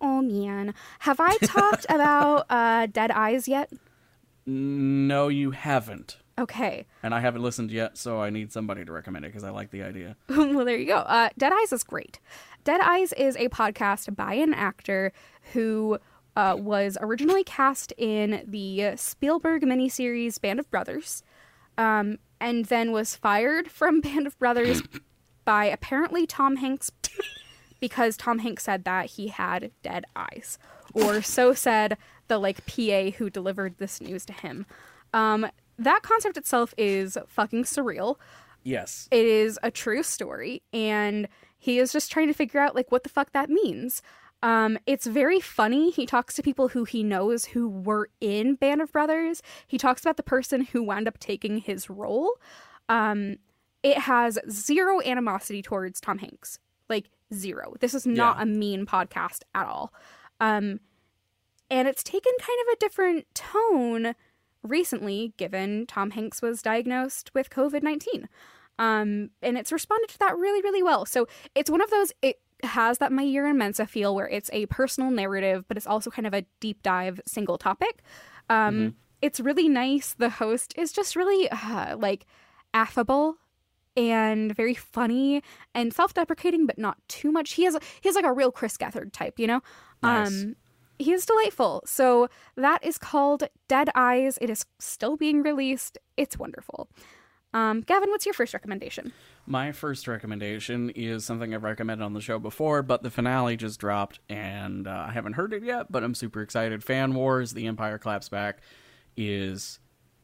Oh 0.00 0.20
man, 0.22 0.74
have 1.00 1.20
I 1.20 1.36
talked 1.42 1.86
about 1.88 2.46
uh, 2.50 2.86
Dead 2.86 3.10
Eyes 3.10 3.46
yet? 3.48 3.70
No, 4.46 5.28
you 5.28 5.52
haven't. 5.52 6.18
Okay. 6.38 6.86
And 7.02 7.14
I 7.14 7.20
haven't 7.20 7.42
listened 7.42 7.70
yet, 7.70 7.96
so 7.98 8.20
I 8.20 8.30
need 8.30 8.52
somebody 8.52 8.84
to 8.84 8.92
recommend 8.92 9.24
it 9.24 9.28
because 9.28 9.44
I 9.44 9.50
like 9.50 9.70
the 9.70 9.82
idea. 9.82 10.16
well, 10.28 10.64
there 10.64 10.76
you 10.76 10.86
go. 10.86 10.96
Uh, 10.96 11.28
Dead 11.38 11.52
Eyes 11.52 11.72
is 11.72 11.84
great. 11.84 12.18
Dead 12.64 12.80
Eyes 12.80 13.12
is 13.12 13.36
a 13.36 13.48
podcast 13.48 14.16
by 14.16 14.34
an 14.34 14.54
actor 14.54 15.12
who 15.52 15.98
uh, 16.34 16.56
was 16.58 16.96
originally 17.00 17.44
cast 17.44 17.92
in 17.98 18.42
the 18.46 18.94
Spielberg 18.96 19.62
miniseries 19.62 20.40
Band 20.40 20.58
of 20.58 20.70
Brothers, 20.70 21.22
um, 21.76 22.18
and 22.42 22.66
then 22.66 22.92
was 22.92 23.16
fired 23.16 23.70
from 23.70 24.00
Band 24.02 24.26
of 24.26 24.38
Brothers 24.38 24.82
by 25.44 25.64
apparently 25.64 26.26
Tom 26.26 26.56
Hanks 26.56 26.90
because 27.80 28.16
Tom 28.16 28.40
Hanks 28.40 28.64
said 28.64 28.84
that 28.84 29.06
he 29.06 29.28
had 29.28 29.70
dead 29.82 30.04
eyes, 30.14 30.58
or 30.92 31.22
so 31.22 31.54
said 31.54 31.96
the 32.28 32.38
like 32.38 32.66
PA 32.66 33.10
who 33.16 33.30
delivered 33.30 33.78
this 33.78 34.00
news 34.00 34.24
to 34.26 34.32
him. 34.32 34.66
Um, 35.14 35.46
that 35.78 36.02
concept 36.02 36.36
itself 36.36 36.74
is 36.78 37.16
fucking 37.26 37.64
surreal 37.64 38.16
Yes. 38.62 39.08
it 39.10 39.24
is 39.26 39.58
a 39.62 39.70
true 39.72 40.02
story 40.04 40.62
and 40.72 41.26
he 41.58 41.78
is 41.78 41.92
just 41.92 42.12
trying 42.12 42.28
to 42.28 42.32
figure 42.34 42.60
out 42.60 42.76
like 42.76 42.92
what 42.92 43.02
the 43.02 43.08
fuck 43.08 43.32
that 43.32 43.50
means 43.50 44.02
um 44.42 44.78
it's 44.86 45.06
very 45.06 45.38
funny 45.40 45.90
he 45.90 46.04
talks 46.06 46.34
to 46.34 46.42
people 46.42 46.68
who 46.68 46.84
he 46.84 47.02
knows 47.02 47.44
who 47.46 47.68
were 47.68 48.08
in 48.20 48.54
band 48.54 48.80
of 48.80 48.90
brothers 48.92 49.42
he 49.66 49.78
talks 49.78 50.00
about 50.02 50.16
the 50.16 50.22
person 50.22 50.62
who 50.62 50.82
wound 50.82 51.06
up 51.08 51.18
taking 51.18 51.58
his 51.58 51.88
role 51.90 52.32
um 52.88 53.36
it 53.82 53.98
has 53.98 54.38
zero 54.50 55.00
animosity 55.02 55.62
towards 55.62 56.00
tom 56.00 56.18
hanks 56.18 56.58
like 56.88 57.10
zero 57.32 57.74
this 57.80 57.94
is 57.94 58.06
not 58.06 58.36
Yeah. 58.36 58.42
a 58.42 58.46
mean 58.46 58.86
podcast 58.86 59.42
at 59.54 59.66
all 59.66 59.92
um 60.40 60.80
and 61.70 61.88
it's 61.88 62.02
taken 62.02 62.32
kind 62.40 62.58
of 62.68 62.72
a 62.74 62.76
different 62.78 63.26
tone 63.34 64.14
recently 64.62 65.32
given 65.38 65.86
Tom 65.86 66.10
Hanks 66.10 66.42
was 66.42 66.60
diagnosed 66.62 67.30
with 67.34 67.48
COVID 67.50 67.82
19. 67.82 68.28
Um, 68.78 69.30
and 69.42 69.56
it's 69.56 69.72
responded 69.72 70.08
to 70.10 70.18
that 70.18 70.36
really, 70.36 70.60
really 70.60 70.82
well. 70.82 71.06
So 71.06 71.26
it's 71.54 71.70
one 71.70 71.80
of 71.80 71.88
those, 71.90 72.12
it 72.20 72.40
has 72.62 72.98
that 72.98 73.12
My 73.12 73.22
Year 73.22 73.46
in 73.46 73.58
Mensa 73.58 73.86
feel 73.86 74.14
where 74.14 74.28
it's 74.28 74.50
a 74.52 74.66
personal 74.66 75.10
narrative, 75.10 75.64
but 75.68 75.76
it's 75.76 75.86
also 75.86 76.10
kind 76.10 76.26
of 76.26 76.34
a 76.34 76.44
deep 76.60 76.82
dive 76.82 77.20
single 77.26 77.58
topic. 77.58 78.02
Um, 78.48 78.96
It's 79.20 79.38
really 79.38 79.68
nice. 79.68 80.14
The 80.14 80.30
host 80.30 80.74
is 80.76 80.92
just 80.92 81.14
really 81.14 81.48
uh, 81.50 81.96
like 81.96 82.26
affable 82.74 83.36
and 83.96 84.54
very 84.56 84.74
funny 84.74 85.42
and 85.74 85.92
self-deprecating 85.92 86.66
but 86.66 86.78
not 86.78 86.96
too 87.08 87.30
much. 87.30 87.52
He 87.52 87.64
has 87.64 87.76
he 88.00 88.08
has 88.08 88.16
like 88.16 88.24
a 88.24 88.32
real 88.32 88.50
chris 88.50 88.76
gethard 88.76 89.12
type 89.12 89.38
you 89.38 89.46
know? 89.46 89.60
Nice. 90.02 90.28
um 90.28 90.56
he 90.98 91.12
is 91.12 91.26
delightful. 91.26 91.82
So 91.84 92.28
that 92.56 92.84
is 92.84 92.96
called 92.96 93.44
dead 93.66 93.90
eyes. 93.94 94.38
It 94.40 94.48
is 94.50 94.64
still 94.78 95.16
being 95.16 95.42
released. 95.42 95.98
It's 96.16 96.38
wonderful 96.38 96.88
um 97.54 97.80
gavin 97.82 98.08
what's 98.10 98.24
your 98.26 98.32
first 98.34 98.54
recommendation 98.54 99.12
My 99.46 99.72
first 99.72 100.06
recommendation 100.06 100.90
is 100.90 101.24
something 101.24 101.52
I've 101.54 101.64
recommended 101.64 102.04
on 102.04 102.12
the 102.14 102.20
show 102.20 102.38
before, 102.38 102.82
but 102.82 103.02
the 103.02 103.10
finale 103.10 103.56
just 103.56 103.80
dropped, 103.80 104.20
and 104.28 104.86
uh, 104.86 105.06
I 105.08 105.12
haven't 105.12 105.32
heard 105.32 105.52
it 105.52 105.64
yet, 105.64 105.90
but 105.90 106.04
I'm 106.04 106.14
super 106.14 106.40
excited. 106.42 106.84
Fan 106.84 107.12
Wars: 107.14 107.52
The 107.52 107.66
Empire 107.66 107.98
Claps 107.98 108.28
Back 108.28 108.60
is 109.16 109.80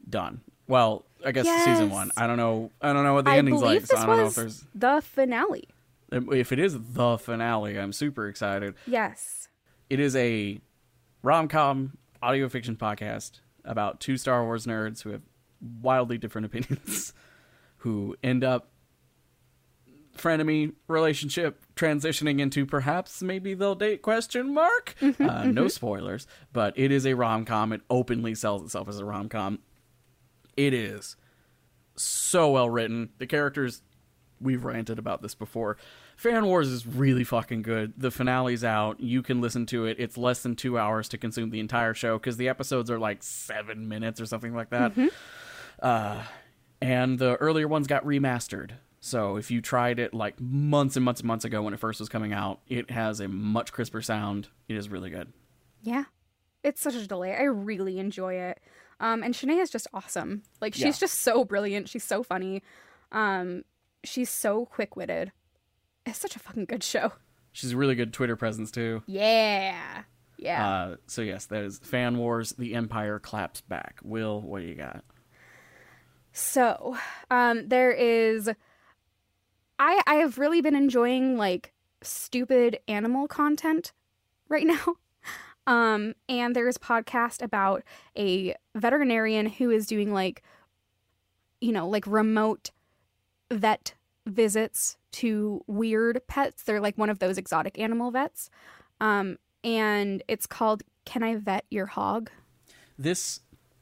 done. 0.09 0.39
Well, 0.67 1.03
I 1.25 1.33
guess 1.33 1.47
season 1.65 1.89
one. 1.89 2.11
I 2.15 2.27
don't 2.27 2.37
know. 2.37 2.71
I 2.81 2.93
don't 2.93 3.03
know 3.03 3.13
what 3.13 3.25
the 3.25 3.31
i 3.31 3.37
ending's 3.37 3.61
like, 3.61 3.85
so 3.85 3.97
I 3.97 4.05
don't 4.05 4.15
know 4.17 4.21
if 4.21 4.25
was 4.27 4.35
there's. 4.35 4.65
the 4.73 5.01
finale 5.01 5.67
If 6.11 6.51
it 6.53 6.59
is 6.59 6.77
the 6.93 7.17
finale, 7.17 7.77
I'm 7.77 7.91
super 7.91 8.27
excited. 8.29 8.75
yes 8.87 9.49
It 9.89 9.99
is 9.99 10.15
a 10.15 10.61
rom 11.23 11.49
com 11.49 11.97
audio 12.21 12.47
fiction 12.47 12.75
podcast 12.77 13.41
about 13.65 13.99
two 13.99 14.15
Star 14.15 14.43
Wars 14.45 14.65
nerds 14.65 15.01
who 15.03 15.09
have 15.09 15.23
wildly 15.81 16.17
different 16.17 16.45
opinions, 16.45 17.13
who 17.77 18.15
end 18.23 18.43
up 18.43 18.71
frenemy 20.17 20.73
relationship 20.87 21.63
transitioning 21.75 22.39
into 22.39 22.65
perhaps 22.65 23.21
maybe 23.21 23.53
they'll 23.53 23.75
date 23.75 24.01
question 24.01 24.53
mark. 24.53 24.95
Uh, 25.19 25.45
no 25.45 25.67
spoilers 25.67 26.27
but 26.53 26.77
it 26.77 26.91
is 26.91 27.05
a 27.05 27.13
rom-com. 27.13 27.71
It 27.71 27.81
openly 27.89 28.35
sells 28.35 28.63
itself 28.63 28.89
as 28.89 28.99
a 28.99 29.05
rom-com. 29.05 29.59
It 30.57 30.73
is 30.73 31.15
so 31.95 32.51
well 32.51 32.69
written. 32.69 33.09
The 33.17 33.27
characters 33.27 33.81
we've 34.41 34.63
ranted 34.63 34.99
about 34.99 35.21
this 35.21 35.35
before. 35.35 35.77
Fan 36.15 36.45
wars 36.45 36.69
is 36.69 36.85
really 36.85 37.23
fucking 37.23 37.61
good. 37.61 37.93
The 37.97 38.11
finale's 38.11 38.63
out. 38.63 38.99
You 38.99 39.21
can 39.21 39.41
listen 39.41 39.65
to 39.67 39.85
it. 39.85 39.97
It's 39.99 40.17
less 40.17 40.43
than 40.43 40.55
two 40.55 40.77
hours 40.77 41.07
to 41.09 41.17
consume 41.17 41.49
the 41.49 41.59
entire 41.59 41.93
show 41.93 42.17
because 42.17 42.37
the 42.37 42.49
episodes 42.49 42.89
are 42.91 42.99
like 42.99 43.23
seven 43.23 43.87
minutes 43.87 44.19
or 44.19 44.25
something 44.25 44.53
like 44.53 44.69
that 44.71 44.93
uh, 45.81 46.23
and 46.81 47.19
the 47.19 47.35
earlier 47.37 47.67
ones 47.67 47.87
got 47.87 48.05
remastered. 48.05 48.71
So 49.01 49.37
if 49.37 49.49
you 49.49 49.61
tried 49.61 49.97
it 49.99 50.13
like 50.13 50.39
months 50.39 50.95
and 50.97 51.05
months 51.05 51.21
and 51.21 51.27
months 51.27 51.45
ago 51.45 51.61
when 51.61 51.73
it 51.73 51.79
first 51.79 51.99
was 52.01 52.09
coming 52.09 52.33
out 52.33 52.59
it 52.67 52.91
has 52.91 53.21
a 53.21 53.27
much 53.29 53.71
crisper 53.71 54.01
sound. 54.01 54.49
It 54.67 54.75
is 54.75 54.89
really 54.89 55.09
good. 55.09 55.31
Yeah. 55.81 56.03
It's 56.63 56.81
such 56.81 56.95
a 56.95 57.07
delight. 57.07 57.35
I 57.39 57.43
really 57.43 57.97
enjoy 57.99 58.33
it. 58.33 58.59
Um 58.99 59.23
and 59.23 59.33
Shanae 59.33 59.61
is 59.61 59.69
just 59.69 59.87
awesome. 59.93 60.43
Like 60.59 60.73
she's 60.73 60.83
Yeah. 60.83 60.91
just 60.91 61.19
so 61.19 61.45
brilliant. 61.45 61.87
She's 61.87 62.03
so 62.03 62.23
funny. 62.23 62.61
Um 63.13 63.63
she's 64.03 64.29
so 64.29 64.65
quick-witted. 64.65 65.31
It's 66.05 66.19
such 66.19 66.35
a 66.35 66.39
fucking 66.39 66.65
good 66.65 66.83
show. 66.83 67.13
She's 67.53 67.71
a 67.71 67.77
really 67.77 67.95
good 67.95 68.11
twitter 68.11 68.35
presence 68.35 68.69
too. 68.69 69.01
Yeah. 69.07 70.03
Yeah. 70.37 70.69
Uh, 70.69 70.95
so 71.07 71.21
yes 71.21 71.45
that 71.45 71.63
is 71.63 71.79
fan 71.79 72.17
wars 72.17 72.51
the 72.57 72.75
empire 72.75 73.17
claps 73.19 73.61
back. 73.61 73.99
Will 74.03 74.41
what 74.41 74.59
do 74.61 74.67
you 74.67 74.75
got 74.75 75.05
So, 76.49 76.97
um, 77.29 77.67
there 77.67 77.91
is 77.91 78.49
I 79.77 80.01
I 80.07 80.15
have 80.15 80.39
really 80.39 80.61
been 80.61 80.75
enjoying 80.75 81.37
like 81.37 81.73
stupid 82.01 82.79
animal 82.87 83.27
content 83.27 83.93
right 84.47 84.65
now. 84.67 84.95
Um, 85.67 86.15
and 86.27 86.55
there's 86.55 86.77
a 86.77 86.79
podcast 86.79 87.43
about 87.43 87.83
a 88.17 88.55
veterinarian 88.75 89.45
who 89.45 89.69
is 89.69 89.85
doing 89.85 90.11
like, 90.11 90.41
you 91.61 91.71
know, 91.71 91.87
like 91.87 92.07
remote 92.07 92.71
vet 93.51 93.93
visits 94.25 94.97
to 95.11 95.63
weird 95.67 96.19
pets. 96.27 96.63
They're 96.63 96.81
like 96.81 96.97
one 96.97 97.11
of 97.11 97.19
those 97.19 97.37
exotic 97.37 97.77
animal 97.77 98.09
vets. 98.09 98.49
Um, 98.99 99.37
and 99.63 100.23
it's 100.27 100.47
called 100.47 100.81
Can 101.05 101.21
I 101.21 101.35
Vet 101.35 101.65
Your 101.69 101.85
Hog? 101.85 102.31
This 102.97 103.41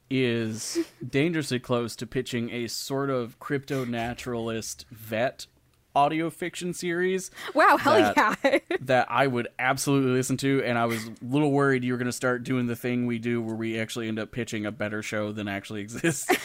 is 0.10 0.80
dangerously 1.08 1.60
close 1.60 1.95
to 1.97 2.08
pitching 2.08 2.49
a 2.49 2.68
sort 2.68 3.10
of 3.10 3.39
crypto 3.39 3.86
naturalist 3.86 4.86
vet 4.91 5.47
audio 5.95 6.30
fiction 6.30 6.74
series 6.74 7.32
Wow, 7.55 7.78
hell 7.78 8.14
That- 8.16 8.39
yeah. 8.43 8.60
that 8.82 9.08
I 9.10 9.26
would 9.28 9.47
absolutely 9.58 10.12
listen 10.12 10.38
to, 10.38 10.62
and 10.64 10.78
I 10.78 10.86
was 10.86 11.08
a 11.08 11.12
little 11.24 11.51
worried 11.51 11.84
you 11.84 11.91
were 11.93 11.97
going 11.97 12.05
to 12.05 12.12
start 12.12 12.43
doing 12.43 12.68
the 12.68 12.76
thing 12.76 13.05
we 13.08 13.18
do 13.20 13.41
where 13.41 13.55
we 13.55 13.80
actually 13.80 14.08
end 14.08 14.20
up 14.20 14.32
pitching 14.32 14.66
a 14.66 14.72
better 14.72 15.01
show 15.01 15.32
than 15.32 15.47
actually 15.47 15.82
exists. 15.82 16.30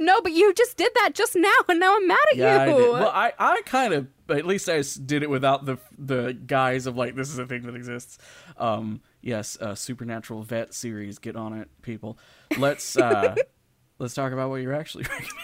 no, 0.00 0.20
but 0.22 0.32
you 0.32 0.52
just 0.54 0.76
did 0.76 0.90
that 0.96 1.10
just 1.14 1.36
now, 1.36 1.52
and 1.68 1.78
now 1.78 1.94
I'm 1.96 2.06
mad 2.08 2.18
at 2.32 2.36
yeah, 2.36 2.56
I 2.62 2.66
you. 2.66 2.76
did. 2.76 2.90
Well, 2.92 3.08
I, 3.08 3.32
I 3.38 3.62
kind 3.64 3.94
of, 3.94 4.08
at 4.28 4.44
least 4.46 4.68
I 4.68 4.82
did 5.04 5.22
it 5.22 5.30
without 5.30 5.64
the 5.64 5.78
the 5.98 6.32
guise 6.32 6.86
of 6.86 6.96
like 6.96 7.14
this 7.14 7.30
is 7.30 7.38
a 7.38 7.46
thing 7.46 7.62
that 7.62 7.74
exists. 7.76 8.18
Um, 8.58 9.00
yes, 9.26 9.58
uh, 9.60 9.74
supernatural 9.74 10.42
vet 10.42 10.72
series. 10.72 11.18
Get 11.18 11.36
on 11.36 11.52
it, 11.52 11.68
people. 11.82 12.18
Let's 12.56 12.96
uh, 12.96 13.34
let's 13.98 14.14
talk 14.14 14.32
about 14.32 14.48
what 14.48 14.62
you're 14.62 14.72
actually 14.72 15.02
recommending. 15.10 15.34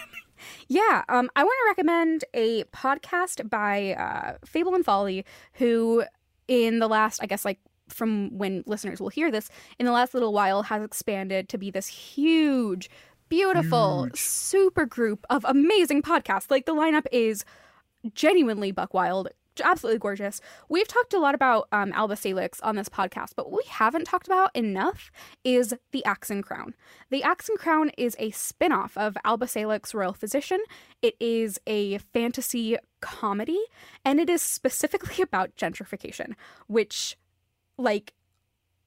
Yeah, 0.67 1.03
um, 1.09 1.29
I 1.35 1.43
want 1.43 1.55
to 1.63 1.69
recommend 1.69 2.25
a 2.33 2.63
podcast 2.65 3.49
by 3.49 3.93
uh, 3.93 4.37
Fable 4.45 4.73
and 4.73 4.83
Folly, 4.83 5.25
who 5.53 6.03
in 6.47 6.79
the 6.79 6.87
last, 6.87 7.21
I 7.21 7.27
guess, 7.27 7.45
like 7.45 7.59
from 7.89 8.35
when 8.37 8.63
listeners 8.65 8.99
will 8.99 9.09
hear 9.09 9.31
this, 9.31 9.49
in 9.79 9.85
the 9.85 9.91
last 9.91 10.13
little 10.13 10.33
while 10.33 10.63
has 10.63 10.83
expanded 10.83 11.49
to 11.49 11.57
be 11.57 11.69
this 11.69 11.87
huge, 11.87 12.89
beautiful, 13.29 14.09
super 14.15 14.85
group 14.85 15.25
of 15.29 15.45
amazing 15.47 16.01
podcasts. 16.01 16.49
Like 16.49 16.65
the 16.65 16.75
lineup 16.75 17.05
is 17.11 17.45
genuinely 18.13 18.71
buck 18.71 18.93
wild. 18.93 19.29
Absolutely 19.61 19.99
gorgeous. 19.99 20.41
We've 20.69 20.87
talked 20.87 21.13
a 21.13 21.19
lot 21.19 21.35
about 21.35 21.67
um, 21.71 21.91
Alba 21.93 22.15
Salix 22.15 22.59
on 22.61 22.75
this 22.75 22.89
podcast, 22.89 23.31
but 23.35 23.51
what 23.51 23.63
we 23.63 23.69
haven't 23.69 24.05
talked 24.05 24.27
about 24.27 24.55
enough 24.55 25.11
is 25.43 25.73
The 25.91 26.03
Axe 26.05 26.29
and 26.29 26.43
Crown. 26.43 26.73
The 27.09 27.23
Axe 27.23 27.49
and 27.49 27.57
Crown 27.57 27.91
is 27.97 28.15
a 28.19 28.31
spin 28.31 28.71
off 28.71 28.97
of 28.97 29.17
Alba 29.23 29.47
Salix 29.47 29.93
Royal 29.93 30.13
Physician. 30.13 30.59
It 31.01 31.15
is 31.19 31.59
a 31.67 31.97
fantasy 31.97 32.77
comedy, 33.01 33.61
and 34.05 34.19
it 34.19 34.29
is 34.29 34.41
specifically 34.41 35.21
about 35.23 35.55
gentrification, 35.55 36.33
which, 36.67 37.17
like, 37.77 38.13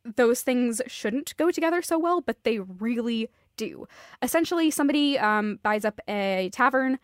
those 0.04 0.42
things 0.42 0.80
shouldn't 0.86 1.36
go 1.36 1.50
together 1.50 1.82
so 1.82 1.98
well, 1.98 2.20
but 2.20 2.44
they 2.44 2.60
really 2.60 3.28
do. 3.56 3.88
Essentially, 4.22 4.70
somebody 4.70 5.18
um, 5.18 5.58
buys 5.62 5.84
up 5.84 6.00
a 6.08 6.50
tavern 6.52 6.98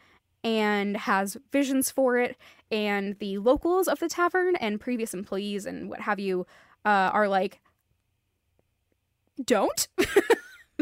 and 0.45 0.97
has 0.97 1.37
visions 1.51 1.91
for 1.91 2.19
it, 2.19 2.37
and 2.71 3.19
the 3.19 3.39
locals 3.39 3.89
of 3.89 3.99
the 4.01 4.09
tavern 4.09 4.57
and 4.57 4.81
previous 4.81 5.15
employees 5.15 5.67
and 5.67 5.89
what 5.89 6.01
have 6.01 6.19
you 6.19 6.47
uh, 6.85 7.11
are 7.13 7.29
like, 7.29 7.61
don't. 9.45 9.89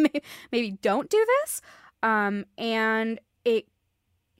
Maybe 0.53 0.71
don't 0.83 1.11
do 1.11 1.27
this. 1.43 1.61
Um, 2.03 2.47
and 2.57 3.21
it 3.45 3.67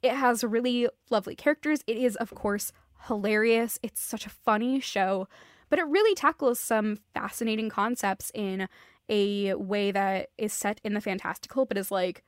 it 0.03 0.13
has 0.13 0.43
really 0.43 0.89
lovely 1.11 1.35
characters. 1.35 1.81
It 1.87 1.99
is, 1.99 2.17
of 2.17 2.35
course, 2.35 2.73
hilarious. 3.07 3.79
It's 3.83 4.01
such 4.01 4.27
a 4.27 4.31
funny 4.31 4.81
show, 4.81 5.29
but 5.69 5.79
it 5.79 5.87
really 5.87 6.15
tackles 6.15 6.59
some 6.59 6.99
fascinating 7.15 7.69
concepts 7.69 8.31
in 8.35 8.67
a 9.11 9.55
way 9.55 9.91
that 9.91 10.31
is 10.39 10.53
set 10.53 10.81
in 10.85 10.95
the 10.95 11.01
fantastical, 11.01 11.67
but 11.67 11.77
is 11.77 11.91
like 11.91 12.25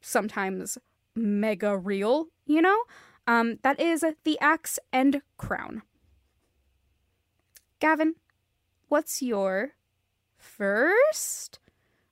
sometimes 0.00 0.78
mega 1.18 1.76
real, 1.76 2.28
you 2.46 2.62
know? 2.62 2.82
Um, 3.26 3.58
that 3.62 3.78
is 3.78 4.04
The 4.24 4.38
Axe 4.40 4.78
and 4.92 5.20
Crown. 5.36 5.82
Gavin, 7.80 8.14
what's 8.88 9.22
your 9.22 9.72
first 10.36 11.58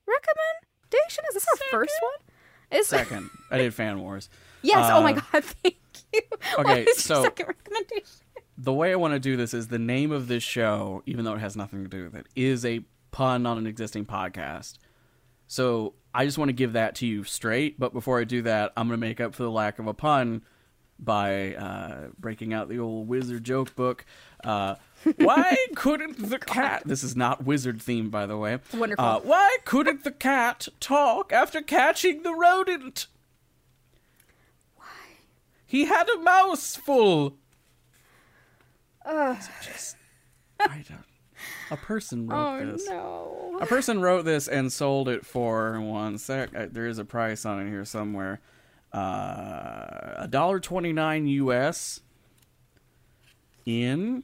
recommendation? 0.06 1.24
Is 1.28 1.34
this 1.34 1.46
our 1.48 1.56
first 1.70 1.94
one? 2.02 2.78
Is 2.80 2.86
Second, 2.88 3.30
I 3.50 3.58
did 3.58 3.74
Fan 3.74 4.00
Wars. 4.00 4.28
yes. 4.62 4.90
oh 4.92 5.02
my 5.02 5.12
Uh, 5.12 5.20
god, 5.32 5.44
thank 5.62 5.76
you. 6.12 6.20
what 6.56 6.66
okay, 6.66 6.82
is 6.82 7.08
your 7.08 7.16
so- 7.16 7.22
second 7.22 7.46
recommendation? 7.48 8.04
the 8.58 8.72
way 8.72 8.90
I 8.92 8.96
want 8.96 9.12
to 9.12 9.20
do 9.20 9.36
this 9.36 9.52
is 9.52 9.68
the 9.68 9.78
name 9.78 10.10
of 10.12 10.28
this 10.28 10.42
show, 10.42 11.02
even 11.04 11.24
though 11.24 11.34
it 11.34 11.40
has 11.40 11.56
nothing 11.56 11.82
to 11.82 11.88
do 11.90 12.04
with 12.04 12.14
it, 12.14 12.26
is 12.34 12.64
a 12.64 12.80
pun 13.10 13.44
on 13.44 13.58
an 13.58 13.66
existing 13.66 14.06
podcast. 14.06 14.78
So 15.46 15.94
I 16.16 16.24
just 16.24 16.38
want 16.38 16.48
to 16.48 16.54
give 16.54 16.72
that 16.72 16.94
to 16.96 17.06
you 17.06 17.24
straight. 17.24 17.78
But 17.78 17.92
before 17.92 18.18
I 18.18 18.24
do 18.24 18.42
that, 18.42 18.72
I'm 18.76 18.88
going 18.88 18.98
to 18.98 19.06
make 19.06 19.20
up 19.20 19.34
for 19.34 19.42
the 19.42 19.50
lack 19.50 19.78
of 19.78 19.86
a 19.86 19.92
pun 19.92 20.42
by 20.98 21.54
uh, 21.54 22.08
breaking 22.18 22.54
out 22.54 22.70
the 22.70 22.78
old 22.78 23.06
wizard 23.06 23.44
joke 23.44 23.76
book. 23.76 24.06
Uh, 24.42 24.76
why 25.16 25.56
couldn't 25.74 26.30
the 26.30 26.38
cat? 26.38 26.82
This 26.86 27.04
is 27.04 27.14
not 27.14 27.44
wizard 27.44 27.80
themed, 27.80 28.10
by 28.10 28.24
the 28.24 28.38
way. 28.38 28.58
Wonderful. 28.72 29.04
Uh, 29.04 29.20
why 29.20 29.58
couldn't 29.66 30.04
the 30.04 30.10
cat 30.10 30.68
talk 30.80 31.34
after 31.34 31.60
catching 31.60 32.22
the 32.22 32.34
rodent? 32.34 33.08
Why? 34.76 34.84
He 35.66 35.84
had 35.84 36.08
a 36.08 36.18
mouthful. 36.20 37.36
Ugh. 39.04 39.36
Just, 39.62 39.96
I 40.58 40.82
don't. 40.88 41.05
A 41.70 41.76
person 41.76 42.26
wrote 42.26 42.60
Oh 42.60 42.66
this. 42.72 42.88
no. 42.88 43.58
A 43.60 43.66
person 43.66 44.00
wrote 44.00 44.24
this 44.24 44.46
and 44.48 44.72
sold 44.72 45.08
it 45.08 45.24
for 45.26 45.80
one 45.80 46.18
sec. 46.18 46.54
uh, 46.54 46.66
There 46.70 46.86
is 46.86 46.98
a 46.98 47.04
price 47.04 47.44
on 47.44 47.66
it 47.66 47.68
here 47.70 47.84
somewhere. 47.84 48.40
Uh, 48.92 50.14
A 50.18 50.28
dollar 50.30 50.60
twenty 50.60 50.92
nine 50.92 51.26
U.S. 51.26 52.00
in 53.64 54.22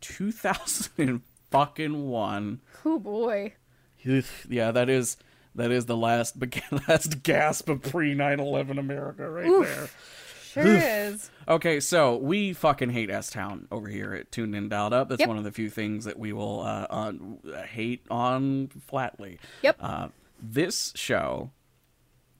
two 0.00 0.32
thousand 0.32 1.22
fucking 1.50 2.08
one. 2.08 2.60
Oh 2.84 2.98
boy. 2.98 3.54
Yeah, 4.48 4.70
that 4.70 4.88
is 4.88 5.16
that 5.54 5.70
is 5.72 5.86
the 5.86 5.96
last 5.96 6.36
last 6.88 7.22
gasp 7.22 7.68
of 7.68 7.82
pre 7.82 8.14
9-11 8.14 8.78
America 8.78 9.28
right 9.28 9.46
Oof. 9.46 9.66
there. 9.66 9.88
Sure 10.64 10.66
is. 10.66 11.30
Okay, 11.48 11.80
so 11.80 12.16
we 12.16 12.52
fucking 12.52 12.90
hate 12.90 13.10
S 13.10 13.30
Town 13.30 13.68
over 13.70 13.88
here 13.88 14.14
at 14.14 14.32
Tuned 14.32 14.54
In 14.54 14.68
Dialed 14.68 14.92
Up. 14.92 15.08
That's 15.08 15.20
Yep. 15.20 15.28
one 15.28 15.38
of 15.38 15.44
the 15.44 15.52
few 15.52 15.68
things 15.70 16.04
that 16.06 16.18
we 16.18 16.32
will 16.32 16.60
uh, 16.60 16.86
on, 16.90 17.38
hate 17.72 18.04
on 18.10 18.68
flatly. 18.86 19.38
Yep. 19.62 19.76
Uh, 19.80 20.08
this 20.42 20.92
show, 20.96 21.50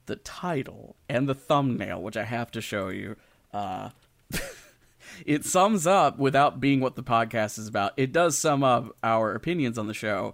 the 0.07 0.15
title 0.17 0.95
and 1.07 1.29
the 1.29 1.35
thumbnail, 1.35 2.01
which 2.01 2.17
I 2.17 2.23
have 2.23 2.49
to 2.51 2.61
show 2.61 2.89
you, 2.89 3.15
uh, 3.53 3.89
it 5.25 5.45
sums 5.45 5.85
up 5.87 6.17
without 6.17 6.59
being 6.59 6.79
what 6.79 6.95
the 6.95 7.03
podcast 7.03 7.57
is 7.59 7.67
about. 7.67 7.93
It 7.97 8.11
does 8.11 8.37
sum 8.37 8.63
up 8.63 8.95
our 9.03 9.33
opinions 9.33 9.77
on 9.77 9.87
the 9.87 9.93
show. 9.93 10.33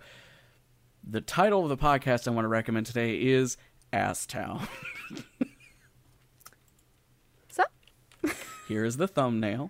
The 1.04 1.22
title 1.22 1.64
of 1.64 1.70
the 1.70 1.78
podcast 1.78 2.28
I 2.28 2.32
want 2.32 2.46
to 2.46 2.50
recommend 2.50 2.86
today 2.86 3.22
is 3.22 3.58
Ass 3.92 4.26
Town. 4.26 4.68
So. 7.50 7.64
Here 8.74 8.86
is 8.86 8.98
the 8.98 9.08
thumbnail. 9.08 9.70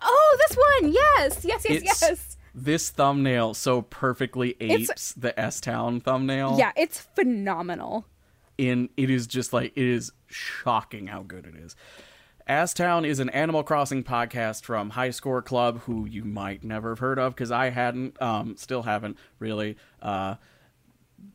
Oh, 0.00 0.38
this 0.46 0.56
one. 0.56 0.92
Yes. 0.92 1.44
Yes. 1.44 1.64
Yes. 1.64 1.64
It's- 1.64 2.00
yes. 2.00 2.36
This 2.54 2.90
thumbnail 2.90 3.54
so 3.54 3.82
perfectly 3.82 4.50
It's- 4.60 4.88
apes 4.88 5.12
the 5.14 5.38
S 5.38 5.60
Town 5.60 6.00
thumbnail. 6.00 6.54
Yeah, 6.60 6.70
it's 6.76 7.00
phenomenal. 7.00 8.06
In 8.56 8.88
it 8.96 9.10
is 9.10 9.26
just 9.26 9.52
like 9.52 9.72
it 9.74 9.84
is 9.84 10.12
shocking 10.28 11.08
how 11.08 11.22
good 11.24 11.44
it 11.44 11.56
is. 11.56 11.74
S 12.46 12.72
Town 12.72 13.04
is 13.04 13.18
an 13.18 13.30
Animal 13.30 13.64
Crossing 13.64 14.04
podcast 14.04 14.62
from 14.62 14.90
High 14.90 15.10
Score 15.10 15.42
Club, 15.42 15.80
who 15.82 16.06
you 16.06 16.24
might 16.24 16.62
never 16.62 16.90
have 16.90 17.00
heard 17.00 17.18
of 17.18 17.34
because 17.34 17.50
I 17.50 17.70
hadn't, 17.70 18.20
um, 18.22 18.56
still 18.56 18.84
haven't 18.84 19.18
really. 19.40 19.76
Uh, 20.00 20.36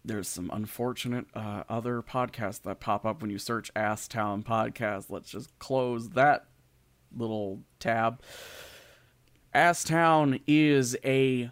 there's 0.05 0.27
some 0.27 0.49
unfortunate 0.53 1.25
uh, 1.34 1.63
other 1.69 2.01
podcasts 2.01 2.61
that 2.63 2.79
pop 2.79 3.05
up 3.05 3.21
when 3.21 3.31
you 3.31 3.38
search 3.38 3.71
Ass 3.75 4.07
Town 4.07 4.43
podcast. 4.43 5.05
Let's 5.09 5.29
just 5.29 5.57
close 5.59 6.09
that 6.09 6.45
little 7.15 7.61
tab. 7.79 8.21
Ass 9.53 9.84
Town 9.84 10.39
is 10.47 10.97
a 11.05 11.51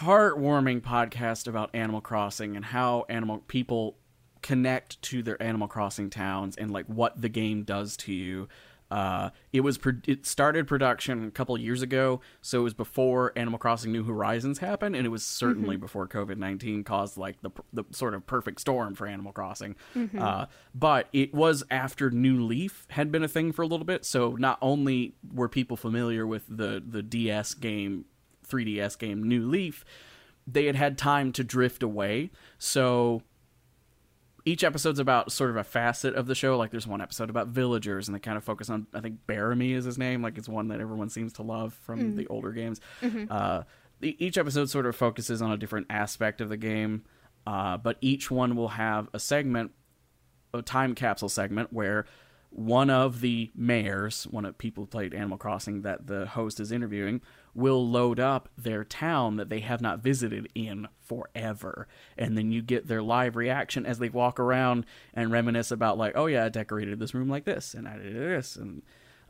heartwarming 0.00 0.80
podcast 0.82 1.46
about 1.46 1.70
Animal 1.74 2.00
Crossing 2.00 2.56
and 2.56 2.64
how 2.64 3.06
animal 3.08 3.38
people 3.48 3.96
connect 4.42 5.00
to 5.02 5.22
their 5.22 5.40
Animal 5.42 5.68
Crossing 5.68 6.10
towns 6.10 6.56
and 6.56 6.70
like 6.70 6.86
what 6.86 7.20
the 7.20 7.28
game 7.28 7.62
does 7.62 7.96
to 7.98 8.12
you. 8.12 8.48
Uh, 8.90 9.30
it 9.52 9.60
was 9.60 9.78
pro- 9.78 10.00
it 10.06 10.26
started 10.26 10.66
production 10.66 11.26
a 11.28 11.30
couple 11.30 11.56
years 11.58 11.80
ago, 11.82 12.20
so 12.42 12.60
it 12.60 12.64
was 12.64 12.74
before 12.74 13.32
Animal 13.36 13.58
Crossing 13.58 13.92
New 13.92 14.02
Horizons 14.04 14.58
happened, 14.58 14.96
and 14.96 15.06
it 15.06 15.10
was 15.10 15.24
certainly 15.24 15.76
before 15.76 16.08
COVID 16.08 16.36
nineteen 16.38 16.82
caused 16.82 17.16
like 17.16 17.40
the 17.42 17.50
the 17.72 17.84
sort 17.92 18.14
of 18.14 18.26
perfect 18.26 18.60
storm 18.60 18.94
for 18.94 19.06
Animal 19.06 19.32
Crossing. 19.32 19.76
Uh, 20.18 20.46
but 20.74 21.08
it 21.12 21.32
was 21.32 21.62
after 21.70 22.10
New 22.10 22.40
Leaf 22.44 22.86
had 22.90 23.12
been 23.12 23.22
a 23.22 23.28
thing 23.28 23.52
for 23.52 23.62
a 23.62 23.66
little 23.66 23.86
bit, 23.86 24.04
so 24.04 24.36
not 24.36 24.58
only 24.60 25.14
were 25.32 25.48
people 25.48 25.76
familiar 25.76 26.26
with 26.26 26.44
the 26.48 26.82
the 26.84 27.02
DS 27.02 27.54
game, 27.54 28.06
3DS 28.48 28.98
game 28.98 29.22
New 29.22 29.46
Leaf, 29.48 29.84
they 30.46 30.64
had 30.66 30.74
had 30.76 30.98
time 30.98 31.30
to 31.32 31.44
drift 31.44 31.82
away. 31.82 32.30
So 32.58 33.22
each 34.44 34.64
episode's 34.64 34.98
about 34.98 35.32
sort 35.32 35.50
of 35.50 35.56
a 35.56 35.64
facet 35.64 36.14
of 36.14 36.26
the 36.26 36.34
show. 36.34 36.56
Like 36.56 36.70
there's 36.70 36.86
one 36.86 37.00
episode 37.00 37.30
about 37.30 37.48
villagers, 37.48 38.08
and 38.08 38.14
they 38.14 38.18
kind 38.20 38.36
of 38.36 38.44
focus 38.44 38.70
on 38.70 38.86
I 38.94 39.00
think 39.00 39.18
Baramy 39.26 39.72
is 39.74 39.84
his 39.84 39.98
name. 39.98 40.22
Like 40.22 40.38
it's 40.38 40.48
one 40.48 40.68
that 40.68 40.80
everyone 40.80 41.08
seems 41.08 41.32
to 41.34 41.42
love 41.42 41.74
from 41.82 41.98
the 42.16 42.26
older 42.28 42.52
games. 42.52 42.80
Uh, 43.30 43.62
e- 44.02 44.16
each 44.18 44.38
episode 44.38 44.70
sort 44.70 44.86
of 44.86 44.96
focuses 44.96 45.42
on 45.42 45.50
a 45.52 45.56
different 45.56 45.86
aspect 45.90 46.40
of 46.40 46.48
the 46.48 46.56
game, 46.56 47.04
uh, 47.46 47.76
but 47.76 47.96
each 48.00 48.30
one 48.30 48.56
will 48.56 48.68
have 48.68 49.08
a 49.12 49.18
segment, 49.18 49.72
a 50.54 50.62
time 50.62 50.94
capsule 50.94 51.28
segment 51.28 51.72
where 51.72 52.06
one 52.50 52.90
of 52.90 53.20
the 53.20 53.50
mayors, 53.54 54.24
one 54.24 54.44
of 54.44 54.58
people 54.58 54.82
who 54.84 54.88
played 54.88 55.14
Animal 55.14 55.38
Crossing 55.38 55.82
that 55.82 56.06
the 56.08 56.26
host 56.26 56.58
is 56.58 56.72
interviewing, 56.72 57.20
will 57.54 57.86
load 57.88 58.20
up 58.20 58.48
their 58.56 58.84
town 58.84 59.36
that 59.36 59.48
they 59.48 59.60
have 59.60 59.80
not 59.80 60.00
visited 60.00 60.48
in 60.54 60.88
forever. 61.00 61.88
And 62.16 62.36
then 62.36 62.52
you 62.52 62.62
get 62.62 62.86
their 62.86 63.02
live 63.02 63.36
reaction 63.36 63.84
as 63.84 63.98
they 63.98 64.08
walk 64.08 64.38
around 64.38 64.86
and 65.14 65.32
reminisce 65.32 65.70
about 65.70 65.98
like, 65.98 66.16
oh 66.16 66.26
yeah, 66.26 66.44
I 66.44 66.48
decorated 66.48 66.98
this 66.98 67.14
room 67.14 67.28
like 67.28 67.44
this 67.44 67.74
and 67.74 67.88
I 67.88 67.96
did 67.96 68.14
this. 68.14 68.56
And 68.56 68.82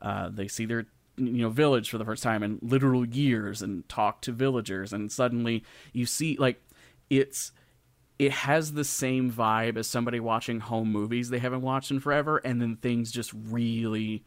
uh, 0.02 0.28
they 0.28 0.48
see 0.48 0.66
their 0.66 0.86
you 1.16 1.42
know 1.42 1.50
village 1.50 1.90
for 1.90 1.98
the 1.98 2.04
first 2.04 2.22
time 2.22 2.42
in 2.42 2.58
literal 2.62 3.06
years 3.06 3.62
and 3.62 3.88
talk 3.88 4.20
to 4.22 4.32
villagers. 4.32 4.92
And 4.92 5.10
suddenly 5.10 5.64
you 5.92 6.06
see 6.06 6.36
like 6.38 6.62
it's 7.08 7.52
it 8.18 8.32
has 8.32 8.74
the 8.74 8.84
same 8.84 9.32
vibe 9.32 9.78
as 9.78 9.86
somebody 9.86 10.20
watching 10.20 10.60
home 10.60 10.92
movies 10.92 11.30
they 11.30 11.38
haven't 11.38 11.62
watched 11.62 11.90
in 11.90 12.00
forever. 12.00 12.38
And 12.38 12.60
then 12.60 12.76
things 12.76 13.10
just 13.10 13.32
really 13.32 14.24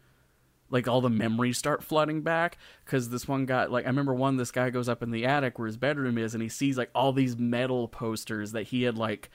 like 0.73 0.87
all 0.87 1.01
the 1.01 1.09
memories 1.09 1.57
start 1.57 1.83
flooding 1.83 2.21
back 2.21 2.57
because 2.83 3.09
this 3.09 3.27
one 3.27 3.45
guy 3.45 3.65
like 3.65 3.85
i 3.85 3.87
remember 3.87 4.13
one 4.13 4.35
this 4.35 4.51
guy 4.51 4.69
goes 4.71 4.89
up 4.89 5.03
in 5.03 5.11
the 5.11 5.25
attic 5.25 5.57
where 5.59 5.67
his 5.67 5.77
bedroom 5.77 6.17
is 6.17 6.33
and 6.33 6.41
he 6.41 6.49
sees 6.49 6.77
like 6.77 6.89
all 6.95 7.13
these 7.13 7.37
metal 7.37 7.87
posters 7.87 8.51
that 8.51 8.63
he 8.63 8.83
had 8.83 8.97
like 8.97 9.29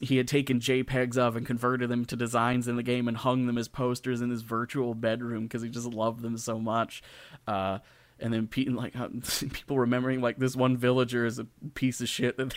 he 0.00 0.18
had 0.18 0.28
taken 0.28 0.60
jpegs 0.60 1.16
of 1.16 1.34
and 1.34 1.46
converted 1.46 1.88
them 1.88 2.04
to 2.04 2.14
designs 2.14 2.68
in 2.68 2.76
the 2.76 2.82
game 2.82 3.08
and 3.08 3.16
hung 3.16 3.46
them 3.46 3.56
as 3.56 3.68
posters 3.68 4.20
in 4.20 4.28
his 4.28 4.42
virtual 4.42 4.94
bedroom 4.94 5.44
because 5.44 5.62
he 5.62 5.70
just 5.70 5.86
loved 5.86 6.20
them 6.20 6.36
so 6.36 6.58
much 6.58 7.02
uh 7.48 7.78
and 8.22 8.34
then 8.34 8.46
Pete, 8.48 8.70
like 8.70 8.92
people 9.52 9.78
remembering 9.78 10.20
like 10.20 10.36
this 10.36 10.54
one 10.54 10.76
villager 10.76 11.24
is 11.24 11.38
a 11.38 11.46
piece 11.74 12.02
of 12.02 12.08
shit 12.10 12.36
that 12.36 12.52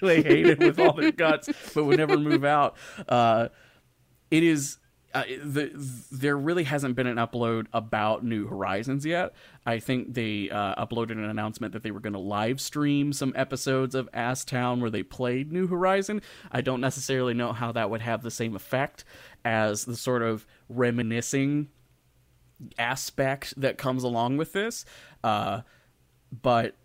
they, 0.00 0.22
they 0.22 0.22
hated 0.22 0.58
with 0.58 0.80
all 0.80 0.94
their 0.94 1.12
guts, 1.12 1.50
but 1.74 1.84
would 1.84 1.98
never 1.98 2.16
move 2.16 2.46
out. 2.46 2.78
Uh, 3.06 3.48
it 4.30 4.42
is 4.42 4.78
uh, 5.14 5.24
the 5.44 5.70
there 6.10 6.36
really 6.36 6.64
hasn't 6.64 6.96
been 6.96 7.06
an 7.06 7.16
upload 7.16 7.66
about 7.72 8.24
New 8.24 8.46
Horizons 8.46 9.04
yet. 9.04 9.34
I 9.66 9.78
think 9.78 10.14
they 10.14 10.48
uh, 10.50 10.84
uploaded 10.84 11.12
an 11.12 11.24
announcement 11.24 11.74
that 11.74 11.82
they 11.82 11.90
were 11.90 12.00
going 12.00 12.14
to 12.14 12.18
live 12.18 12.60
stream 12.60 13.12
some 13.12 13.32
episodes 13.36 13.94
of 13.94 14.08
Ass 14.14 14.44
Town 14.44 14.80
where 14.80 14.90
they 14.90 15.02
played 15.02 15.52
New 15.52 15.66
Horizon. 15.66 16.22
I 16.50 16.62
don't 16.62 16.80
necessarily 16.80 17.34
know 17.34 17.52
how 17.52 17.72
that 17.72 17.90
would 17.90 18.00
have 18.00 18.22
the 18.22 18.30
same 18.30 18.56
effect 18.56 19.04
as 19.44 19.84
the 19.84 19.96
sort 19.96 20.22
of 20.22 20.46
reminiscing 20.68 21.68
aspect 22.78 23.54
that 23.56 23.78
comes 23.78 24.04
along 24.04 24.36
with 24.36 24.52
this. 24.52 24.84
Uh, 25.22 25.62
but 26.42 26.76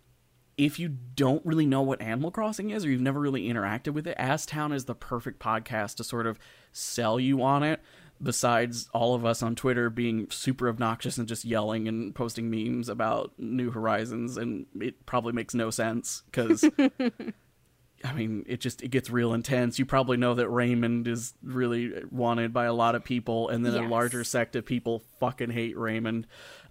if 0.58 0.78
you 0.78 0.88
don't 0.88 1.44
really 1.46 1.66
know 1.66 1.82
what 1.82 2.02
Animal 2.02 2.32
Crossing 2.32 2.70
is 2.70 2.84
or 2.84 2.90
you've 2.90 3.00
never 3.00 3.20
really 3.20 3.48
interacted 3.48 3.94
with 3.94 4.06
it, 4.08 4.16
Ass 4.18 4.44
Town 4.44 4.72
is 4.72 4.86
the 4.86 4.94
perfect 4.94 5.38
podcast 5.38 5.94
to 5.96 6.04
sort 6.04 6.26
of 6.26 6.38
sell 6.72 7.20
you 7.20 7.42
on 7.42 7.62
it. 7.62 7.80
Besides 8.20 8.88
all 8.92 9.14
of 9.14 9.24
us 9.24 9.42
on 9.44 9.54
Twitter 9.54 9.90
being 9.90 10.28
super 10.30 10.68
obnoxious 10.68 11.18
and 11.18 11.28
just 11.28 11.44
yelling 11.44 11.86
and 11.86 12.12
posting 12.14 12.50
memes 12.50 12.88
about 12.88 13.32
New 13.38 13.70
Horizons, 13.70 14.36
and 14.36 14.66
it 14.80 15.06
probably 15.06 15.32
makes 15.32 15.54
no 15.54 15.70
sense 15.70 16.22
because 16.26 16.64
I 18.04 18.12
mean, 18.12 18.44
it 18.48 18.60
just 18.60 18.82
it 18.82 18.88
gets 18.88 19.08
real 19.10 19.32
intense. 19.34 19.78
You 19.78 19.86
probably 19.86 20.16
know 20.16 20.34
that 20.34 20.48
Raymond 20.48 21.06
is 21.08 21.34
really 21.42 21.92
wanted 22.10 22.52
by 22.52 22.64
a 22.64 22.72
lot 22.72 22.94
of 22.94 23.04
people, 23.04 23.48
and 23.48 23.64
then 23.64 23.74
a 23.74 23.88
larger 23.88 24.24
sect 24.24 24.56
of 24.56 24.64
people 24.64 25.04
fucking 25.20 25.50
hate 25.50 25.76
Raymond 25.78 26.26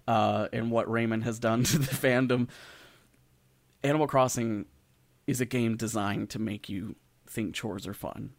uh, 0.06 0.48
and 0.52 0.70
what 0.70 0.90
Raymond 0.90 1.24
has 1.24 1.38
done 1.38 1.62
to 1.64 1.78
the 1.78 1.86
fandom. 1.94 2.48
Animal 3.82 4.06
Crossing 4.06 4.66
is 5.26 5.40
a 5.40 5.46
game 5.46 5.76
designed 5.76 6.30
to 6.30 6.38
make 6.38 6.68
you 6.68 6.96
think 7.26 7.54
chores 7.54 7.86
are 7.86 7.94
fun, 7.94 8.32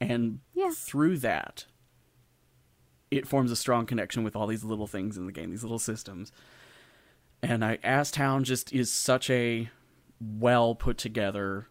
and 0.00 0.40
Yeah. 0.54 0.70
through 0.74 1.18
that, 1.18 1.66
it 3.12 3.28
forms 3.28 3.52
a 3.52 3.56
strong 3.56 3.84
connection 3.84 4.24
with 4.24 4.34
all 4.34 4.46
these 4.46 4.64
little 4.64 4.86
things 4.86 5.18
in 5.18 5.26
the 5.26 5.32
game, 5.32 5.50
these 5.50 5.62
little 5.62 5.78
systems. 5.78 6.32
And 7.42 7.62
I, 7.62 7.78
Ass 7.84 8.10
Town 8.10 8.42
just 8.42 8.72
is 8.72 8.90
such 8.90 9.28
a 9.28 9.68
well 10.18 10.74
put 10.74 10.96
together 10.96 11.66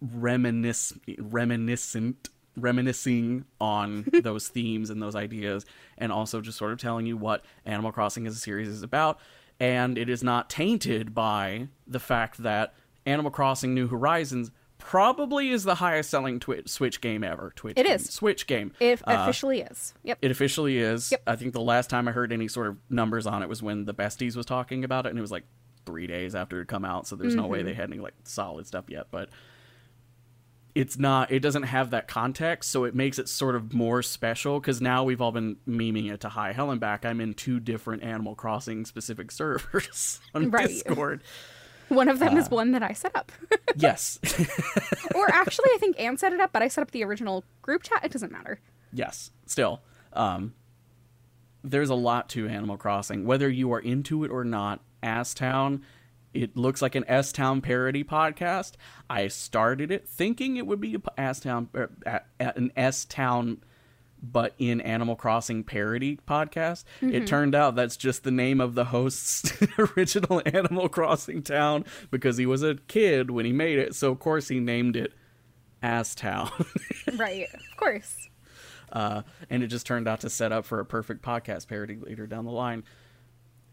reminisce 0.00 0.92
reminiscent 1.18 2.28
reminiscing 2.56 3.46
on 3.60 4.04
those 4.22 4.48
themes 4.48 4.90
and 4.90 5.00
those 5.00 5.16
ideas 5.16 5.64
and 5.96 6.12
also 6.12 6.42
just 6.42 6.58
sort 6.58 6.72
of 6.72 6.78
telling 6.78 7.06
you 7.06 7.16
what 7.16 7.42
Animal 7.64 7.92
Crossing 7.92 8.26
as 8.26 8.36
a 8.36 8.40
series 8.40 8.68
is 8.68 8.82
about 8.82 9.20
and 9.58 9.96
it 9.96 10.10
is 10.10 10.22
not 10.22 10.50
tainted 10.50 11.14
by 11.14 11.68
the 11.86 12.00
fact 12.00 12.42
that 12.42 12.74
Animal 13.06 13.30
Crossing 13.30 13.74
New 13.74 13.86
Horizons 13.86 14.50
probably 14.84 15.50
is 15.50 15.64
the 15.64 15.76
highest 15.76 16.10
selling 16.10 16.40
Twitch, 16.40 16.68
Switch 16.68 17.00
game 17.00 17.22
ever 17.24 17.52
Twitch 17.56 17.78
It 17.78 17.86
game. 17.86 17.94
is. 17.96 18.10
Switch 18.10 18.46
game 18.46 18.72
It 18.80 19.00
Uh, 19.08 19.16
officially 19.20 19.60
is. 19.60 19.94
Yep. 20.02 20.18
it 20.20 20.30
officially 20.30 20.78
is. 20.78 21.10
Yep. 21.12 21.22
I 21.26 21.36
think 21.36 21.52
the 21.52 21.60
last 21.60 21.88
time 21.90 22.08
I 22.08 22.12
heard 22.12 22.32
any 22.32 22.48
sort 22.48 22.66
of 22.66 22.76
numbers 22.90 23.26
on 23.26 23.42
it 23.42 23.48
was 23.48 23.62
when 23.62 23.84
the 23.86 23.94
Besties 23.94 24.36
was 24.36 24.44
talking 24.46 24.84
about 24.84 25.06
it, 25.06 25.10
and 25.10 25.18
it 25.18 25.22
was 25.22 25.32
like 25.32 25.44
three 25.86 26.06
days 26.06 26.34
after 26.34 26.60
it 26.60 26.66
come 26.68 26.84
out. 26.84 27.06
So 27.06 27.16
there's 27.16 27.34
no 27.34 27.42
Mm-hmm. 27.42 27.52
way 27.52 27.62
they 27.62 27.74
had 27.74 27.90
any 27.90 27.98
like 28.00 28.14
solid 28.24 28.66
stuff 28.66 28.84
yet. 28.88 29.06
But 29.10 29.30
it's 30.74 30.98
not. 30.98 31.30
It 31.30 31.40
doesn't 31.40 31.64
have 31.64 31.90
that 31.90 32.08
context, 32.08 32.70
so 32.70 32.84
it 32.84 32.94
makes 32.94 33.18
it 33.18 33.28
sort 33.28 33.54
of 33.56 33.74
more 33.74 34.00
special. 34.02 34.58
Because 34.58 34.80
now 34.80 35.04
we've 35.04 35.20
all 35.20 35.32
been 35.32 35.56
memeing 35.68 36.10
it 36.10 36.20
to 36.22 36.30
high 36.30 36.52
hell 36.52 36.70
and 36.70 36.80
back. 36.80 37.04
I'm 37.04 37.20
in 37.20 37.34
two 37.34 37.60
different 37.60 38.02
Animal 38.02 38.34
Crossing 38.34 38.84
specific 38.86 39.30
servers 39.32 40.20
on 40.34 40.50
Right. 40.50 40.68
Discord. 40.68 41.22
One 41.92 42.08
of 42.08 42.18
them 42.18 42.36
is 42.36 42.46
uh, 42.46 42.50
one 42.56 42.72
that 42.72 42.82
I 42.82 42.92
set 42.92 43.14
up. 43.14 43.30
yes, 43.76 44.18
or 45.14 45.28
actually, 45.32 45.70
I 45.74 45.78
think 45.78 46.00
Anne 46.00 46.16
set 46.16 46.32
it 46.32 46.40
up, 46.40 46.52
but 46.52 46.62
I 46.62 46.68
set 46.68 46.82
up 46.82 46.90
the 46.90 47.04
original 47.04 47.44
group 47.62 47.82
chat. 47.82 48.04
It 48.04 48.12
doesn't 48.12 48.32
matter. 48.32 48.60
yes. 48.92 49.30
Still, 49.46 49.82
um, 50.14 50.54
there's 51.62 51.90
a 51.90 51.94
lot 51.94 52.28
to 52.30 52.48
Animal 52.48 52.76
Crossing. 52.76 53.26
Whether 53.26 53.48
you 53.48 53.72
are 53.72 53.80
into 53.80 54.24
it 54.24 54.30
or 54.30 54.44
not, 54.44 54.80
Ass 55.02 55.34
Town, 55.34 55.82
it 56.32 56.56
looks 56.56 56.80
like 56.80 56.94
an 56.94 57.04
S 57.06 57.32
Town 57.32 57.60
parody 57.60 58.02
podcast. 58.02 58.72
I 59.10 59.28
started 59.28 59.90
it 59.90 60.08
thinking 60.08 60.56
it 60.56 60.66
would 60.66 60.80
be 60.80 60.94
a 60.94 60.98
p- 61.00 61.08
Ass 61.18 61.40
Town, 61.40 61.68
a- 62.06 62.22
an 62.40 62.72
S 62.76 63.04
Town, 63.04 63.62
but 64.22 64.54
in 64.58 64.80
Animal 64.80 65.16
Crossing 65.16 65.64
parody 65.64 66.18
podcast. 66.28 66.84
It 67.00 67.26
turned 67.26 67.54
out 67.56 67.74
that's 67.74 67.96
just 67.96 68.22
the 68.22 68.30
name 68.30 68.60
of 68.60 68.74
the 68.76 68.84
host's 68.84 69.52
original 69.96 70.40
Animal 70.46 70.88
Crossing 70.88 71.42
town 71.42 71.84
because 72.10 72.36
he 72.36 72.46
was 72.46 72.62
a 72.62 72.76
kid 72.86 73.30
when 73.32 73.44
he 73.44 73.52
made 73.52 73.78
it. 73.78 73.94
So 73.96 74.12
of 74.12 74.20
course 74.20 74.46
he 74.48 74.60
named 74.60 74.94
it 74.96 75.12
Ass 75.82 76.14
Town. 76.14 76.50
right. 77.16 77.48
Of 77.52 77.76
course. 77.76 78.28
uh, 78.92 79.22
and 79.50 79.62
it 79.64 79.66
just 79.68 79.86
turned 79.86 80.06
out 80.06 80.20
to 80.20 80.30
set 80.30 80.52
up 80.52 80.64
for 80.66 80.78
a 80.78 80.84
perfect 80.84 81.22
podcast 81.22 81.66
parody 81.66 81.96
later 81.96 82.26
down 82.28 82.44
the 82.44 82.52
line. 82.52 82.84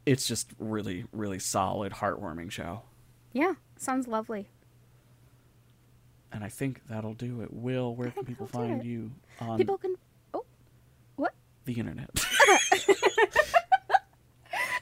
It's 0.07 0.27
just 0.27 0.51
really, 0.57 1.05
really 1.11 1.37
solid, 1.39 1.91
heartwarming 1.93 2.49
show, 2.49 2.81
Yeah. 3.33 3.53
Sounds 3.77 4.07
lovely. 4.07 4.49
and 6.31 6.43
I 6.43 6.49
think 6.49 6.81
that'll 6.89 7.13
do 7.13 7.41
it. 7.41 7.53
Will, 7.53 7.95
where 7.95 8.11
can 8.11 8.25
people 8.25 8.47
find 8.47 8.83
you 8.83 9.11
on 9.39 9.57
People 9.57 9.77
can. 9.77 9.95
The 11.69 11.79
internet? 11.79 12.09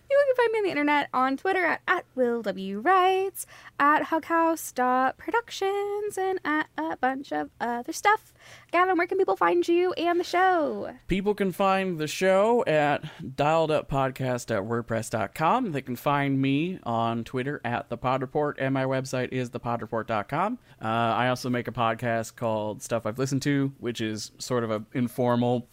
You 0.09 0.17
can 0.25 0.35
find 0.35 0.51
me 0.53 0.59
on 0.59 0.63
the 0.63 0.69
internet 0.69 1.09
on 1.13 1.35
Twitter 1.35 1.65
at, 1.65 1.81
at 1.87 2.05
Will 2.15 2.41
W. 2.41 2.79
Writes, 2.79 3.45
at 3.77 4.03
Hughouse.productions, 4.03 6.17
and 6.17 6.39
at 6.45 6.67
a 6.77 6.95
bunch 6.95 7.33
of 7.33 7.49
other 7.59 7.91
stuff. 7.91 8.33
Gavin, 8.71 8.97
where 8.97 9.05
can 9.05 9.17
people 9.17 9.35
find 9.35 9.67
you 9.67 9.91
and 9.93 10.17
the 10.19 10.23
show? 10.23 10.93
people 11.07 11.35
can 11.35 11.51
find 11.51 11.99
the 11.99 12.07
show 12.07 12.63
at 12.65 13.03
dialeduppodcast 13.21 14.49
at 14.55 14.63
wordpress.com. 14.63 15.73
They 15.73 15.81
can 15.81 15.97
find 15.97 16.41
me 16.41 16.79
on 16.83 17.25
Twitter 17.25 17.59
at 17.65 17.89
the 17.89 17.97
Pod 17.97 18.21
Report, 18.21 18.55
and 18.59 18.73
my 18.73 18.85
website 18.85 19.33
is 19.33 19.49
thepodreport.com. 19.49 20.57
Uh, 20.81 20.85
I 20.85 21.27
also 21.27 21.49
make 21.49 21.67
a 21.67 21.73
podcast 21.73 22.37
called 22.37 22.81
Stuff 22.81 23.05
I've 23.05 23.19
Listened 23.19 23.41
to, 23.43 23.73
which 23.79 23.99
is 23.99 24.31
sort 24.37 24.63
of 24.63 24.71
a 24.71 24.85
informal 24.93 25.67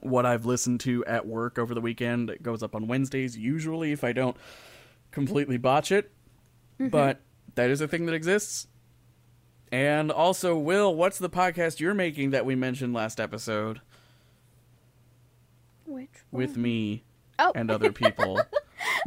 what 0.00 0.26
I've 0.26 0.44
listened 0.46 0.80
to 0.80 1.04
at 1.06 1.26
work 1.26 1.58
over 1.58 1.74
the 1.74 1.80
weekend. 1.80 2.30
It 2.30 2.42
goes 2.42 2.62
up 2.62 2.74
on 2.74 2.86
Wednesdays, 2.88 3.36
usually, 3.36 3.92
if 3.92 4.04
I 4.04 4.12
don't 4.12 4.36
completely 5.10 5.56
botch 5.56 5.92
it. 5.92 6.10
Mm-hmm. 6.80 6.88
But 6.88 7.20
that 7.54 7.70
is 7.70 7.80
a 7.80 7.88
thing 7.88 8.06
that 8.06 8.14
exists. 8.14 8.66
And 9.72 10.10
also, 10.10 10.56
Will, 10.56 10.94
what's 10.94 11.18
the 11.18 11.30
podcast 11.30 11.80
you're 11.80 11.94
making 11.94 12.30
that 12.30 12.44
we 12.46 12.54
mentioned 12.54 12.94
last 12.94 13.18
episode 13.18 13.80
Which 15.86 16.10
with 16.30 16.56
me 16.56 17.04
Oh. 17.38 17.52
and 17.54 17.70
other 17.70 17.92
people? 17.92 18.40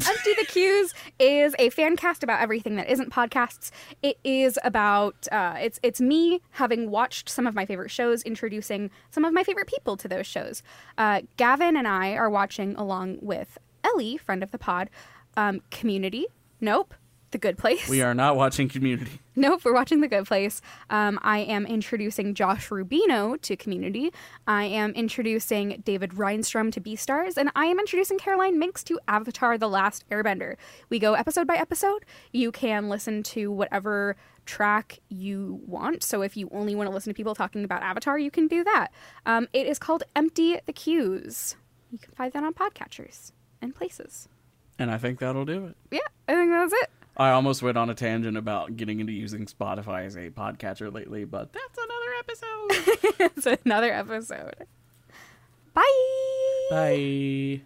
Empty 0.08 0.34
the 0.40 0.46
Cues 0.46 0.94
is 1.20 1.56
a 1.60 1.70
fan 1.70 1.96
cast 1.96 2.24
about 2.24 2.42
everything 2.42 2.76
that 2.76 2.90
isn't 2.90 3.12
podcasts. 3.12 3.72
It 4.02 4.18
is 4.24 4.58
about 4.64 5.28
uh, 5.32 5.56
it's 5.60 5.80
it's 5.84 6.02
me 6.02 6.42
having 6.52 6.90
watched 6.90 7.30
some 7.30 7.48
of 7.48 7.56
my 7.56 7.66
favorite 7.66 7.92
shows, 7.92 8.24
introducing 8.24 8.90
some 9.12 9.26
of 9.26 9.34
my 9.34 9.44
favorite 9.44 9.68
people 9.68 9.98
to 9.98 10.08
those 10.08 10.28
shows. 10.28 10.64
Uh, 10.98 11.22
Gavin 11.38 11.76
and 11.78 11.88
I 11.88 12.14
are 12.14 12.30
watching 12.30 12.76
along 12.76 13.20
with 13.22 13.58
Ellie, 13.84 14.18
friend 14.18 14.44
of 14.44 14.52
the 14.52 14.58
pod, 14.58 14.90
um, 15.36 15.62
Community. 15.72 16.26
Nope, 16.60 16.94
The 17.32 17.38
Good 17.38 17.58
Place. 17.58 17.90
we 17.90 18.02
are 18.02 18.14
not 18.14 18.36
watching 18.36 18.70
Community. 18.70 19.20
Nope, 19.40 19.66
we're 19.66 19.74
watching 19.74 20.02
The 20.02 20.08
Good 20.08 20.26
Place. 20.26 20.64
Um, 20.90 21.20
I 21.22 21.38
am 21.40 21.68
introducing 21.68 22.34
Josh 22.34 22.70
Rubino 22.70 23.40
to 23.44 23.56
Community. 23.56 24.12
I 24.48 24.64
am 24.64 24.94
introducing 24.94 25.84
David 25.86 26.18
Reinstrom 26.18 26.72
to 26.72 26.82
Beastars, 26.82 27.38
and 27.38 27.52
I 27.56 27.66
am 27.66 27.78
introducing 27.80 28.18
Caroline 28.18 28.58
Minks 28.58 28.84
to 28.86 29.00
Avatar: 29.08 29.60
The 29.60 29.70
Last 29.70 30.10
Airbender. 30.10 30.56
We 30.90 30.98
go 30.98 31.14
episode 31.14 31.46
by 31.46 31.56
episode. 31.56 32.04
You 32.32 32.52
can 32.52 32.90
listen 32.90 33.22
to 33.24 33.52
whatever 33.52 34.16
track 34.48 35.02
you 35.10 35.62
want. 35.68 36.02
So 36.02 36.24
if 36.24 36.36
you 36.36 36.50
only 36.52 36.74
want 36.74 36.90
to 36.90 36.94
listen 36.96 37.12
to 37.12 37.16
people 37.16 37.36
talking 37.36 37.64
about 37.64 37.84
Avatar, 37.84 38.18
you 38.18 38.32
can 38.32 38.48
do 38.48 38.64
that. 38.64 38.88
Um, 39.28 39.48
it 39.54 39.68
is 39.68 39.78
called 39.78 40.02
Empty 40.16 40.60
the 40.66 40.74
Cues. 40.74 41.58
You 41.92 42.00
can 42.00 42.12
find 42.16 42.34
that 42.34 42.44
on 42.44 42.56
podcatchers 42.56 43.34
and 43.62 43.76
places. 43.76 44.28
And 44.80 44.90
I 44.90 44.98
think 44.98 45.20
that'll 45.20 45.46
do 45.46 45.66
it. 45.66 45.76
Yeah, 45.92 46.00
I 46.28 46.34
think 46.34 46.50
that's 46.50 46.74
it. 46.74 46.90
I 47.18 47.32
almost 47.32 47.63
went 47.63 47.78
on 47.78 47.89
a 47.89 47.95
tangent 47.95 48.38
about 48.38 48.78
getting 48.78 48.99
into 48.99 49.11
using 49.11 49.47
Spotify 49.47 50.05
as 50.05 50.15
a 50.15 50.30
podcatcher 50.30 50.93
lately, 50.93 51.26
but 51.26 51.51
that's 51.51 51.78
another 51.78 52.11
episode. 52.20 53.32
it's 53.47 53.61
another 53.65 53.91
episode. 53.91 54.68
Bye. 55.74 55.84
Bye. 56.70 57.61